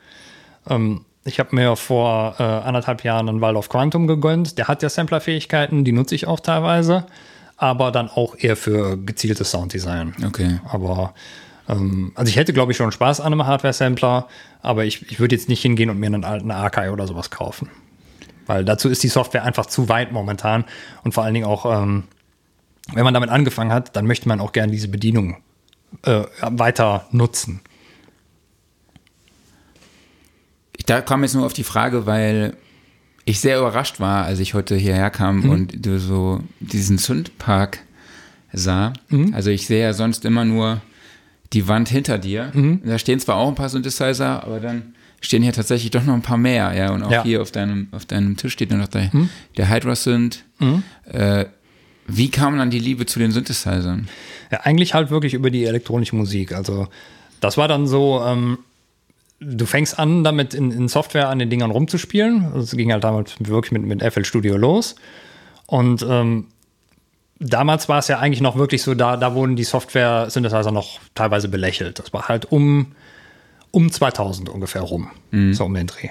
Ähm, 0.70 1.04
ich 1.26 1.40
habe 1.40 1.56
mir 1.56 1.76
vor 1.76 2.36
äh, 2.40 2.44
anderthalb 2.44 3.04
Jahren 3.04 3.28
einen 3.28 3.42
Waldorf 3.42 3.68
Quantum 3.68 4.06
gegönnt. 4.06 4.58
Der 4.60 4.68
hat 4.68 4.84
ja 4.84 4.90
Sampler-Fähigkeiten, 4.90 5.84
die 5.84 5.92
nutze 5.92 6.14
ich 6.14 6.28
auch 6.28 6.40
teilweise, 6.40 7.08
aber 7.58 7.92
dann 7.92 8.10
auch 8.10 8.36
eher 8.38 8.56
für 8.56 8.96
gezieltes 8.96 9.50
Sounddesign. 9.50 10.16
Okay. 10.26 10.60
Aber 10.70 11.16
ähm, 11.68 12.12
also 12.14 12.30
ich 12.30 12.38
hätte, 12.38 12.54
glaube 12.54 12.72
ich, 12.72 12.78
schon 12.78 12.92
Spaß 12.92 13.22
an 13.22 13.34
einem 13.34 13.46
Hardware-Sampler, 13.48 14.28
aber 14.62 14.86
ich, 14.86 15.12
ich 15.12 15.20
würde 15.20 15.36
jetzt 15.36 15.50
nicht 15.50 15.64
hingehen 15.64 15.90
und 15.90 16.00
mir 16.00 16.06
einen 16.06 16.24
alten 16.24 16.52
Archive 16.52 16.92
oder 16.92 17.08
sowas 17.08 17.32
kaufen. 17.32 17.70
Weil 18.46 18.64
dazu 18.64 18.88
ist 18.88 19.02
die 19.02 19.08
Software 19.08 19.44
einfach 19.44 19.66
zu 19.66 19.90
weit 19.90 20.12
momentan. 20.12 20.64
Und 21.04 21.16
vor 21.16 21.24
allen 21.24 21.34
Dingen 21.34 21.48
auch, 21.48 21.66
ähm, 21.66 22.04
wenn 22.94 23.04
man 23.04 23.16
damit 23.16 23.32
angefangen 23.32 23.74
hat, 23.74 23.96
dann 23.96 24.06
möchte 24.06 24.28
man 24.28 24.40
auch 24.40 24.52
gerne 24.52 24.72
diese 24.72 24.90
Bedienung 24.90 25.38
äh, 26.04 26.26
weiter 26.42 27.08
nutzen. 27.10 27.62
Ich 30.75 30.75
da 30.86 31.02
kam 31.02 31.24
jetzt 31.24 31.36
nur 31.36 31.46
auf 31.46 31.54
die 31.54 31.64
Frage, 31.64 32.06
weil 32.06 32.56
ich 33.26 33.40
sehr 33.40 33.58
überrascht 33.60 34.00
war, 34.00 34.26
als 34.26 34.40
ich 34.40 34.54
heute 34.54 34.76
hierher 34.76 35.10
kam 35.10 35.40
Mhm. 35.42 35.50
und 35.50 35.86
du 35.86 36.00
so 36.00 36.42
diesen 36.60 36.98
Zündpark 36.98 37.80
sah. 38.54 38.94
Mhm. 39.10 39.34
Also 39.34 39.50
ich 39.50 39.66
sehe 39.68 39.82
ja 39.82 39.94
sonst 39.94 40.26
immer 40.26 40.46
nur 40.46 40.82
die 41.54 41.68
Wand 41.68 41.90
hinter 41.90 42.18
dir. 42.18 42.52
Mhm. 42.54 42.82
Da 42.86 43.00
stehen 43.00 43.20
zwar 43.20 43.36
auch 43.38 43.48
ein 43.48 43.56
paar 43.56 43.70
Synthesizer, 43.70 44.44
aber 44.44 44.60
dann 44.60 44.94
stehen 45.22 45.42
hier 45.42 45.54
tatsächlich 45.54 45.90
doch 45.92 46.04
noch 46.04 46.14
ein 46.14 46.22
paar 46.22 46.38
mehr, 46.38 46.74
ja. 46.74 46.92
Und 46.92 47.02
auch 47.04 47.12
Ja. 47.12 47.22
Mhm. 47.22 47.26
hier 47.28 47.42
auf 47.42 47.52
deinem, 47.52 47.88
auf 47.92 48.06
deinem 48.06 48.38
Tisch 48.38 48.54
steht 48.54 48.72
noch 48.72 48.88
der, 48.88 49.10
der 49.58 49.70
Hydra 49.70 49.96
Synth. 49.96 50.44
Äh, 51.12 51.46
wie 52.08 52.30
kam 52.30 52.58
dann 52.60 52.70
die 52.70 52.80
Liebe 52.80 53.08
zu 53.08 53.18
den 53.18 53.32
Synthesizern? 53.32 54.08
Ja, 54.52 54.60
eigentlich 54.62 54.94
halt 54.94 55.10
wirklich 55.10 55.34
über 55.34 55.50
die 55.50 55.66
elektronische 55.66 56.16
Musik. 56.16 56.52
Also 56.54 56.88
das 57.42 57.58
war 57.58 57.68
dann 57.68 57.88
so, 57.88 58.22
ähm, 58.24 58.60
du 59.40 59.66
fängst 59.66 60.00
an, 60.00 60.24
damit 60.24 60.54
in, 60.54 60.72
in 60.72 60.88
Software 60.88 61.30
an 61.30 61.40
den 61.40 61.50
Dingern 61.50 61.72
rumzuspielen. 61.72 62.46
Also 62.46 62.60
es 62.60 62.72
ging 62.72 62.92
halt 62.92 63.04
damals 63.04 63.36
wirklich 63.40 63.72
mit, 63.72 63.84
mit 63.84 64.14
FL 64.14 64.26
Studio 64.26 64.58
los. 64.58 64.96
Und 65.68 66.06
ähm, 66.08 66.48
damals 67.40 67.90
war 67.90 68.00
es 68.00 68.08
ja 68.08 68.20
eigentlich 68.20 68.42
noch 68.42 68.56
wirklich 68.56 68.84
so, 68.84 68.94
da, 68.94 69.18
da 69.18 69.34
wurden 69.34 69.56
die 69.56 69.64
Software-Synthesizer 69.64 70.72
noch 70.72 71.00
teilweise 71.16 71.50
belächelt. 71.50 72.00
Das 72.00 72.14
war 72.14 72.28
halt 72.28 72.52
um, 72.52 72.94
um 73.72 73.92
2000 73.92 74.50
ungefähr 74.50 74.82
rum, 74.82 75.12
so 75.54 75.66
um 75.66 75.74
den 75.74 75.88
Dreh. 75.88 76.10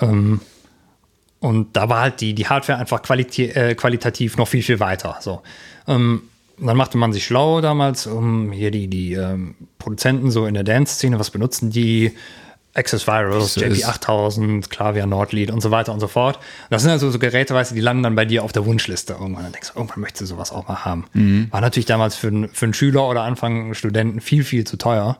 Ähm, 0.00 0.40
und 1.40 1.76
da 1.76 1.88
war 1.88 2.00
halt 2.00 2.20
die, 2.20 2.34
die 2.34 2.48
Hardware 2.48 2.78
einfach 2.78 3.00
äh, 3.00 3.74
qualitativ 3.74 4.36
noch 4.36 4.48
viel, 4.48 4.62
viel 4.62 4.80
weiter. 4.80 5.18
So. 5.20 5.42
Ähm, 5.86 6.22
dann 6.60 6.76
machte 6.76 6.98
man 6.98 7.12
sich 7.12 7.24
schlau 7.24 7.60
damals, 7.60 8.06
um 8.06 8.52
hier 8.52 8.70
die, 8.70 8.88
die 8.88 9.14
ähm, 9.14 9.54
Produzenten 9.78 10.30
so 10.30 10.46
in 10.46 10.54
der 10.54 10.64
Dance-Szene, 10.64 11.18
was 11.18 11.30
benutzen 11.30 11.70
die? 11.70 12.12
Access 12.74 13.08
Virus, 13.08 13.54
So 13.54 13.60
ist- 13.64 13.84
JP8000, 13.84 14.68
Klavier 14.68 15.06
Nordlied 15.06 15.50
und 15.50 15.60
so 15.60 15.72
weiter 15.72 15.92
und 15.92 15.98
so 15.98 16.06
fort. 16.06 16.38
Das 16.70 16.82
sind 16.82 16.92
also 16.92 17.10
so 17.10 17.18
Geräte, 17.18 17.52
weißt 17.54 17.72
du, 17.72 17.74
die 17.74 17.80
landen 17.80 18.04
dann 18.04 18.14
bei 18.14 18.24
dir 18.24 18.44
auf 18.44 18.52
der 18.52 18.66
Wunschliste 18.66 19.14
irgendwann. 19.14 19.42
Dann 19.44 19.52
denkst 19.52 19.72
du, 19.72 19.78
irgendwann 19.80 20.00
möchtest 20.00 20.20
du 20.22 20.26
sowas 20.26 20.52
auch 20.52 20.68
mal 20.68 20.84
haben. 20.84 21.48
War 21.50 21.60
natürlich 21.60 21.86
damals 21.86 22.14
für, 22.14 22.28
einen- 22.28 22.48
für 22.50 22.66
einen 22.66 22.74
Schüler 22.74 23.08
oder 23.08 23.22
Anfang 23.22 23.74
Studenten 23.74 24.20
viel, 24.20 24.44
viel 24.44 24.64
zu 24.64 24.76
teuer. 24.76 25.18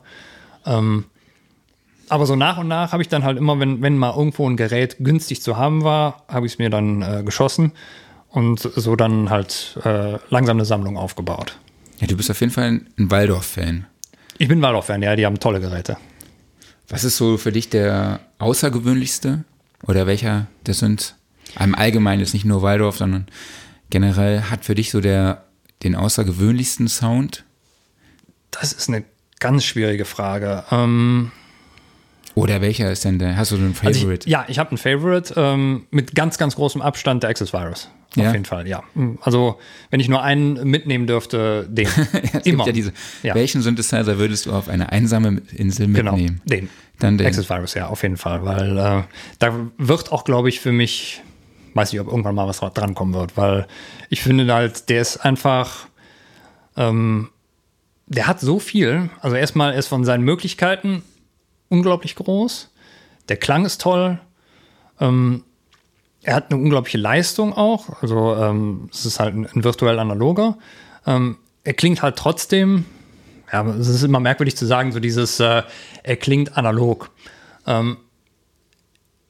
Aber 0.63 2.25
so 2.25 2.35
nach 2.35 2.57
und 2.57 2.67
nach 2.67 2.91
habe 2.91 3.01
ich 3.03 3.09
dann 3.09 3.23
halt 3.23 3.37
immer, 3.37 3.59
wenn, 3.59 3.81
wenn 3.81 3.97
mal 3.97 4.15
irgendwo 4.15 4.49
ein 4.49 4.55
Gerät 4.57 4.97
günstig 4.99 5.41
zu 5.41 5.57
haben 5.57 5.83
war, 5.83 6.23
habe 6.27 6.45
ich 6.45 6.53
es 6.53 6.59
mir 6.59 6.69
dann 6.69 7.01
äh, 7.01 7.23
geschossen 7.23 7.71
und 8.29 8.59
so 8.59 8.95
dann 8.95 9.29
halt 9.29 9.77
äh, 9.83 10.17
langsam 10.29 10.57
eine 10.57 10.65
Sammlung 10.65 10.97
aufgebaut. 10.97 11.57
Ja, 11.99 12.07
du 12.07 12.15
bist 12.15 12.31
auf 12.31 12.39
jeden 12.39 12.53
Fall 12.53 12.65
ein, 12.65 12.87
Waldorf-Fan. 12.97 13.85
Ich 14.37 14.47
bin 14.47 14.61
Waldorf-Fan, 14.61 15.01
ja, 15.01 15.15
die 15.15 15.25
haben 15.25 15.39
tolle 15.39 15.59
Geräte. 15.59 15.97
Was 16.87 17.03
ist 17.03 17.17
so 17.17 17.37
für 17.37 17.51
dich 17.51 17.69
der 17.69 18.19
außergewöhnlichste? 18.39 19.43
Oder 19.87 20.07
welcher 20.07 20.47
der 20.65 20.73
sind? 20.73 21.15
Im 21.59 21.75
Allgemeinen 21.75 22.21
ist 22.21 22.33
nicht 22.33 22.45
nur 22.45 22.61
Waldorf, 22.61 22.97
sondern 22.97 23.27
generell 23.89 24.43
hat 24.43 24.65
für 24.65 24.75
dich 24.75 24.91
so 24.91 25.01
der 25.01 25.45
den 25.83 25.95
außergewöhnlichsten 25.95 26.87
Sound? 26.87 27.45
Das 28.51 28.73
ist 28.73 28.89
eine 28.89 29.03
ganz 29.39 29.63
schwierige 29.63 30.05
Frage. 30.05 30.63
Ähm, 30.71 31.31
Oder 32.35 32.61
welcher 32.61 32.91
ist 32.91 33.05
denn 33.05 33.19
der? 33.19 33.37
Hast 33.37 33.51
du 33.51 33.55
so 33.55 33.61
einen 33.61 33.75
also 33.81 33.99
Favorite? 33.99 34.27
ich, 34.27 34.31
ja, 34.31 34.45
ich 34.47 34.59
habe 34.59 34.71
einen 34.71 34.77
Favorite 34.77 35.33
ähm, 35.37 35.85
mit 35.91 36.15
ganz, 36.15 36.37
ganz 36.37 36.55
großem 36.55 36.81
Abstand 36.81 37.23
der 37.23 37.29
Access 37.29 37.53
Virus. 37.53 37.89
Auf 38.17 38.23
Ja? 38.23 38.31
jeden 38.31 38.45
Fall, 38.45 38.67
ja. 38.67 38.83
Also, 39.21 39.59
wenn 39.91 39.99
ich 39.99 40.09
nur 40.09 40.23
einen 40.23 40.67
mitnehmen 40.67 41.05
dürfte, 41.05 41.67
den. 41.69 41.87
es 42.33 42.45
Immer. 42.45 42.65
gibt 42.65 42.67
ja 42.67 42.71
diese. 42.73 42.93
Ja. 43.23 43.35
Welchen 43.35 43.61
Synthesizer 43.61 44.17
würdest 44.17 44.45
du 44.47 44.51
auf 44.51 44.67
eine 44.67 44.91
einsame 44.91 45.41
Insel 45.55 45.87
Genau, 45.93 46.13
mitnehmen? 46.13 46.41
den. 46.45 46.69
Dann 46.99 47.17
den. 47.17 47.27
Access 47.27 47.49
Virus, 47.49 47.75
ja, 47.75 47.87
auf 47.87 48.01
jeden 48.03 48.17
Fall. 48.17 48.43
Weil 48.43 48.77
äh, 48.77 49.03
da 49.37 49.53
wird 49.77 50.11
auch, 50.11 50.23
glaube 50.23 50.49
ich, 50.49 50.59
für 50.59 50.71
mich, 50.71 51.21
weiß 51.75 51.91
nicht, 51.93 52.01
ob 52.01 52.07
irgendwann 52.07 52.35
mal 52.35 52.47
was 52.47 52.59
drankommen 52.59 53.13
wird, 53.13 53.37
weil 53.37 53.67
ich 54.09 54.21
finde 54.21 54.51
halt, 54.53 54.89
der 54.89 55.01
ist 55.01 55.17
einfach, 55.17 55.87
ähm, 56.75 57.29
der 58.07 58.25
hat 58.27 58.39
so 58.41 58.59
viel. 58.59 59.09
Also 59.21 59.35
erstmal 59.35 59.75
ist 59.75 59.87
von 59.87 60.03
seinen 60.03 60.23
Möglichkeiten 60.23 61.03
unglaublich 61.69 62.15
groß. 62.15 62.71
Der 63.29 63.37
Klang 63.37 63.65
ist 63.65 63.79
toll. 63.81 64.19
Ähm, 64.99 65.43
er 66.23 66.35
hat 66.35 66.51
eine 66.51 66.61
unglaubliche 66.61 66.97
Leistung 66.97 67.53
auch. 67.53 68.01
Also 68.01 68.35
ähm, 68.35 68.89
es 68.91 69.05
ist 69.05 69.19
halt 69.19 69.35
ein, 69.35 69.45
ein 69.45 69.63
virtuell 69.63 69.99
analoger. 69.99 70.57
Ähm, 71.05 71.37
er 71.63 71.73
klingt 71.73 72.01
halt 72.01 72.17
trotzdem, 72.17 72.85
ja, 73.51 73.65
es 73.65 73.87
ist 73.87 74.03
immer 74.03 74.19
merkwürdig 74.19 74.57
zu 74.57 74.65
sagen, 74.65 74.91
so 74.91 74.99
dieses, 74.99 75.39
äh, 75.39 75.63
er 76.03 76.15
klingt 76.17 76.57
analog. 76.57 77.11
Ähm, 77.65 77.97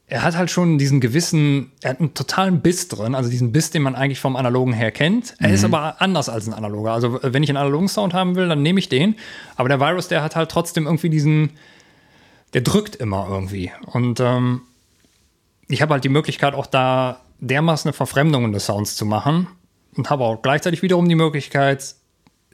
er 0.08 0.24
hat 0.24 0.36
halt 0.36 0.50
schon 0.50 0.80
diesen 0.80 1.02
gewissen, 1.02 1.72
er 1.82 1.92
hat 1.92 2.00
einen 2.00 2.16
totalen 2.16 2.62
Biss 2.62 2.88
drin, 2.88 3.14
also 3.14 3.30
diesen 3.30 3.52
Biss, 3.52 3.70
den 3.70 3.84
man 3.84 3.96
eigentlich 3.96 4.20
vom 4.20 4.36
Analogen 4.36 4.74
her 4.74 4.92
kennt. 4.92 5.36
Er 5.38 5.50
mhm. 5.50 5.54
ist 5.54 5.64
aber 5.64 6.02
anders 6.02 6.30
als 6.30 6.48
ein 6.48 6.54
Analoger. 6.54 6.94
Also 6.94 7.20
wenn 7.22 7.44
ich 7.44 7.50
einen 7.50 7.58
analogen 7.58 7.88
Sound 7.88 8.16
haben 8.16 8.36
will, 8.36 8.48
dann 8.48 8.64
nehme 8.64 8.80
ich 8.80 8.90
den. 8.90 9.16
Aber 9.56 9.70
der 9.70 9.80
Virus, 9.80 10.08
der 10.08 10.24
hat 10.24 10.36
halt 10.36 10.50
trotzdem 10.50 10.88
irgendwie 10.88 11.10
diesen, 11.10 11.52
der 12.56 12.62
drückt 12.62 12.96
immer 12.96 13.28
irgendwie. 13.30 13.72
Und 13.86 14.20
ähm, 14.20 14.62
ich 15.70 15.82
habe 15.82 15.94
halt 15.94 16.04
die 16.04 16.10
Möglichkeit, 16.10 16.54
auch 16.54 16.66
da 16.66 17.22
dermaßen 17.40 17.90
eine 17.90 17.94
Verfremdung 17.94 18.52
des 18.52 18.66
Sounds 18.66 18.96
zu 18.96 19.06
machen 19.06 19.48
und 19.96 20.10
habe 20.10 20.26
auch 20.26 20.42
gleichzeitig 20.42 20.82
wiederum 20.82 21.08
die 21.08 21.16
Möglichkeit, 21.16 21.96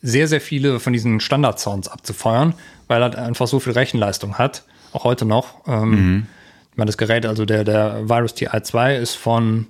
sehr, 0.02 0.28
sehr 0.28 0.42
viele 0.42 0.80
von 0.80 0.94
diesen 0.94 1.20
Standard-Sounds 1.20 1.88
abzufeuern, 1.88 2.54
weil 2.88 3.02
er 3.02 3.18
einfach 3.18 3.48
so 3.48 3.60
viel 3.60 3.74
Rechenleistung 3.74 4.38
hat, 4.38 4.64
auch 4.92 5.04
heute 5.04 5.26
noch. 5.26 5.66
Ähm, 5.68 5.90
mhm. 5.90 6.28
Ich 6.72 6.78
meine, 6.78 6.88
das 6.88 6.98
Gerät, 6.98 7.26
also 7.26 7.46
der, 7.46 7.64
der 7.64 8.08
Virus 8.08 8.36
TI2 8.36 8.98
ist 8.98 9.16
von 9.16 9.68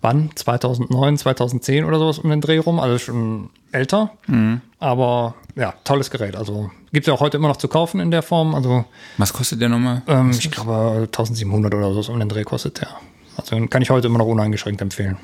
wann? 0.00 0.30
2009, 0.34 1.18
2010 1.18 1.84
oder 1.84 1.98
sowas 1.98 2.18
um 2.18 2.30
den 2.30 2.40
Dreh 2.40 2.58
rum, 2.58 2.78
also 2.78 2.98
schon 2.98 3.50
älter. 3.72 4.12
Mhm. 4.26 4.60
Aber 4.78 5.34
ja, 5.56 5.74
tolles 5.84 6.10
Gerät. 6.10 6.36
Also 6.36 6.70
gibt 6.92 7.04
es 7.04 7.08
ja 7.08 7.14
auch 7.14 7.20
heute 7.20 7.36
immer 7.36 7.48
noch 7.48 7.56
zu 7.56 7.68
kaufen 7.68 8.00
in 8.00 8.10
der 8.10 8.22
Form. 8.22 8.54
Also, 8.54 8.84
Was 9.16 9.32
kostet 9.32 9.60
der 9.60 9.68
nochmal? 9.68 10.02
Ähm, 10.06 10.30
ich 10.30 10.50
glaube 10.50 11.02
1700 11.06 11.74
oder 11.74 11.92
so 12.02 12.12
um 12.12 12.18
den 12.18 12.28
Dreh 12.28 12.44
kostet 12.44 12.80
der. 12.80 12.88
Also 13.36 13.66
kann 13.66 13.82
ich 13.82 13.90
heute 13.90 14.08
immer 14.08 14.18
noch 14.18 14.26
uneingeschränkt 14.26 14.80
empfehlen. 14.80 15.16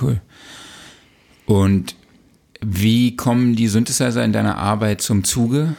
Cool. 0.00 0.20
Und 1.46 1.96
wie 2.60 3.16
kommen 3.16 3.56
die 3.56 3.68
Synthesizer 3.68 4.24
in 4.24 4.32
deiner 4.32 4.58
Arbeit 4.58 5.00
zum 5.00 5.24
Zuge? 5.24 5.74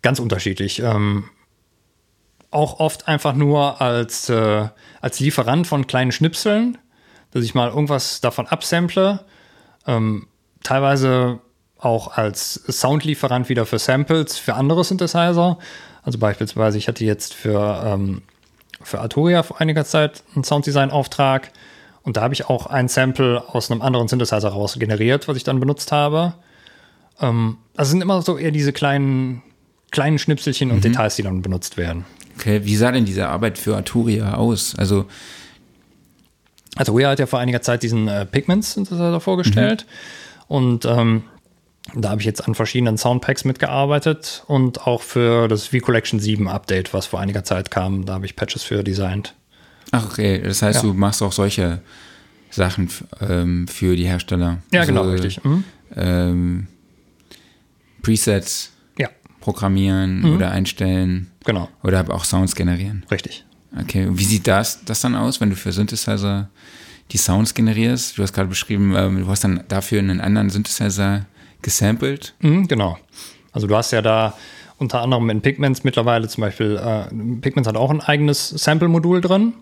Ganz 0.00 0.18
unterschiedlich. 0.18 0.80
Ähm, 0.80 1.24
auch 2.50 2.80
oft 2.80 3.08
einfach 3.08 3.34
nur 3.34 3.80
als, 3.80 4.28
äh, 4.28 4.68
als 5.00 5.20
Lieferant 5.20 5.66
von 5.66 5.86
kleinen 5.86 6.12
Schnipseln, 6.12 6.78
dass 7.30 7.44
ich 7.44 7.54
mal 7.54 7.70
irgendwas 7.70 8.20
davon 8.20 8.46
absample. 8.46 9.24
Ähm, 9.86 10.28
teilweise 10.62 11.40
auch 11.82 12.16
als 12.16 12.54
Soundlieferant 12.54 13.48
wieder 13.48 13.66
für 13.66 13.78
Samples 13.78 14.38
für 14.38 14.54
andere 14.54 14.84
Synthesizer. 14.84 15.58
Also 16.02 16.18
beispielsweise, 16.18 16.78
ich 16.78 16.88
hatte 16.88 17.04
jetzt 17.04 17.34
für, 17.34 17.82
ähm, 17.84 18.22
für 18.82 19.00
Arturia 19.00 19.42
vor 19.42 19.60
einiger 19.60 19.84
Zeit 19.84 20.22
einen 20.34 20.44
Sounddesign-Auftrag 20.44 21.50
und 22.02 22.16
da 22.16 22.22
habe 22.22 22.34
ich 22.34 22.48
auch 22.48 22.66
ein 22.66 22.88
Sample 22.88 23.42
aus 23.48 23.70
einem 23.70 23.82
anderen 23.82 24.08
Synthesizer 24.08 24.48
raus 24.48 24.76
generiert, 24.78 25.28
was 25.28 25.36
ich 25.36 25.44
dann 25.44 25.60
benutzt 25.60 25.92
habe. 25.92 26.34
Ähm, 27.20 27.58
also 27.76 27.90
sind 27.90 28.00
immer 28.00 28.22
so 28.22 28.38
eher 28.38 28.50
diese 28.50 28.72
kleinen, 28.72 29.42
kleinen 29.90 30.18
Schnipselchen 30.18 30.70
und 30.70 30.78
mhm. 30.78 30.82
Details, 30.82 31.16
die 31.16 31.22
dann 31.22 31.42
benutzt 31.42 31.76
werden. 31.76 32.04
Okay, 32.36 32.64
wie 32.64 32.76
sah 32.76 32.90
denn 32.92 33.04
diese 33.04 33.28
Arbeit 33.28 33.58
für 33.58 33.76
Arturia 33.76 34.34
aus? 34.34 34.74
Also 34.76 35.06
Arturia 36.76 37.10
hat 37.10 37.18
ja 37.18 37.26
vor 37.26 37.38
einiger 37.38 37.60
Zeit 37.60 37.82
diesen 37.82 38.08
äh, 38.08 38.24
Pigments-Synthesizer 38.24 39.20
vorgestellt 39.20 39.86
mhm. 40.48 40.56
und 40.56 40.84
ähm, 40.86 41.24
da 41.94 42.10
habe 42.10 42.20
ich 42.20 42.26
jetzt 42.26 42.46
an 42.46 42.54
verschiedenen 42.54 42.96
Soundpacks 42.96 43.44
mitgearbeitet 43.44 44.44
und 44.46 44.86
auch 44.86 45.02
für 45.02 45.48
das 45.48 45.68
V-Collection 45.68 46.20
7 46.20 46.48
Update, 46.48 46.94
was 46.94 47.06
vor 47.06 47.20
einiger 47.20 47.44
Zeit 47.44 47.70
kam, 47.70 48.06
da 48.06 48.14
habe 48.14 48.26
ich 48.26 48.36
Patches 48.36 48.62
für 48.62 48.84
designt. 48.84 49.34
Ach, 49.90 50.06
okay. 50.06 50.40
Das 50.42 50.62
heißt, 50.62 50.82
ja. 50.82 50.88
du 50.88 50.94
machst 50.94 51.22
auch 51.22 51.32
solche 51.32 51.80
Sachen 52.50 52.88
ähm, 53.20 53.66
für 53.68 53.96
die 53.96 54.06
Hersteller. 54.06 54.58
Ja, 54.72 54.80
also, 54.80 54.92
genau, 54.92 55.08
richtig. 55.08 55.42
Mhm. 55.44 55.64
Ähm, 55.96 56.66
Presets 58.02 58.72
ja. 58.98 59.08
programmieren 59.40 60.20
mhm. 60.20 60.36
oder 60.36 60.50
einstellen. 60.50 61.30
Genau. 61.44 61.68
Oder 61.82 62.08
auch 62.10 62.24
Sounds 62.24 62.54
generieren. 62.54 63.04
Richtig. 63.10 63.44
Okay, 63.78 64.06
und 64.06 64.18
wie 64.18 64.24
sieht 64.24 64.46
das, 64.46 64.84
das 64.84 65.00
dann 65.00 65.16
aus, 65.16 65.40
wenn 65.40 65.50
du 65.50 65.56
für 65.56 65.72
Synthesizer 65.72 66.48
die 67.10 67.16
Sounds 67.16 67.54
generierst? 67.54 68.16
Du 68.16 68.22
hast 68.22 68.32
gerade 68.32 68.48
beschrieben, 68.48 68.94
ähm, 68.96 69.20
du 69.20 69.28
hast 69.28 69.44
dann 69.44 69.64
dafür 69.68 69.98
einen 69.98 70.20
anderen 70.20 70.50
Synthesizer 70.50 71.26
gesampelt. 71.62 72.34
Mhm, 72.40 72.68
genau. 72.68 72.98
Also 73.52 73.66
du 73.66 73.76
hast 73.76 73.92
ja 73.92 74.02
da 74.02 74.34
unter 74.78 75.00
anderem 75.00 75.30
in 75.30 75.40
Pigments 75.40 75.84
mittlerweile 75.84 76.28
zum 76.28 76.42
Beispiel, 76.42 76.76
äh, 76.76 77.04
Pigments 77.40 77.68
hat 77.68 77.76
auch 77.76 77.90
ein 77.90 78.00
eigenes 78.00 78.48
Sample-Modul 78.48 79.20
drin. 79.20 79.54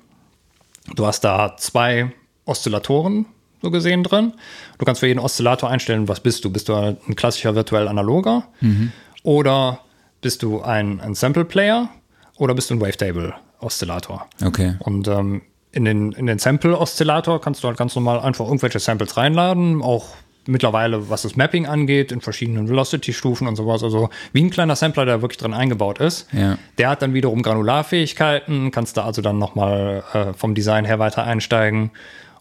Du 0.95 1.07
hast 1.07 1.21
da 1.21 1.57
zwei 1.57 2.13
Oszillatoren 2.47 3.27
so 3.63 3.71
gesehen 3.71 4.03
drin. 4.03 4.33
Du 4.79 4.85
kannst 4.85 5.01
für 5.01 5.07
jeden 5.07 5.21
Oszillator 5.21 5.69
einstellen, 5.69 6.09
was 6.09 6.21
bist 6.21 6.45
du? 6.45 6.51
Bist 6.51 6.69
du 6.69 6.75
ein 6.75 7.17
klassischer 7.17 7.55
virtuell 7.55 7.89
analoger 7.89 8.45
mhm. 8.61 8.93
oder 9.23 9.81
bist 10.23 10.43
du 10.43 10.63
ein, 10.63 11.01
ein 11.01 11.15
Sample-Player 11.15 11.91
oder 12.39 12.55
bist 12.55 12.71
du 12.71 12.75
ein 12.75 12.81
Wavetable-Oszillator? 12.81 14.27
Okay. 14.43 14.77
Und 14.79 15.09
ähm, 15.09 15.43
in 15.73 15.85
den, 15.85 16.13
in 16.13 16.27
den 16.27 16.39
Sample-Oszillator 16.39 17.41
kannst 17.41 17.63
du 17.63 17.69
halt 17.69 17.77
ganz 17.77 17.95
normal 17.95 18.21
einfach 18.21 18.47
irgendwelche 18.47 18.79
Samples 18.79 19.17
reinladen, 19.17 19.83
auch 19.83 20.09
mittlerweile, 20.51 21.09
was 21.09 21.23
das 21.23 21.37
Mapping 21.37 21.67
angeht, 21.67 22.13
in 22.13 22.21
verschiedenen 22.21 22.69
Velocity-Stufen 22.69 23.47
und 23.47 23.57
sowas. 23.57 23.83
Also 23.83 24.11
wie 24.33 24.43
ein 24.43 24.51
kleiner 24.51 24.77
Sampler, 24.77 25.07
der 25.07 25.23
wirklich 25.23 25.39
drin 25.39 25.55
eingebaut 25.55 25.99
ist. 25.99 26.27
Ja. 26.33 26.59
Der 26.79 26.91
hat 26.91 27.03
dann 27.03 27.15
wiederum 27.15 27.43
Granularfähigkeiten, 27.43 28.71
kannst 28.71 28.97
da 28.97 29.05
also 29.05 29.23
dann 29.23 29.39
nochmal 29.39 30.03
äh, 30.13 30.33
vom 30.35 30.55
Design 30.55 30.85
her 30.85 30.99
weiter 30.99 31.25
einsteigen. 31.25 31.91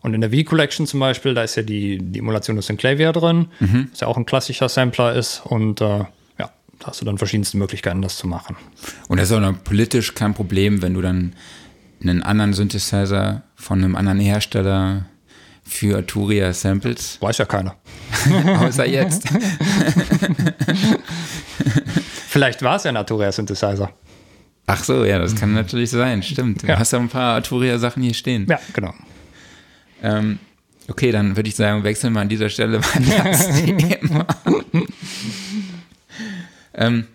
Und 0.01 0.13
in 0.13 0.21
der 0.21 0.31
V-Collection 0.31 0.87
zum 0.87 0.99
Beispiel, 0.99 1.33
da 1.33 1.43
ist 1.43 1.55
ja 1.55 1.63
die, 1.63 1.99
die 1.99 2.19
Emulation 2.19 2.55
des 2.55 2.67
Synclavier 2.67 3.11
drin, 3.11 3.47
mhm. 3.59 3.89
was 3.91 3.99
ja 3.99 4.07
auch 4.07 4.17
ein 4.17 4.25
klassischer 4.25 4.69
Sampler 4.69 5.13
ist. 5.13 5.41
Und 5.45 5.81
äh, 5.81 5.99
ja, 6.37 6.49
da 6.79 6.87
hast 6.87 7.01
du 7.01 7.05
dann 7.05 7.17
verschiedenste 7.17 7.57
Möglichkeiten, 7.57 8.01
das 8.01 8.17
zu 8.17 8.27
machen. 8.27 8.55
Und 9.07 9.19
das 9.19 9.29
ist 9.29 9.35
auch 9.35 9.41
noch 9.41 9.63
politisch 9.63 10.15
kein 10.15 10.33
Problem, 10.33 10.81
wenn 10.81 10.93
du 10.93 11.01
dann 11.01 11.33
einen 12.01 12.23
anderen 12.23 12.53
Synthesizer 12.53 13.43
von 13.55 13.83
einem 13.83 13.95
anderen 13.97 14.19
Hersteller 14.19 15.05
für 15.69 15.97
Arturia 15.97 16.51
Samples? 16.53 17.17
Weiß 17.21 17.37
ja 17.37 17.45
keiner. 17.45 17.75
Außer 18.59 18.87
jetzt. 18.87 19.23
Vielleicht 22.27 22.61
war 22.61 22.75
es 22.75 22.83
ja 22.83 22.89
ein 22.89 22.97
Arturia 22.97 23.31
Synthesizer. 23.31 23.91
Ach 24.65 24.83
so, 24.83 25.05
ja, 25.05 25.17
das 25.17 25.35
kann 25.35 25.53
natürlich 25.53 25.89
sein, 25.89 26.21
stimmt. 26.21 26.63
Du 26.63 26.67
ja. 26.67 26.77
hast 26.77 26.91
ja 26.91 26.99
ein 26.99 27.09
paar 27.09 27.35
Arturia-Sachen 27.35 28.03
hier 28.03 28.13
stehen. 28.13 28.45
Ja, 28.47 28.59
genau. 28.73 28.93
Ähm, 30.03 30.37
okay, 30.87 31.11
dann 31.11 31.35
würde 31.35 31.49
ich 31.49 31.55
sagen, 31.55 31.83
wechseln 31.83 32.13
wir 32.13 32.21
an 32.21 32.29
dieser 32.29 32.49
Stelle 32.49 32.79
mal 33.07 33.23
das 33.23 33.61
Thema. 33.61 34.27
ähm, 36.75 37.07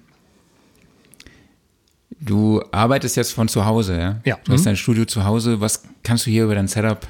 du 2.20 2.60
arbeitest 2.72 3.16
jetzt 3.16 3.32
von 3.32 3.46
zu 3.46 3.64
Hause, 3.64 3.98
ja? 3.98 4.20
Ja. 4.24 4.38
Du 4.44 4.52
hast 4.52 4.62
mhm. 4.62 4.64
dein 4.64 4.76
Studio 4.76 5.04
zu 5.04 5.24
Hause. 5.24 5.60
Was 5.60 5.84
kannst 6.02 6.26
du 6.26 6.30
hier 6.30 6.44
über 6.44 6.56
dein 6.56 6.66
Setup 6.66 7.06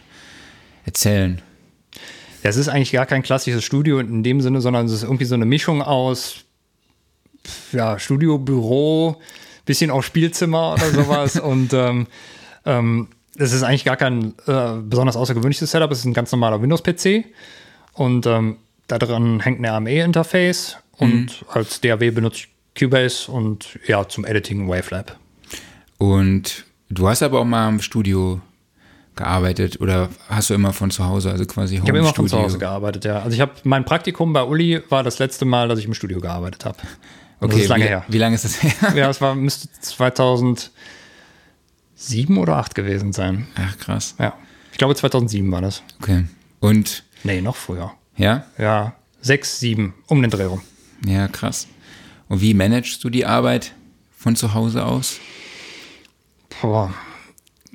erzählen? 0.84 1.40
Ja, 2.42 2.50
es 2.50 2.56
ist 2.56 2.68
eigentlich 2.68 2.92
gar 2.92 3.06
kein 3.06 3.22
klassisches 3.22 3.64
Studio 3.64 3.98
in 3.98 4.22
dem 4.22 4.40
Sinne, 4.40 4.60
sondern 4.60 4.86
es 4.86 4.92
ist 4.92 5.02
irgendwie 5.02 5.24
so 5.24 5.34
eine 5.34 5.46
Mischung 5.46 5.82
aus 5.82 6.44
ja, 7.72 7.98
Studio, 7.98 8.38
Büro, 8.38 9.20
bisschen 9.64 9.90
auch 9.90 10.02
Spielzimmer 10.02 10.74
oder 10.74 10.90
sowas. 10.90 11.36
und 11.40 11.72
ähm, 11.72 12.06
ähm, 12.64 13.08
es 13.36 13.52
ist 13.52 13.62
eigentlich 13.62 13.84
gar 13.84 13.96
kein 13.96 14.34
äh, 14.46 14.74
besonders 14.82 15.16
außergewöhnliches 15.16 15.70
Setup, 15.70 15.90
es 15.90 16.00
ist 16.00 16.04
ein 16.04 16.14
ganz 16.14 16.30
normaler 16.32 16.60
Windows-PC. 16.60 17.24
Und 17.94 18.26
ähm, 18.26 18.58
da 18.86 18.98
dran 18.98 19.40
hängt 19.40 19.60
ein 19.60 19.66
AME-Interface 19.66 20.76
und 20.98 21.40
mhm. 21.42 21.48
als 21.48 21.80
DAW 21.80 22.10
benutze 22.10 22.40
ich 22.40 22.48
Cubase 22.78 23.30
und 23.30 23.78
ja, 23.86 24.06
zum 24.08 24.24
Editing 24.24 24.68
Wavelab. 24.68 25.16
Und 25.98 26.64
du 26.90 27.08
hast 27.08 27.22
aber 27.22 27.40
auch 27.40 27.44
mal 27.44 27.68
im 27.68 27.80
Studio 27.80 28.40
gearbeitet 29.16 29.80
oder 29.80 30.08
hast 30.28 30.50
du 30.50 30.54
immer 30.54 30.72
von 30.72 30.90
zu 30.90 31.04
Hause, 31.04 31.30
also 31.30 31.44
quasi 31.44 31.76
Home 31.76 31.84
Ich 31.84 31.90
habe 31.90 31.98
immer 31.98 32.14
von 32.14 32.28
zu 32.28 32.38
Hause 32.38 32.58
gearbeitet, 32.58 33.04
ja. 33.04 33.20
Also 33.20 33.34
ich 33.34 33.40
habe 33.40 33.52
mein 33.64 33.84
Praktikum 33.84 34.32
bei 34.32 34.42
Uli 34.42 34.82
war 34.88 35.02
das 35.02 35.18
letzte 35.18 35.44
Mal, 35.44 35.68
dass 35.68 35.78
ich 35.78 35.86
im 35.86 35.94
Studio 35.94 36.20
gearbeitet 36.20 36.64
habe. 36.64 36.78
Okay, 37.40 37.54
das 37.54 37.62
ist 37.62 37.68
lange 37.68 37.84
wie, 37.84 37.88
her. 37.88 38.04
Wie 38.08 38.18
lange 38.18 38.36
ist 38.36 38.44
das 38.44 38.62
her? 38.62 38.72
Ja, 38.94 39.10
es 39.10 39.20
war 39.20 39.34
müsste 39.34 39.68
2007 39.78 40.70
oder 42.38 42.56
8 42.56 42.74
gewesen 42.74 43.12
sein. 43.12 43.48
Ach 43.56 43.76
krass. 43.76 44.14
Ja. 44.18 44.34
Ich 44.72 44.78
glaube 44.78 44.94
2007 44.94 45.50
war 45.52 45.60
das. 45.60 45.82
Okay. 46.00 46.24
Und 46.60 47.04
Nee, 47.24 47.40
noch 47.40 47.56
früher. 47.56 47.92
Ja? 48.16 48.44
Ja, 48.56 48.94
6, 49.22 49.58
7 49.60 49.94
um 50.06 50.22
den 50.22 50.30
Dreh 50.30 50.44
rum. 50.44 50.62
Ja, 51.06 51.26
krass. 51.28 51.66
Und 52.28 52.40
wie 52.40 52.54
managst 52.54 53.02
du 53.02 53.10
die 53.10 53.26
Arbeit 53.26 53.74
von 54.16 54.36
zu 54.36 54.54
Hause 54.54 54.84
aus? 54.84 55.18
Boah, 56.60 56.94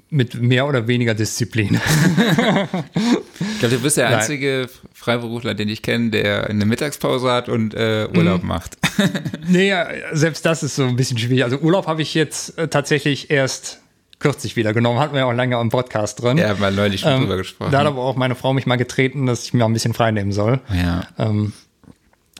mit 0.09 0.41
mehr 0.41 0.67
oder 0.67 0.87
weniger 0.87 1.13
Disziplin. 1.13 1.75
ich 1.75 3.59
glaube, 3.59 3.75
du 3.75 3.81
bist 3.81 3.97
der 3.97 4.07
einzige 4.07 4.67
Nein. 4.67 4.89
Freiberufler, 4.93 5.53
den 5.53 5.69
ich 5.69 5.81
kenne, 5.81 6.09
der 6.09 6.49
eine 6.49 6.65
Mittagspause 6.65 7.31
hat 7.31 7.47
und 7.47 7.73
äh, 7.75 8.07
Urlaub 8.15 8.41
mhm. 8.41 8.47
macht. 8.47 8.77
nee, 9.47 9.73
selbst 10.13 10.45
das 10.45 10.63
ist 10.63 10.75
so 10.75 10.85
ein 10.85 10.95
bisschen 10.95 11.17
schwierig. 11.17 11.43
Also 11.43 11.59
Urlaub 11.59 11.87
habe 11.87 12.01
ich 12.01 12.13
jetzt 12.15 12.57
äh, 12.57 12.67
tatsächlich 12.67 13.29
erst 13.29 13.81
kürzlich 14.17 14.55
wieder 14.55 14.73
genommen, 14.73 14.99
hatten 14.99 15.13
wir 15.13 15.19
ja 15.19 15.25
auch 15.25 15.33
länger 15.33 15.61
im 15.61 15.69
Podcast 15.69 16.21
drin. 16.21 16.37
Ja, 16.37 16.59
war 16.59 16.71
neulich 16.71 17.01
schon 17.01 17.11
Ähm, 17.13 17.19
drüber 17.21 17.37
gesprochen. 17.37 17.71
Da 17.71 17.79
hat 17.79 17.87
aber 17.87 18.01
auch 18.01 18.15
meine 18.15 18.35
Frau 18.35 18.53
mich 18.53 18.65
mal 18.65 18.75
getreten, 18.75 19.25
dass 19.25 19.45
ich 19.45 19.53
mir 19.53 19.63
ein 19.63 19.73
bisschen 19.73 19.93
frei 19.93 20.11
nehmen 20.11 20.31
soll. 20.31 20.59
ja. 20.73 21.07
Ähm, 21.17 21.53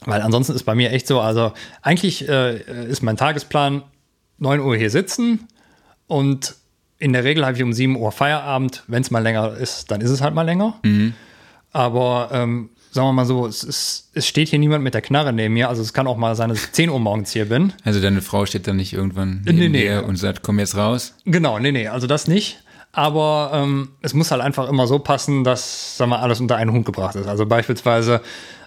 weil 0.06 0.22
ansonsten 0.22 0.54
ist 0.54 0.64
bei 0.64 0.76
mir 0.76 0.92
echt 0.92 1.08
so, 1.08 1.20
also 1.20 1.52
eigentlich 1.82 2.28
äh, 2.28 2.86
ist 2.86 3.02
mein 3.02 3.18
Tagesplan 3.18 3.84
9 4.38 4.62
Uhr 4.62 4.78
hier 4.78 4.90
sitzen 4.90 5.48
und 6.08 6.56
in 7.00 7.14
der 7.14 7.24
Regel 7.24 7.46
habe 7.46 7.56
ich 7.58 7.64
um 7.64 7.74
7 7.74 7.96
Uhr 7.96 8.12
Feierabend. 8.12 8.84
Wenn 8.88 9.02
es 9.02 9.10
mal 9.12 9.24
länger 9.24 9.56
ist, 9.58 9.90
dann 9.90 10.02
ist 10.02 10.10
es 10.12 10.22
halt 10.22 10.36
mal 10.36 10.44
länger. 10.44 10.76
Aber 11.72 12.30
ähm, 12.32 12.70
sagen 12.92 13.08
wir 13.08 13.14
mal 13.14 13.26
so, 13.26 13.46
es, 13.48 13.64
ist, 13.64 14.10
es 14.14 14.28
steht 14.28 14.50
hier 14.50 14.60
niemand 14.60 14.84
mit 14.84 14.94
der 14.94 15.02
Knarre 15.02 15.32
neben 15.34 15.54
mir. 15.54 15.70
Also 15.70 15.82
es 15.82 15.94
kann 15.94 16.08
auch 16.08 16.18
mal 16.18 16.36
sein, 16.36 16.50
dass 16.50 16.64
ich 16.64 16.72
10 16.72 16.90
Uhr 16.90 17.00
morgens 17.00 17.32
hier 17.32 17.46
bin. 17.46 17.74
Also 17.84 18.02
deine 18.02 18.22
Frau 18.22 18.46
steht 18.46 18.68
dann 18.68 18.78
nicht 18.78 18.94
irgendwann 18.94 19.42
Nee, 19.46 19.54
neben 19.54 19.72
nee. 19.72 19.82
dir 19.82 20.06
und 20.06 20.18
sagt, 20.18 20.44
komm 20.44 20.60
jetzt 20.60 20.76
raus. 20.76 21.14
Genau, 21.26 21.60
nee, 21.60 21.72
nee, 21.72 21.88
also 21.88 22.08
das 22.08 22.28
nicht. 22.28 22.60
Aber 22.92 23.52
ähm, 23.54 23.90
es 24.02 24.16
muss 24.16 24.32
halt 24.32 24.42
einfach 24.42 24.68
immer 24.68 24.88
so 24.88 24.98
passen, 24.98 25.44
dass 25.44 25.96
sagen 25.98 26.10
wir, 26.10 26.20
alles 26.22 26.40
unter 26.42 26.56
einen 26.56 26.74
Hut 26.74 26.86
gebracht 26.86 27.16
ist. 27.16 27.28
Also 27.28 27.46
beispielsweise, 27.46 28.22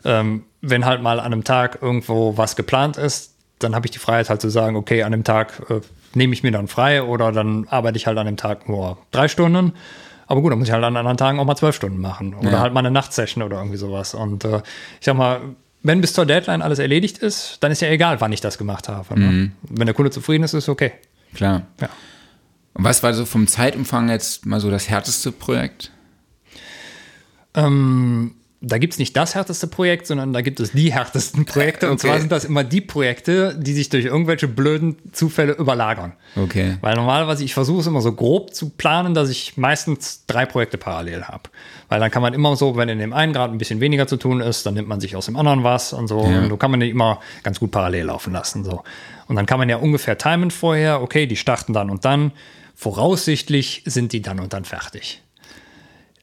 ähm, 0.05 0.45
wenn 0.61 0.85
halt 0.85 1.03
mal 1.03 1.19
an 1.19 1.27
einem 1.33 1.43
Tag 1.45 1.79
irgendwo 1.83 2.37
was 2.37 2.55
geplant 2.55 2.97
ist, 2.97 3.35
dann 3.59 3.75
habe 3.75 3.87
ich 3.87 3.91
die 3.91 3.99
Freiheit 3.99 4.31
halt 4.31 4.41
zu 4.41 4.49
sagen, 4.49 4.77
okay, 4.77 5.03
an 5.03 5.11
dem 5.11 5.25
Tag 5.25 5.61
äh, 5.71 5.81
nehme 6.15 6.33
ich 6.33 6.43
mir 6.43 6.53
dann 6.53 6.69
frei 6.69 7.03
oder 7.03 7.33
dann 7.33 7.67
arbeite 7.69 7.97
ich 7.97 8.07
halt 8.07 8.19
an 8.19 8.27
dem 8.27 8.37
Tag 8.37 8.69
nur 8.69 8.99
drei 9.11 9.29
Stunden. 9.29 9.73
Aber 10.27 10.41
gut, 10.41 10.53
dann 10.53 10.59
muss 10.59 10.69
ich 10.69 10.73
halt 10.73 10.85
an 10.85 10.97
anderen 10.97 11.17
Tagen 11.19 11.39
auch 11.39 11.45
mal 11.45 11.57
zwölf 11.57 11.75
Stunden 11.77 11.99
machen. 12.01 12.35
Oder 12.35 12.53
Ja. 12.53 12.61
halt 12.61 12.73
mal 12.73 12.81
eine 12.81 12.91
Nachtsession 12.91 13.43
oder 13.43 13.59
irgendwie 13.59 13.77
sowas. 13.77 14.15
Und 14.15 14.45
äh, 14.45 14.59
ich 14.99 15.05
sag 15.07 15.17
mal, 15.17 15.41
wenn 15.83 16.01
bis 16.01 16.13
zur 16.15 16.25
Deadline 16.27 16.63
alles 16.63 16.79
erledigt 16.79 17.19
ist, 17.19 17.59
dann 17.61 17.73
ist 17.73 17.83
ja 17.83 17.89
egal, 17.89 18.21
wann 18.21 18.33
ich 18.33 18.41
das 18.41 18.57
gemacht 18.57 18.89
habe. 18.89 19.19
Ne? 19.19 19.51
Wenn 19.63 19.87
der 19.87 19.95
Kunde 19.95 20.11
zufrieden 20.11 20.45
ist, 20.45 20.55
ist 20.55 20.69
okay. 20.69 20.93
Klar. 21.35 21.63
Ja. 21.81 21.89
Und 22.75 22.85
was 22.85 23.03
war 23.03 23.13
so 23.13 23.27
vom 23.27 23.47
Zeitumfang 23.47 24.09
jetzt 24.09 24.47
mal 24.47 24.61
so 24.61 24.71
das 24.71 24.89
härteste 24.89 25.33
Projekt? 25.33 25.91
Ähm, 27.55 28.35
da 28.65 28.79
gibt 28.79 28.93
es 28.93 28.99
nicht 29.01 29.17
das 29.17 29.35
härteste 29.35 29.67
Projekt, 29.67 30.07
sondern 30.07 30.33
da 30.33 30.41
gibt 30.41 30.61
es 30.61 30.71
die 30.71 30.93
härtesten 30.93 31.45
Projekte. 31.45 31.87
Und 31.91 31.95
Okay. 31.95 32.07
zwar 32.07 32.21
sind 32.21 32.31
das 32.31 32.45
immer 32.45 32.63
die 32.63 32.81
Projekte, 32.81 33.59
die 33.59 33.73
sich 33.73 33.89
durch 33.89 34.05
irgendwelche 34.05 34.47
blöden 34.47 34.97
Zufälle 35.11 35.55
überlagern. 35.55 36.13
Okay. 36.37 36.79
Weil 36.81 36.95
normalerweise, 36.95 37.43
ich 37.43 37.55
versuche 37.55 37.81
es 37.81 37.89
immer 37.89 38.01
so 38.01 38.13
grob 38.13 38.55
zu 38.55 38.71
planen, 38.71 39.15
dass 39.15 39.31
ich 39.31 39.57
meistens 39.57 40.27
drei 40.27 40.47
Projekte 40.47 40.79
parallel 40.79 41.25
habe. 41.25 41.51
Weil 41.89 41.99
dann 41.99 42.13
kann 42.13 42.23
man 42.23 42.35
immer 42.35 42.55
so, 42.55 42.77
wenn 42.77 42.89
in 42.89 43.01
dem 43.01 43.13
einen 43.13 43.33
gerade 43.33 43.53
ein 43.53 43.59
bisschen 43.59 43.81
weniger 43.81 44.07
zu 44.07 44.17
tun 44.17 44.41
ist, 44.41 44.65
dann 44.65 44.75
nimmt 44.75 44.89
man 44.89 45.01
sich 45.01 45.17
aus 45.17 45.27
dem 45.27 45.37
anderen 45.37 45.65
was 45.65 45.93
und 45.93 46.07
so. 46.07 46.25
Ja. 46.25 46.39
Und 46.39 46.49
so 46.49 46.57
kann 46.57 46.71
man 46.71 46.79
die 46.79 46.91
immer 46.91 47.19
ganz 47.43 47.59
gut 47.59 47.73
parallel 47.73 48.07
laufen 48.07 48.33
lassen. 48.33 48.63
So. 48.65 48.85
Und 49.27 49.35
dann 49.35 49.47
kann 49.47 49.59
man 49.59 49.69
ja 49.69 49.77
ungefähr 49.77 50.17
timen 50.17 50.53
vorher, 50.53 51.03
okay, 51.03 51.27
die 51.27 51.37
starten 51.37 51.73
dann 51.73 51.91
und 51.91 52.05
dann. 52.05 52.31
Voraussichtlich 52.77 53.83
sind 53.87 54.13
die 54.13 54.23
dann 54.23 54.39
und 54.41 54.53
dann 54.53 54.65
fertig. 54.65 55.23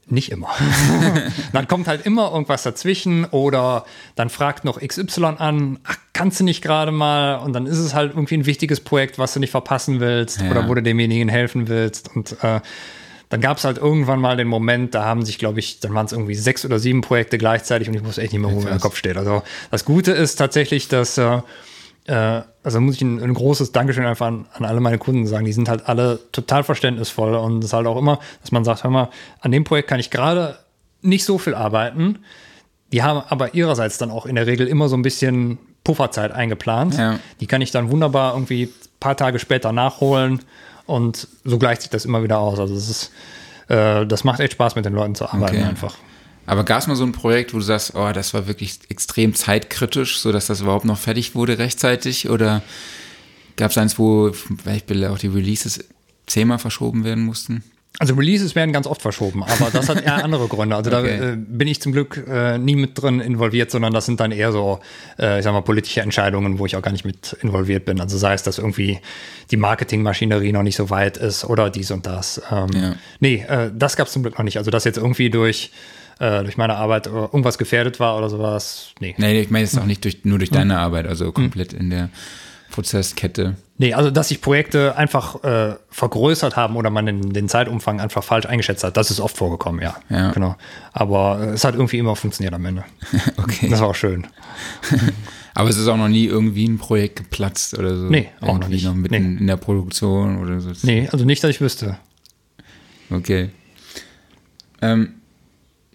Nicht 0.10 0.32
immer. 0.32 0.50
dann 1.54 1.68
kommt 1.68 1.88
halt 1.88 2.06
immer 2.06 2.32
irgendwas 2.32 2.64
dazwischen 2.64 3.26
oder 3.26 3.86
dann 4.16 4.30
fragt 4.30 4.66
noch 4.66 4.80
XY 4.80 5.36
an, 5.38 5.80
ach, 5.86 5.98
kannst 6.14 6.40
du 6.40 6.44
nicht 6.44 6.62
gerade 6.62 6.92
mal? 6.92 7.36
Und 7.36 7.54
dann 7.54 7.66
ist 7.66 7.78
es 7.78 7.94
halt 7.94 8.12
irgendwie 8.14 8.36
ein 8.38 8.46
wichtiges 8.46 8.80
Projekt, 8.80 9.20
was 9.20 9.34
du 9.34 9.40
nicht 9.40 9.52
verpassen 9.52 10.00
willst 10.00 10.42
Ja. 10.42 10.50
oder 10.52 10.68
wo 10.68 10.74
du 10.74 10.82
demjenigen 10.82 11.30
helfen 11.30 11.68
willst. 11.68 12.16
Und 12.16 12.36
äh, 12.44 12.60
dann 13.30 13.42
gab 13.42 13.58
es 13.58 13.64
halt 13.64 13.78
irgendwann 13.78 14.20
mal 14.20 14.36
den 14.38 14.48
Moment, 14.48 14.96
da 14.96 15.06
haben 15.06 15.24
sich, 15.24 15.38
glaube 15.38 15.60
ich, 15.60 15.80
dann 15.80 15.94
waren 15.94 16.08
es 16.08 16.12
irgendwie 16.12 16.34
sechs 16.34 16.66
oder 16.66 16.80
sieben 16.80 17.02
Projekte 17.02 17.38
gleichzeitig 17.38 17.88
und 17.88 17.94
ich 17.94 18.04
wusste 18.04 18.22
echt 18.24 18.34
nicht 18.34 18.42
mehr, 18.42 18.52
wo 18.52 18.60
mir 18.60 18.70
der. 18.72 18.80
Kopf 18.80 18.98
steht. 18.98 19.18
Also 19.18 19.44
das 19.70 19.86
Gute 19.86 20.12
ist 20.14 20.36
tatsächlich, 20.38 20.88
dass 20.88 21.18
äh, 21.20 21.42
äh, 22.06 22.42
also 22.64 22.80
muss 22.82 22.96
ich 22.96 23.02
ein, 23.02 23.22
ein 23.22 23.34
großes 23.34 23.72
Dankeschön 23.72 24.06
einfach 24.06 24.28
an, 24.28 24.46
an 24.54 24.66
alle 24.66 24.80
meine 24.80 24.98
Kunden 24.98 25.26
sagen. 25.28 25.46
Die 25.46 25.54
sind 25.54 25.70
halt 25.70 25.88
alle 25.88 26.20
total 26.32 26.64
verständnisvoll 26.64 27.36
und 27.36 27.60
es 27.60 27.66
ist 27.68 27.74
halt 27.74 27.88
auch 27.88 27.98
immer, 27.98 28.20
dass 28.42 28.52
man 28.52 28.64
sagt, 28.64 28.84
hör 28.84 28.92
mal, 28.92 29.10
an 29.42 29.52
dem 29.52 29.64
Projekt 29.64 29.90
kann 29.90 30.00
ich 30.00 30.10
gerade 30.10 30.58
nicht 31.02 31.24
so 31.26 31.38
viel 31.38 31.56
arbeiten. 31.56 32.20
Die 32.92 33.04
haben 33.04 33.22
aber 33.30 33.54
ihrerseits 33.54 33.98
dann 33.98 34.12
auch 34.12 34.26
in 34.26 34.36
der 34.36 34.48
Regel 34.48 34.68
immer 34.68 34.90
so 34.90 34.96
ein 34.98 35.02
bisschen 35.02 35.58
Pufferzeit 35.84 36.32
eingeplant. 36.32 36.98
Ja. 36.98 37.20
Die 37.40 37.48
kann 37.48 37.62
ich 37.62 37.72
dann 37.72 37.92
wunderbar 37.92 38.34
irgendwie 38.34 38.64
ein 38.64 38.74
paar 39.00 39.16
Tage 39.16 39.40
später 39.40 39.72
nachholen 39.72 40.42
und 40.86 41.28
so 41.44 41.58
gleicht 41.60 41.82
sich 41.84 41.92
das 41.92 42.06
immer 42.06 42.24
wieder 42.24 42.40
aus. 42.40 42.60
Also 42.60 42.74
es 42.76 42.90
ist, 42.90 43.12
äh, 43.70 44.06
das 44.06 44.24
macht 44.24 44.40
echt 44.40 44.54
Spaß 44.54 44.76
mit 44.76 44.86
den 44.86 44.94
Leuten 44.94 45.16
zu 45.16 45.26
arbeiten 45.26 45.58
Okay. 45.58 45.66
einfach. 45.66 45.96
Aber 46.50 46.64
gab 46.64 46.80
es 46.82 46.88
mal 46.88 46.96
so 46.96 47.04
ein 47.04 47.12
Projekt, 47.12 47.54
wo 47.54 47.58
du 47.58 47.64
sagst, 47.64 47.94
oh, 47.96 48.12
das 48.12 48.34
war 48.34 48.48
wirklich 48.48 48.80
extrem 48.90 49.36
zeitkritisch, 49.36 50.18
sodass 50.18 50.48
das 50.48 50.62
überhaupt 50.62 50.86
noch 50.86 50.98
fertig 50.98 51.36
wurde 51.36 51.60
rechtzeitig? 51.60 52.28
Oder 52.30 52.64
gab 53.56 53.70
es 53.70 53.78
eins, 53.78 54.00
wo 54.00 54.32
vielleicht 54.32 54.92
auch 55.06 55.20
die 55.20 55.28
Releases 55.28 55.80
zehnmal 56.26 56.58
verschoben 56.58 57.04
werden 57.04 57.24
mussten? 57.24 57.64
Also 58.00 58.14
Releases 58.16 58.56
werden 58.56 58.72
ganz 58.72 58.88
oft 58.88 59.02
verschoben, 59.02 59.44
aber 59.44 59.70
das 59.74 59.90
hat 59.90 60.02
eher 60.04 60.16
andere 60.24 60.48
Gründe. 60.48 60.76
Also 60.76 60.90
da 60.90 61.00
Okay. 61.02 61.34
äh, 61.34 61.36
bin 61.36 61.68
ich 61.68 61.82
zum 61.82 61.92
Glück 61.92 62.24
äh, 62.28 62.58
nie 62.58 62.76
mit 62.76 63.00
drin 63.00 63.20
involviert, 63.20 63.70
sondern 63.72 63.94
das 63.94 64.06
sind 64.06 64.20
dann 64.20 64.32
eher 64.32 64.52
so, 64.52 64.80
äh, 65.20 65.40
ich 65.40 65.44
sag 65.44 65.52
mal, 65.54 65.62
politische 65.62 66.02
Entscheidungen, 66.02 66.60
wo 66.60 66.66
ich 66.66 66.76
auch 66.78 66.82
gar 66.82 66.92
nicht 66.92 67.04
mit 67.04 67.36
involviert 67.42 67.86
bin. 67.86 68.00
Also 68.00 68.18
sei 68.18 68.34
es, 68.34 68.42
dass 68.44 68.58
irgendwie 68.58 69.00
die 69.52 69.58
Marketingmaschinerie 69.58 70.52
noch 70.54 70.64
nicht 70.64 70.78
so 70.78 70.90
weit 70.90 71.18
ist 71.18 71.44
oder 71.46 71.70
dies 71.70 71.92
und 71.92 72.06
das. 72.06 72.42
Ähm, 72.52 72.70
Ja. 72.74 72.96
Nee, 73.20 73.46
äh, 73.48 73.70
das 73.76 73.98
gab 73.98 74.08
es 74.08 74.14
zum 74.14 74.22
Glück 74.24 74.38
noch 74.38 74.46
nicht. 74.46 74.58
Also 74.58 74.72
dass 74.72 74.84
jetzt 74.86 74.98
irgendwie 74.98 75.30
durch, 75.30 75.72
äh, 76.20 76.44
durch 76.44 76.58
meine 76.58 76.76
Arbeit 76.76 77.08
äh, 77.08 77.10
irgendwas 77.10 77.58
gefährdet 77.58 78.00
war 78.00 78.18
oder 78.18 78.30
sowas, 78.30 78.92
nee. 79.00 79.16
Nee, 79.18 79.42
ich 79.42 79.50
meine 79.50 79.64
jetzt 79.64 79.80
auch 79.80 79.86
nicht 79.86 80.04
durch, 80.04 80.26
nur 80.26 80.38
durch 80.38 80.52
deine 80.52 80.78
Arbeit, 80.80 81.08
also 81.08 81.32
komplett 81.32 81.74
in 81.74 81.90
der 81.90 82.10
Prozesskette. 82.72 83.56
Nee, 83.78 83.94
also 83.94 84.12
dass 84.12 84.28
sich 84.28 84.42
Projekte 84.42 84.96
einfach 84.96 85.44
äh, 85.44 85.76
vergrößert 85.90 86.56
haben 86.56 86.76
oder 86.76 86.90
man 86.90 87.06
den, 87.06 87.34
den 87.34 87.50
Zeitumfang 87.50 88.00
einfach 88.00 88.24
falsch 88.24 88.46
eingeschätzt 88.46 88.84
hat, 88.84 88.96
das 88.98 89.10
ist 89.10 89.20
oft 89.20 89.38
vorgekommen, 89.38 89.82
ja. 89.82 89.96
Ja. 90.10 90.32
Genau. 90.32 90.56
Aber 90.94 91.40
äh, 91.42 91.46
es 91.52 91.64
hat 91.64 91.74
irgendwie 91.76 91.98
immer 91.98 92.16
funktioniert 92.16 92.54
am 92.54 92.66
Ende. 92.66 92.84
Okay. 93.38 93.70
Das 93.70 93.80
war 93.80 93.88
auch 93.88 93.96
schön. 93.96 94.28
Aber 95.56 95.70
es 95.70 95.78
ist 95.78 95.88
auch 95.88 95.98
noch 95.98 96.08
nie 96.08 96.26
irgendwie 96.26 96.66
ein 96.68 96.78
Projekt 96.78 97.18
geplatzt 97.18 97.78
oder 97.78 97.98
so. 97.98 98.06
Nee, 98.06 98.30
auch 98.40 98.48
noch 98.48 98.54
Irgendwie 98.56 98.74
nicht. 98.76 98.86
noch 98.86 98.94
mitten 98.94 99.38
in 99.40 99.48
der 99.48 99.58
Produktion 99.58 100.42
oder 100.42 100.60
so. 100.62 100.72
Nee, 100.84 101.10
also 101.12 101.26
nicht, 101.26 101.44
dass 101.44 101.50
ich 101.50 101.60
wüsste. 101.60 101.98
Okay. 103.10 103.50
Ähm, 104.82 105.16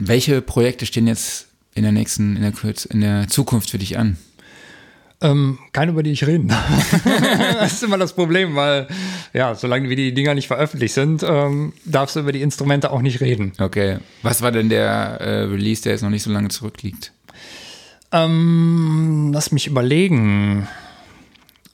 welche 0.08 0.42
Projekte 0.42 0.86
stehen 0.86 1.06
jetzt 1.06 1.48
in 1.74 1.82
der 1.82 1.92
nächsten, 1.92 2.36
in 2.36 2.42
der, 2.42 2.52
Kürz- 2.52 2.86
in 2.86 3.00
der 3.00 3.28
Zukunft 3.28 3.70
für 3.70 3.78
dich 3.78 3.98
an? 3.98 4.16
Ähm, 5.20 5.58
keine, 5.72 5.92
über 5.92 6.02
die 6.02 6.10
ich 6.12 6.26
reden. 6.26 6.48
das 7.58 7.72
ist 7.72 7.82
immer 7.82 7.96
das 7.96 8.12
Problem, 8.12 8.56
weil, 8.56 8.88
ja, 9.32 9.54
solange 9.54 9.88
wir 9.88 9.96
die 9.96 10.12
Dinger 10.12 10.34
nicht 10.34 10.48
veröffentlicht 10.48 10.94
sind, 10.94 11.22
ähm, 11.22 11.72
darfst 11.84 12.16
du 12.16 12.20
über 12.20 12.32
die 12.32 12.42
Instrumente 12.42 12.90
auch 12.90 13.00
nicht 13.00 13.20
reden. 13.20 13.52
Okay. 13.58 13.98
Was 14.22 14.42
war 14.42 14.52
denn 14.52 14.68
der 14.68 14.86
äh, 15.20 15.42
Release, 15.44 15.82
der 15.82 15.92
jetzt 15.92 16.02
noch 16.02 16.10
nicht 16.10 16.22
so 16.24 16.30
lange 16.30 16.48
zurückliegt? 16.48 17.12
Ähm, 18.12 19.30
lass 19.32 19.50
mich 19.50 19.66
überlegen. 19.66 20.68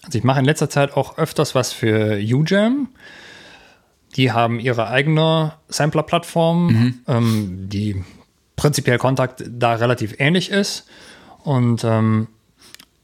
Also 0.05 0.19
ich 0.19 0.25
mache 0.25 0.39
in 0.41 0.45
letzter 0.45 0.71
Zeit 0.71 0.97
auch 0.97 1.19
öfters 1.19 1.55
was 1.55 1.73
für 1.73 2.19
UJam. 2.19 2.89
Die 4.17 4.33
haben 4.33 4.59
ihre 4.59 4.89
eigene 4.89 5.55
Sampler-Plattform, 5.69 6.95
ähm, 7.07 7.69
die 7.69 8.03
prinzipiell 8.61 8.99
Kontakt 8.99 9.43
da 9.49 9.73
relativ 9.75 10.17
ähnlich 10.19 10.51
ist. 10.51 10.87
Und 11.45 11.83
ähm, 11.85 12.29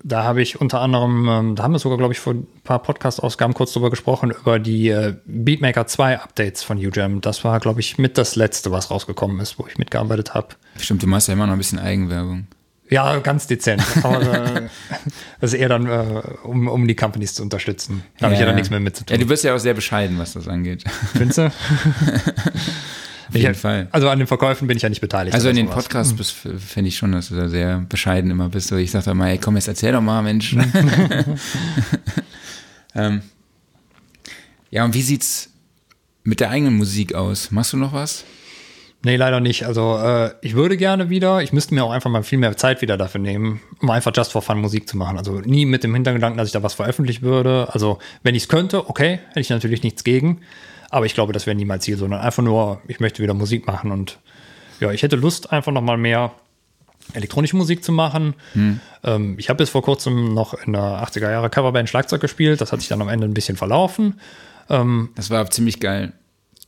da 0.04 0.22
habe 0.22 0.42
ich 0.42 0.60
unter 0.60 0.80
anderem, 0.82 1.26
ähm, 1.28 1.54
da 1.56 1.62
haben 1.62 1.72
wir 1.72 1.78
sogar, 1.78 1.96
glaube 1.96 2.12
ich, 2.12 2.20
vor 2.20 2.34
ein 2.34 2.46
paar 2.62 2.80
Podcast-Ausgaben 2.80 3.54
kurz 3.54 3.72
drüber 3.72 3.88
gesprochen, 3.88 4.30
über 4.30 4.58
die 4.58 4.90
äh, 4.90 5.14
Beatmaker 5.24 5.86
2 5.86 6.20
Updates 6.20 6.62
von 6.62 6.76
UJam. 6.76 7.22
Das 7.22 7.42
war, 7.42 7.58
glaube 7.58 7.80
ich, 7.80 7.96
mit 7.96 8.18
das 8.18 8.36
letzte, 8.36 8.70
was 8.70 8.90
rausgekommen 8.90 9.40
ist, 9.40 9.58
wo 9.58 9.66
ich 9.66 9.78
mitgearbeitet 9.78 10.34
habe. 10.34 10.48
Stimmt, 10.78 11.02
du 11.02 11.06
machst 11.06 11.28
ja 11.28 11.34
immer 11.34 11.46
noch 11.46 11.54
ein 11.54 11.58
bisschen 11.58 11.78
Eigenwerbung. 11.78 12.46
Ja, 12.88 13.18
ganz 13.18 13.46
dezent. 13.48 13.82
Aber 14.04 14.20
äh, 14.22 14.68
das 15.40 15.54
ist 15.54 15.58
eher 15.58 15.70
dann, 15.70 15.86
äh, 15.86 16.22
um, 16.44 16.68
um 16.68 16.86
die 16.86 16.94
Companies 16.94 17.34
zu 17.34 17.42
unterstützen. 17.42 18.04
Da 18.18 18.26
habe 18.26 18.34
ich 18.34 18.40
ja 18.40 18.46
dann 18.46 18.54
nichts 18.54 18.70
mehr 18.70 18.78
mit 18.78 18.94
zu 18.94 19.02
Ja, 19.08 19.16
tun. 19.16 19.20
du 19.20 19.26
bist 19.26 19.42
ja 19.42 19.54
auch 19.54 19.58
sehr 19.58 19.74
bescheiden, 19.74 20.18
was 20.18 20.34
das 20.34 20.46
angeht. 20.46 20.84
Findest 21.14 21.38
du? 21.38 21.50
Auf 23.28 23.34
jeden 23.34 23.54
Fall. 23.54 23.88
Also 23.92 24.08
an 24.08 24.18
den 24.18 24.26
Verkäufen 24.26 24.68
bin 24.68 24.76
ich 24.76 24.82
ja 24.82 24.88
nicht 24.88 25.00
beteiligt. 25.00 25.34
Also 25.34 25.48
in 25.48 25.56
den. 25.56 25.68
Podcasts 25.68 26.14
bist- 26.14 26.32
finde 26.32 26.88
ich 26.88 26.96
schon, 26.96 27.12
dass 27.12 27.28
du 27.28 27.36
da 27.36 27.48
sehr 27.48 27.80
bescheiden 27.88 28.30
immer 28.30 28.48
bist. 28.48 28.70
Ich 28.72 28.90
sag 28.90 29.04
da 29.04 29.14
mal, 29.14 29.28
ey, 29.30 29.38
komm, 29.38 29.56
jetzt 29.56 29.68
erzähl 29.68 29.92
doch 29.92 30.00
mal, 30.00 30.22
Mensch. 30.22 30.56
ähm, 32.94 33.22
ja, 34.70 34.84
und 34.84 34.94
wie 34.94 35.02
sieht's 35.02 35.50
mit 36.24 36.40
der 36.40 36.50
eigenen 36.50 36.76
Musik 36.76 37.14
aus? 37.14 37.50
Machst 37.50 37.72
du 37.72 37.76
noch 37.76 37.92
was? 37.92 38.24
Nee, 39.04 39.16
leider 39.16 39.40
nicht. 39.40 39.64
Also 39.66 39.98
äh, 39.98 40.32
ich 40.40 40.54
würde 40.54 40.76
gerne 40.76 41.10
wieder, 41.10 41.40
ich 41.40 41.52
müsste 41.52 41.74
mir 41.74 41.84
auch 41.84 41.92
einfach 41.92 42.10
mal 42.10 42.24
viel 42.24 42.38
mehr 42.38 42.56
Zeit 42.56 42.82
wieder 42.82 42.96
dafür 42.96 43.20
nehmen, 43.20 43.60
um 43.80 43.90
einfach 43.90 44.10
just 44.14 44.32
for 44.32 44.42
fun 44.42 44.60
Musik 44.60 44.88
zu 44.88 44.96
machen. 44.96 45.16
Also 45.18 45.40
nie 45.40 45.64
mit 45.64 45.84
dem 45.84 45.94
Hintergedanken, 45.94 46.38
dass 46.38 46.48
ich 46.48 46.52
da 46.52 46.62
was 46.62 46.74
veröffentlichen 46.74 47.22
würde. 47.22 47.68
Also 47.72 47.98
wenn 48.24 48.34
ich 48.34 48.44
es 48.44 48.48
könnte, 48.48 48.88
okay, 48.88 49.20
hätte 49.28 49.40
ich 49.40 49.50
natürlich 49.50 49.82
nichts 49.84 50.02
gegen. 50.02 50.40
Aber 50.96 51.04
ich 51.04 51.12
glaube, 51.12 51.34
das 51.34 51.44
wäre 51.44 51.54
nie 51.54 51.66
mein 51.66 51.82
Ziel, 51.82 51.98
sondern 51.98 52.22
einfach 52.22 52.42
nur, 52.42 52.80
ich 52.88 53.00
möchte 53.00 53.22
wieder 53.22 53.34
Musik 53.34 53.66
machen 53.66 53.90
und 53.90 54.18
ja, 54.80 54.90
ich 54.92 55.02
hätte 55.02 55.16
Lust, 55.16 55.52
einfach 55.52 55.70
noch 55.70 55.82
mal 55.82 55.98
mehr 55.98 56.32
elektronische 57.12 57.54
Musik 57.54 57.84
zu 57.84 57.92
machen. 57.92 58.32
Ähm, 59.04 59.34
ich 59.36 59.50
habe 59.50 59.58
bis 59.58 59.68
vor 59.68 59.82
kurzem 59.82 60.32
noch 60.32 60.54
in 60.54 60.72
der 60.72 60.80
80er 61.06 61.30
Jahre 61.30 61.50
Coverband 61.50 61.90
Schlagzeug 61.90 62.22
gespielt. 62.22 62.62
Das 62.62 62.72
hat 62.72 62.80
sich 62.80 62.88
dann 62.88 63.02
am 63.02 63.10
Ende 63.10 63.26
ein 63.26 63.34
bisschen 63.34 63.58
verlaufen. 63.58 64.18
Ähm, 64.70 65.10
Das 65.16 65.28
war 65.28 65.50
ziemlich 65.50 65.80
geil. 65.80 66.14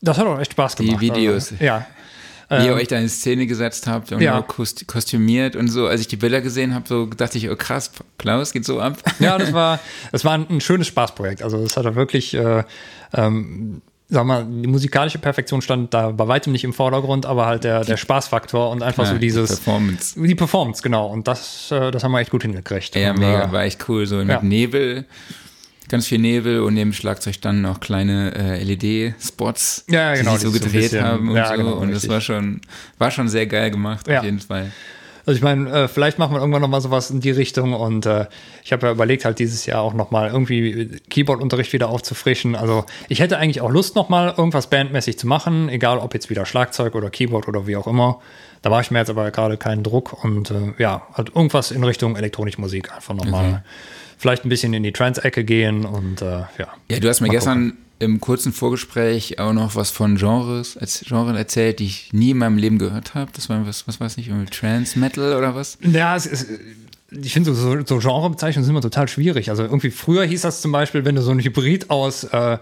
das 0.02 0.18
hat 0.18 0.26
auch 0.26 0.38
echt 0.38 0.52
Spaß 0.52 0.74
Die 0.74 0.84
gemacht. 0.88 1.00
Videos. 1.00 1.52
Also, 1.52 1.64
ja. 1.64 1.86
Wie 2.50 2.54
ihr 2.66 2.72
Ähm, 2.72 2.76
euch 2.78 2.88
da 2.88 2.96
in 2.98 3.08
Szene 3.08 3.46
gesetzt 3.46 3.86
habt 3.86 4.12
und 4.12 4.20
Ja. 4.20 4.42
kostümiert 4.42 5.56
und 5.56 5.68
so. 5.68 5.86
Als 5.86 6.02
ich 6.02 6.08
die 6.08 6.16
Bilder 6.16 6.42
gesehen 6.42 6.74
habe, 6.74 6.86
so 6.86 7.06
dachte 7.06 7.38
ich, 7.38 7.48
oh 7.48 7.56
krass, 7.56 7.90
Klaus 8.18 8.52
geht 8.52 8.66
so 8.66 8.78
ab. 8.78 8.98
Ja, 9.20 9.38
das 9.38 9.52
war, 9.54 9.80
das 10.12 10.22
war 10.26 10.32
ein, 10.34 10.46
ein 10.50 10.60
schönes 10.60 10.86
Spaßprojekt. 10.88 11.42
Also 11.42 11.64
es 11.64 11.78
hat 11.78 11.86
da 11.86 11.94
wirklich, 11.94 12.34
äh, 12.34 12.64
ähm, 13.14 13.80
sag 14.10 14.24
mal, 14.24 14.44
die 14.44 14.66
musikalische 14.66 15.18
Perfektion 15.18 15.60
stand 15.60 15.92
da 15.92 16.10
bei 16.10 16.26
weitem 16.28 16.52
nicht 16.52 16.64
im 16.64 16.72
Vordergrund, 16.72 17.26
aber 17.26 17.46
halt 17.46 17.64
der, 17.64 17.84
der 17.84 17.96
Spaßfaktor 17.98 18.70
und 18.70 18.82
einfach 18.82 19.04
Ja, 19.04 19.10
so 19.10 19.14
die 19.16 19.20
dieses, 19.26 19.48
Performance. 19.60 20.20
die 20.20 20.34
Performance, 20.34 20.82
genau. 20.82 21.08
Und 21.08 21.28
das, 21.28 21.70
äh, 21.70 21.90
das 21.90 22.04
haben 22.04 22.12
wir 22.12 22.20
echt 22.20 22.30
gut 22.30 22.42
hingekriegt. 22.42 22.94
Ja, 22.96 23.10
und, 23.10 23.18
mega, 23.18 23.44
äh, 23.44 23.52
war 23.52 23.64
echt 23.64 23.86
cool. 23.88 24.06
So 24.06 24.16
mit 24.16 24.28
ja. 24.28 24.40
Nebel, 24.42 25.04
ganz 25.88 26.06
viel 26.06 26.18
Nebel 26.18 26.60
und 26.60 26.74
neben 26.74 26.92
Schlagzeug 26.94 27.40
dann 27.42 27.60
noch 27.60 27.80
kleine 27.80 28.34
äh, 28.34 28.62
LED-Spots, 28.62 29.84
Ja, 29.88 30.14
genau, 30.14 30.32
die 30.32 30.38
die 30.38 30.44
so 30.46 30.52
die 30.52 30.58
so 30.58 30.64
gedreht 30.64 30.82
bisschen- 30.84 31.04
haben 31.04 31.28
und 31.30 31.36
ja, 31.36 31.48
so. 31.48 31.54
genau, 31.56 31.72
und 31.74 31.88
das 31.88 31.96
richtig. 31.96 32.10
war 32.10 32.20
schon, 32.22 32.60
war 32.98 33.10
schon 33.10 33.28
sehr 33.28 33.46
geil 33.46 33.70
gemacht, 33.70 34.08
auf 34.10 34.24
jeden 34.24 34.40
Fall. 34.40 34.72
Also 35.28 35.36
ich 35.36 35.44
meine, 35.44 35.70
äh, 35.70 35.88
vielleicht 35.88 36.18
machen 36.18 36.32
wir 36.32 36.38
irgendwann 36.40 36.62
noch 36.62 36.70
mal 36.70 36.80
sowas 36.80 37.10
in 37.10 37.20
die 37.20 37.30
Richtung 37.30 37.74
und 37.74 38.06
äh, 38.06 38.24
ich 38.64 38.72
habe 38.72 38.86
ja 38.86 38.92
überlegt, 38.94 39.26
halt 39.26 39.38
dieses 39.38 39.66
Jahr 39.66 39.82
auch 39.82 39.92
noch 39.92 40.10
mal 40.10 40.30
irgendwie 40.30 40.88
Keyboard-Unterricht 41.10 41.74
wieder 41.74 41.90
aufzufrischen. 41.90 42.56
Also 42.56 42.86
ich 43.10 43.20
hätte 43.20 43.36
eigentlich 43.36 43.60
auch 43.60 43.68
Lust, 43.70 43.94
noch 43.94 44.08
mal 44.08 44.32
irgendwas 44.34 44.70
bandmäßig 44.70 45.18
zu 45.18 45.26
machen, 45.26 45.68
egal 45.68 45.98
ob 45.98 46.14
jetzt 46.14 46.30
wieder 46.30 46.46
Schlagzeug 46.46 46.94
oder 46.94 47.10
Keyboard 47.10 47.46
oder 47.46 47.66
wie 47.66 47.76
auch 47.76 47.86
immer. 47.86 48.20
Da 48.62 48.70
war 48.70 48.80
ich 48.80 48.90
mir 48.90 49.00
jetzt 49.00 49.10
aber 49.10 49.30
gerade 49.30 49.58
keinen 49.58 49.82
Druck 49.82 50.24
und 50.24 50.50
äh, 50.50 50.72
ja, 50.78 51.02
halt 51.12 51.28
irgendwas 51.36 51.72
in 51.72 51.84
Richtung 51.84 52.16
elektronische 52.16 52.58
Musik 52.62 52.90
einfach 52.94 53.12
noch 53.12 53.26
mal 53.26 53.38
Okay. 53.44 53.58
vielleicht 54.16 54.46
ein 54.46 54.48
bisschen 54.48 54.72
in 54.72 54.82
die 54.82 54.92
Trance-Ecke 54.92 55.44
gehen 55.44 55.84
und 55.84 56.22
äh, 56.22 56.38
ja. 56.56 56.68
Ja, 56.90 57.00
du 57.00 57.06
hast 57.06 57.20
mir 57.20 57.28
gestern 57.28 57.76
im 57.98 58.20
kurzen 58.20 58.52
Vorgespräch 58.52 59.38
auch 59.38 59.52
noch 59.52 59.74
was 59.74 59.90
von 59.90 60.16
Genres, 60.16 60.76
als 60.76 61.04
Genren 61.06 61.36
erzählt, 61.36 61.80
die 61.80 61.86
ich 61.86 62.12
nie 62.12 62.30
in 62.30 62.38
meinem 62.38 62.56
Leben 62.56 62.78
gehört 62.78 63.14
habe. 63.14 63.30
Das 63.34 63.48
war 63.48 63.66
was, 63.66 63.88
was 63.88 64.00
weiß 64.00 64.18
ich, 64.18 64.30
Trance 64.50 64.98
Metal 64.98 65.36
oder 65.36 65.54
was? 65.54 65.78
Ja, 65.80 66.14
es 66.14 66.26
ist, 66.26 66.48
ich 67.10 67.32
finde 67.32 67.54
so, 67.54 67.80
so, 67.82 67.86
so 67.86 67.98
Genrebezeichnungen 67.98 68.64
sind 68.64 68.74
immer 68.74 68.82
total 68.82 69.08
schwierig. 69.08 69.48
Also 69.48 69.62
irgendwie 69.62 69.90
früher 69.90 70.24
hieß 70.24 70.42
das 70.42 70.60
zum 70.60 70.72
Beispiel, 70.72 71.06
wenn 71.06 71.14
du 71.14 71.22
so 71.22 71.30
ein 71.30 71.40
Hybrid 71.40 71.88
aus, 71.88 72.24
äh, 72.24 72.58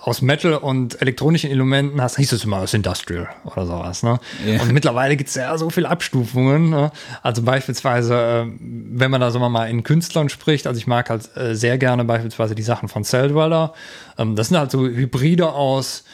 aus 0.00 0.22
Metal 0.22 0.54
und 0.54 1.02
elektronischen 1.02 1.50
Elementen 1.50 2.00
hast, 2.00 2.16
hieß 2.16 2.32
es 2.32 2.44
immer 2.44 2.58
aus 2.58 2.72
Industrial 2.72 3.28
oder 3.44 3.66
sowas. 3.66 4.02
Ne? 4.02 4.18
Ja. 4.46 4.62
Und 4.62 4.72
mittlerweile 4.72 5.16
gibt 5.16 5.28
es 5.28 5.34
ja 5.34 5.56
so 5.58 5.68
viele 5.68 5.90
Abstufungen. 5.90 6.70
Ne? 6.70 6.90
Also 7.22 7.42
beispielsweise, 7.42 8.14
äh, 8.14 8.46
wenn 8.58 9.10
man 9.10 9.20
da 9.20 9.34
wir 9.34 9.48
mal 9.50 9.68
in 9.68 9.82
Künstlern 9.82 10.30
spricht, 10.30 10.66
also 10.66 10.78
ich 10.78 10.86
mag 10.86 11.10
halt 11.10 11.36
äh, 11.36 11.54
sehr 11.54 11.76
gerne 11.76 12.06
beispielsweise 12.06 12.54
die 12.54 12.62
Sachen 12.62 12.88
von 12.88 13.04
Celldweller. 13.04 13.74
Ähm, 14.16 14.34
das 14.34 14.48
sind 14.48 14.56
halt 14.56 14.70
so 14.70 14.86
Hybride 14.86 15.52
aus, 15.52 16.04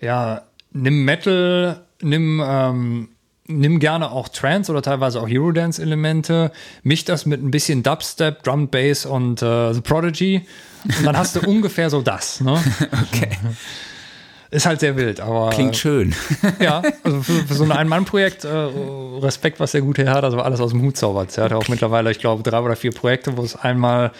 ja, 0.00 0.42
nimm 0.72 1.04
Metal, 1.04 1.80
nimm 2.02 2.42
ähm, 2.44 3.08
nimm 3.48 3.78
gerne 3.78 4.10
auch 4.10 4.28
Trance 4.28 4.70
oder 4.70 4.82
teilweise 4.82 5.20
auch 5.20 5.28
Eurodance-Elemente, 5.28 6.52
misch 6.82 7.04
das 7.04 7.26
mit 7.26 7.42
ein 7.42 7.50
bisschen 7.50 7.82
Dubstep, 7.82 8.42
Drum 8.42 8.68
Bass 8.68 9.06
und 9.06 9.42
äh, 9.42 9.72
The 9.72 9.80
Prodigy 9.80 10.46
und 10.98 11.04
dann 11.04 11.16
hast 11.16 11.36
du 11.36 11.40
ungefähr 11.48 11.90
so 11.90 12.02
das. 12.02 12.40
Ne? 12.40 12.62
Okay. 13.08 13.30
Ist 14.50 14.64
halt 14.64 14.78
sehr 14.80 14.96
wild, 14.96 15.20
aber 15.20 15.50
Klingt 15.50 15.76
schön. 15.76 16.14
ja, 16.60 16.80
also 17.02 17.20
für, 17.22 17.46
für 17.46 17.54
so 17.54 17.64
ein 17.64 17.72
Ein-Mann-Projekt 17.72 18.44
äh, 18.44 18.48
Respekt, 18.48 19.58
was 19.58 19.72
der 19.72 19.80
gute 19.80 20.04
Herr 20.04 20.14
hat, 20.14 20.24
also 20.24 20.40
alles 20.40 20.60
aus 20.60 20.70
dem 20.70 20.82
Hut 20.82 20.96
zaubert. 20.96 21.36
Er 21.36 21.44
hat 21.44 21.52
auch 21.52 21.68
mittlerweile, 21.68 22.10
ich 22.12 22.20
glaube, 22.20 22.42
drei 22.48 22.60
oder 22.60 22.76
vier 22.76 22.92
Projekte, 22.92 23.36
wo 23.36 23.42
es 23.42 23.56
einmal 23.56 24.12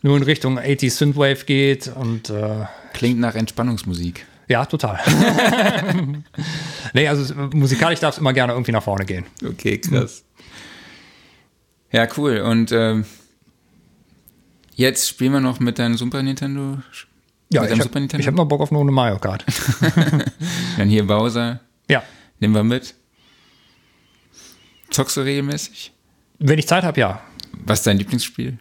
nur 0.00 0.16
in 0.16 0.22
Richtung 0.22 0.58
80 0.58 0.94
Synthwave 0.94 1.44
geht 1.44 1.88
und 1.94 2.30
äh, 2.30 2.64
Klingt 2.94 3.20
nach 3.20 3.34
Entspannungsmusik. 3.34 4.24
ja, 4.48 4.64
total. 4.64 4.98
nee, 6.92 7.08
also 7.08 7.34
musikalisch 7.52 8.00
darf 8.00 8.14
es 8.14 8.20
immer 8.20 8.32
gerne 8.32 8.52
irgendwie 8.52 8.72
nach 8.72 8.82
vorne 8.82 9.04
gehen. 9.04 9.26
Okay, 9.44 9.78
krass. 9.78 10.24
Ja, 11.90 12.06
cool. 12.16 12.38
Und 12.38 12.72
ähm, 12.72 13.04
jetzt 14.74 15.08
spielen 15.08 15.32
wir 15.32 15.40
noch 15.40 15.60
mit 15.60 15.78
deinem 15.78 15.96
Super 15.96 16.22
Nintendo. 16.22 16.78
Ja, 17.50 17.62
mit 17.62 17.72
ich 17.72 17.80
habe 17.80 18.06
hab 18.06 18.34
mal 18.34 18.44
Bock 18.44 18.60
auf 18.60 18.72
eine 18.72 18.84
Mario 18.90 19.18
Kart. 19.18 19.44
Dann 20.76 20.88
hier 20.88 21.06
Bowser. 21.06 21.60
Ja, 21.88 22.02
Nehmen 22.40 22.54
wir 22.54 22.64
mit. 22.64 22.94
Zockst 24.90 25.16
du 25.16 25.20
regelmäßig? 25.22 25.92
wenn 26.40 26.58
ich 26.58 26.68
Zeit 26.68 26.84
habe, 26.84 27.00
ja. 27.00 27.20
Was 27.64 27.80
ist 27.80 27.86
dein 27.88 27.98
Lieblingsspiel? 27.98 28.58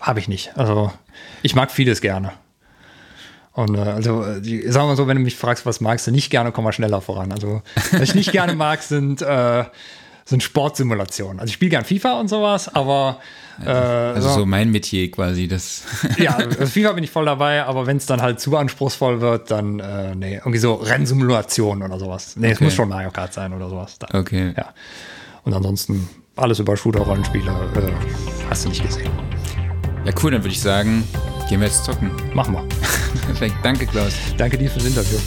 Habe 0.00 0.18
ich 0.18 0.26
nicht. 0.26 0.56
Also 0.58 0.92
ich 1.42 1.54
mag 1.54 1.70
vieles 1.70 2.00
gerne. 2.00 2.32
Und 3.52 3.74
äh, 3.76 3.80
also, 3.80 4.40
die, 4.40 4.62
sagen 4.70 4.84
wir 4.86 4.90
mal 4.90 4.96
so, 4.96 5.06
wenn 5.08 5.16
du 5.16 5.22
mich 5.22 5.36
fragst, 5.36 5.66
was 5.66 5.80
magst 5.80 6.06
du 6.06 6.10
nicht 6.12 6.30
gerne, 6.30 6.52
komm 6.52 6.64
mal 6.64 6.72
schneller 6.72 7.00
voran. 7.00 7.32
Also, 7.32 7.62
was 7.92 8.00
ich 8.02 8.14
nicht 8.14 8.32
gerne 8.32 8.54
mag, 8.54 8.82
sind, 8.82 9.22
äh, 9.22 9.64
sind 10.24 10.42
Sportsimulationen. 10.42 11.40
Also 11.40 11.48
ich 11.50 11.54
spiele 11.54 11.70
gern 11.70 11.84
FIFA 11.84 12.20
und 12.20 12.28
sowas, 12.28 12.72
aber 12.72 13.18
äh, 13.64 13.68
Also 13.68 14.28
so 14.30 14.46
mein 14.46 14.70
Metier 14.70 15.10
quasi, 15.10 15.48
das. 15.48 15.82
ja, 16.18 16.36
also 16.36 16.66
FIFA 16.66 16.92
bin 16.92 17.02
ich 17.02 17.10
voll 17.10 17.24
dabei, 17.24 17.64
aber 17.64 17.86
wenn 17.86 17.96
es 17.96 18.06
dann 18.06 18.22
halt 18.22 18.38
zu 18.38 18.56
anspruchsvoll 18.56 19.20
wird, 19.20 19.50
dann 19.50 19.80
äh, 19.80 20.14
nee, 20.14 20.34
irgendwie 20.36 20.58
so 20.58 20.74
Rennsimulationen 20.74 21.82
oder 21.82 21.98
sowas. 21.98 22.36
Nee, 22.36 22.50
es 22.52 22.56
Okay. 22.58 22.64
muss 22.64 22.74
schon 22.74 22.88
Mario 22.88 23.10
Kart 23.10 23.32
sein 23.32 23.52
oder 23.52 23.68
sowas. 23.68 23.98
Da. 23.98 24.06
Okay. 24.16 24.54
Ja. 24.56 24.66
Und 25.42 25.52
ansonsten 25.54 26.08
alles 26.36 26.60
über 26.60 26.76
Shooter-Rollenspiele 26.76 27.50
äh, 27.50 27.92
hast 28.48 28.64
du 28.64 28.68
nicht 28.68 28.86
gesehen. 28.86 29.10
Ja, 30.04 30.12
cool, 30.22 30.30
dann 30.30 30.42
würde 30.44 30.52
ich 30.52 30.60
sagen, 30.60 31.02
gehen 31.50 31.60
wir 31.60 31.66
jetzt 31.66 31.84
zocken. 31.84 32.10
Machen 32.32 32.54
wir. 32.54 32.64
Perfekt. 33.26 33.56
Danke, 33.64 33.84
Klaus. 33.84 34.14
Danke 34.38 34.56
dir 34.56 34.70
fürs 34.70 34.84
Interview. 34.84 35.18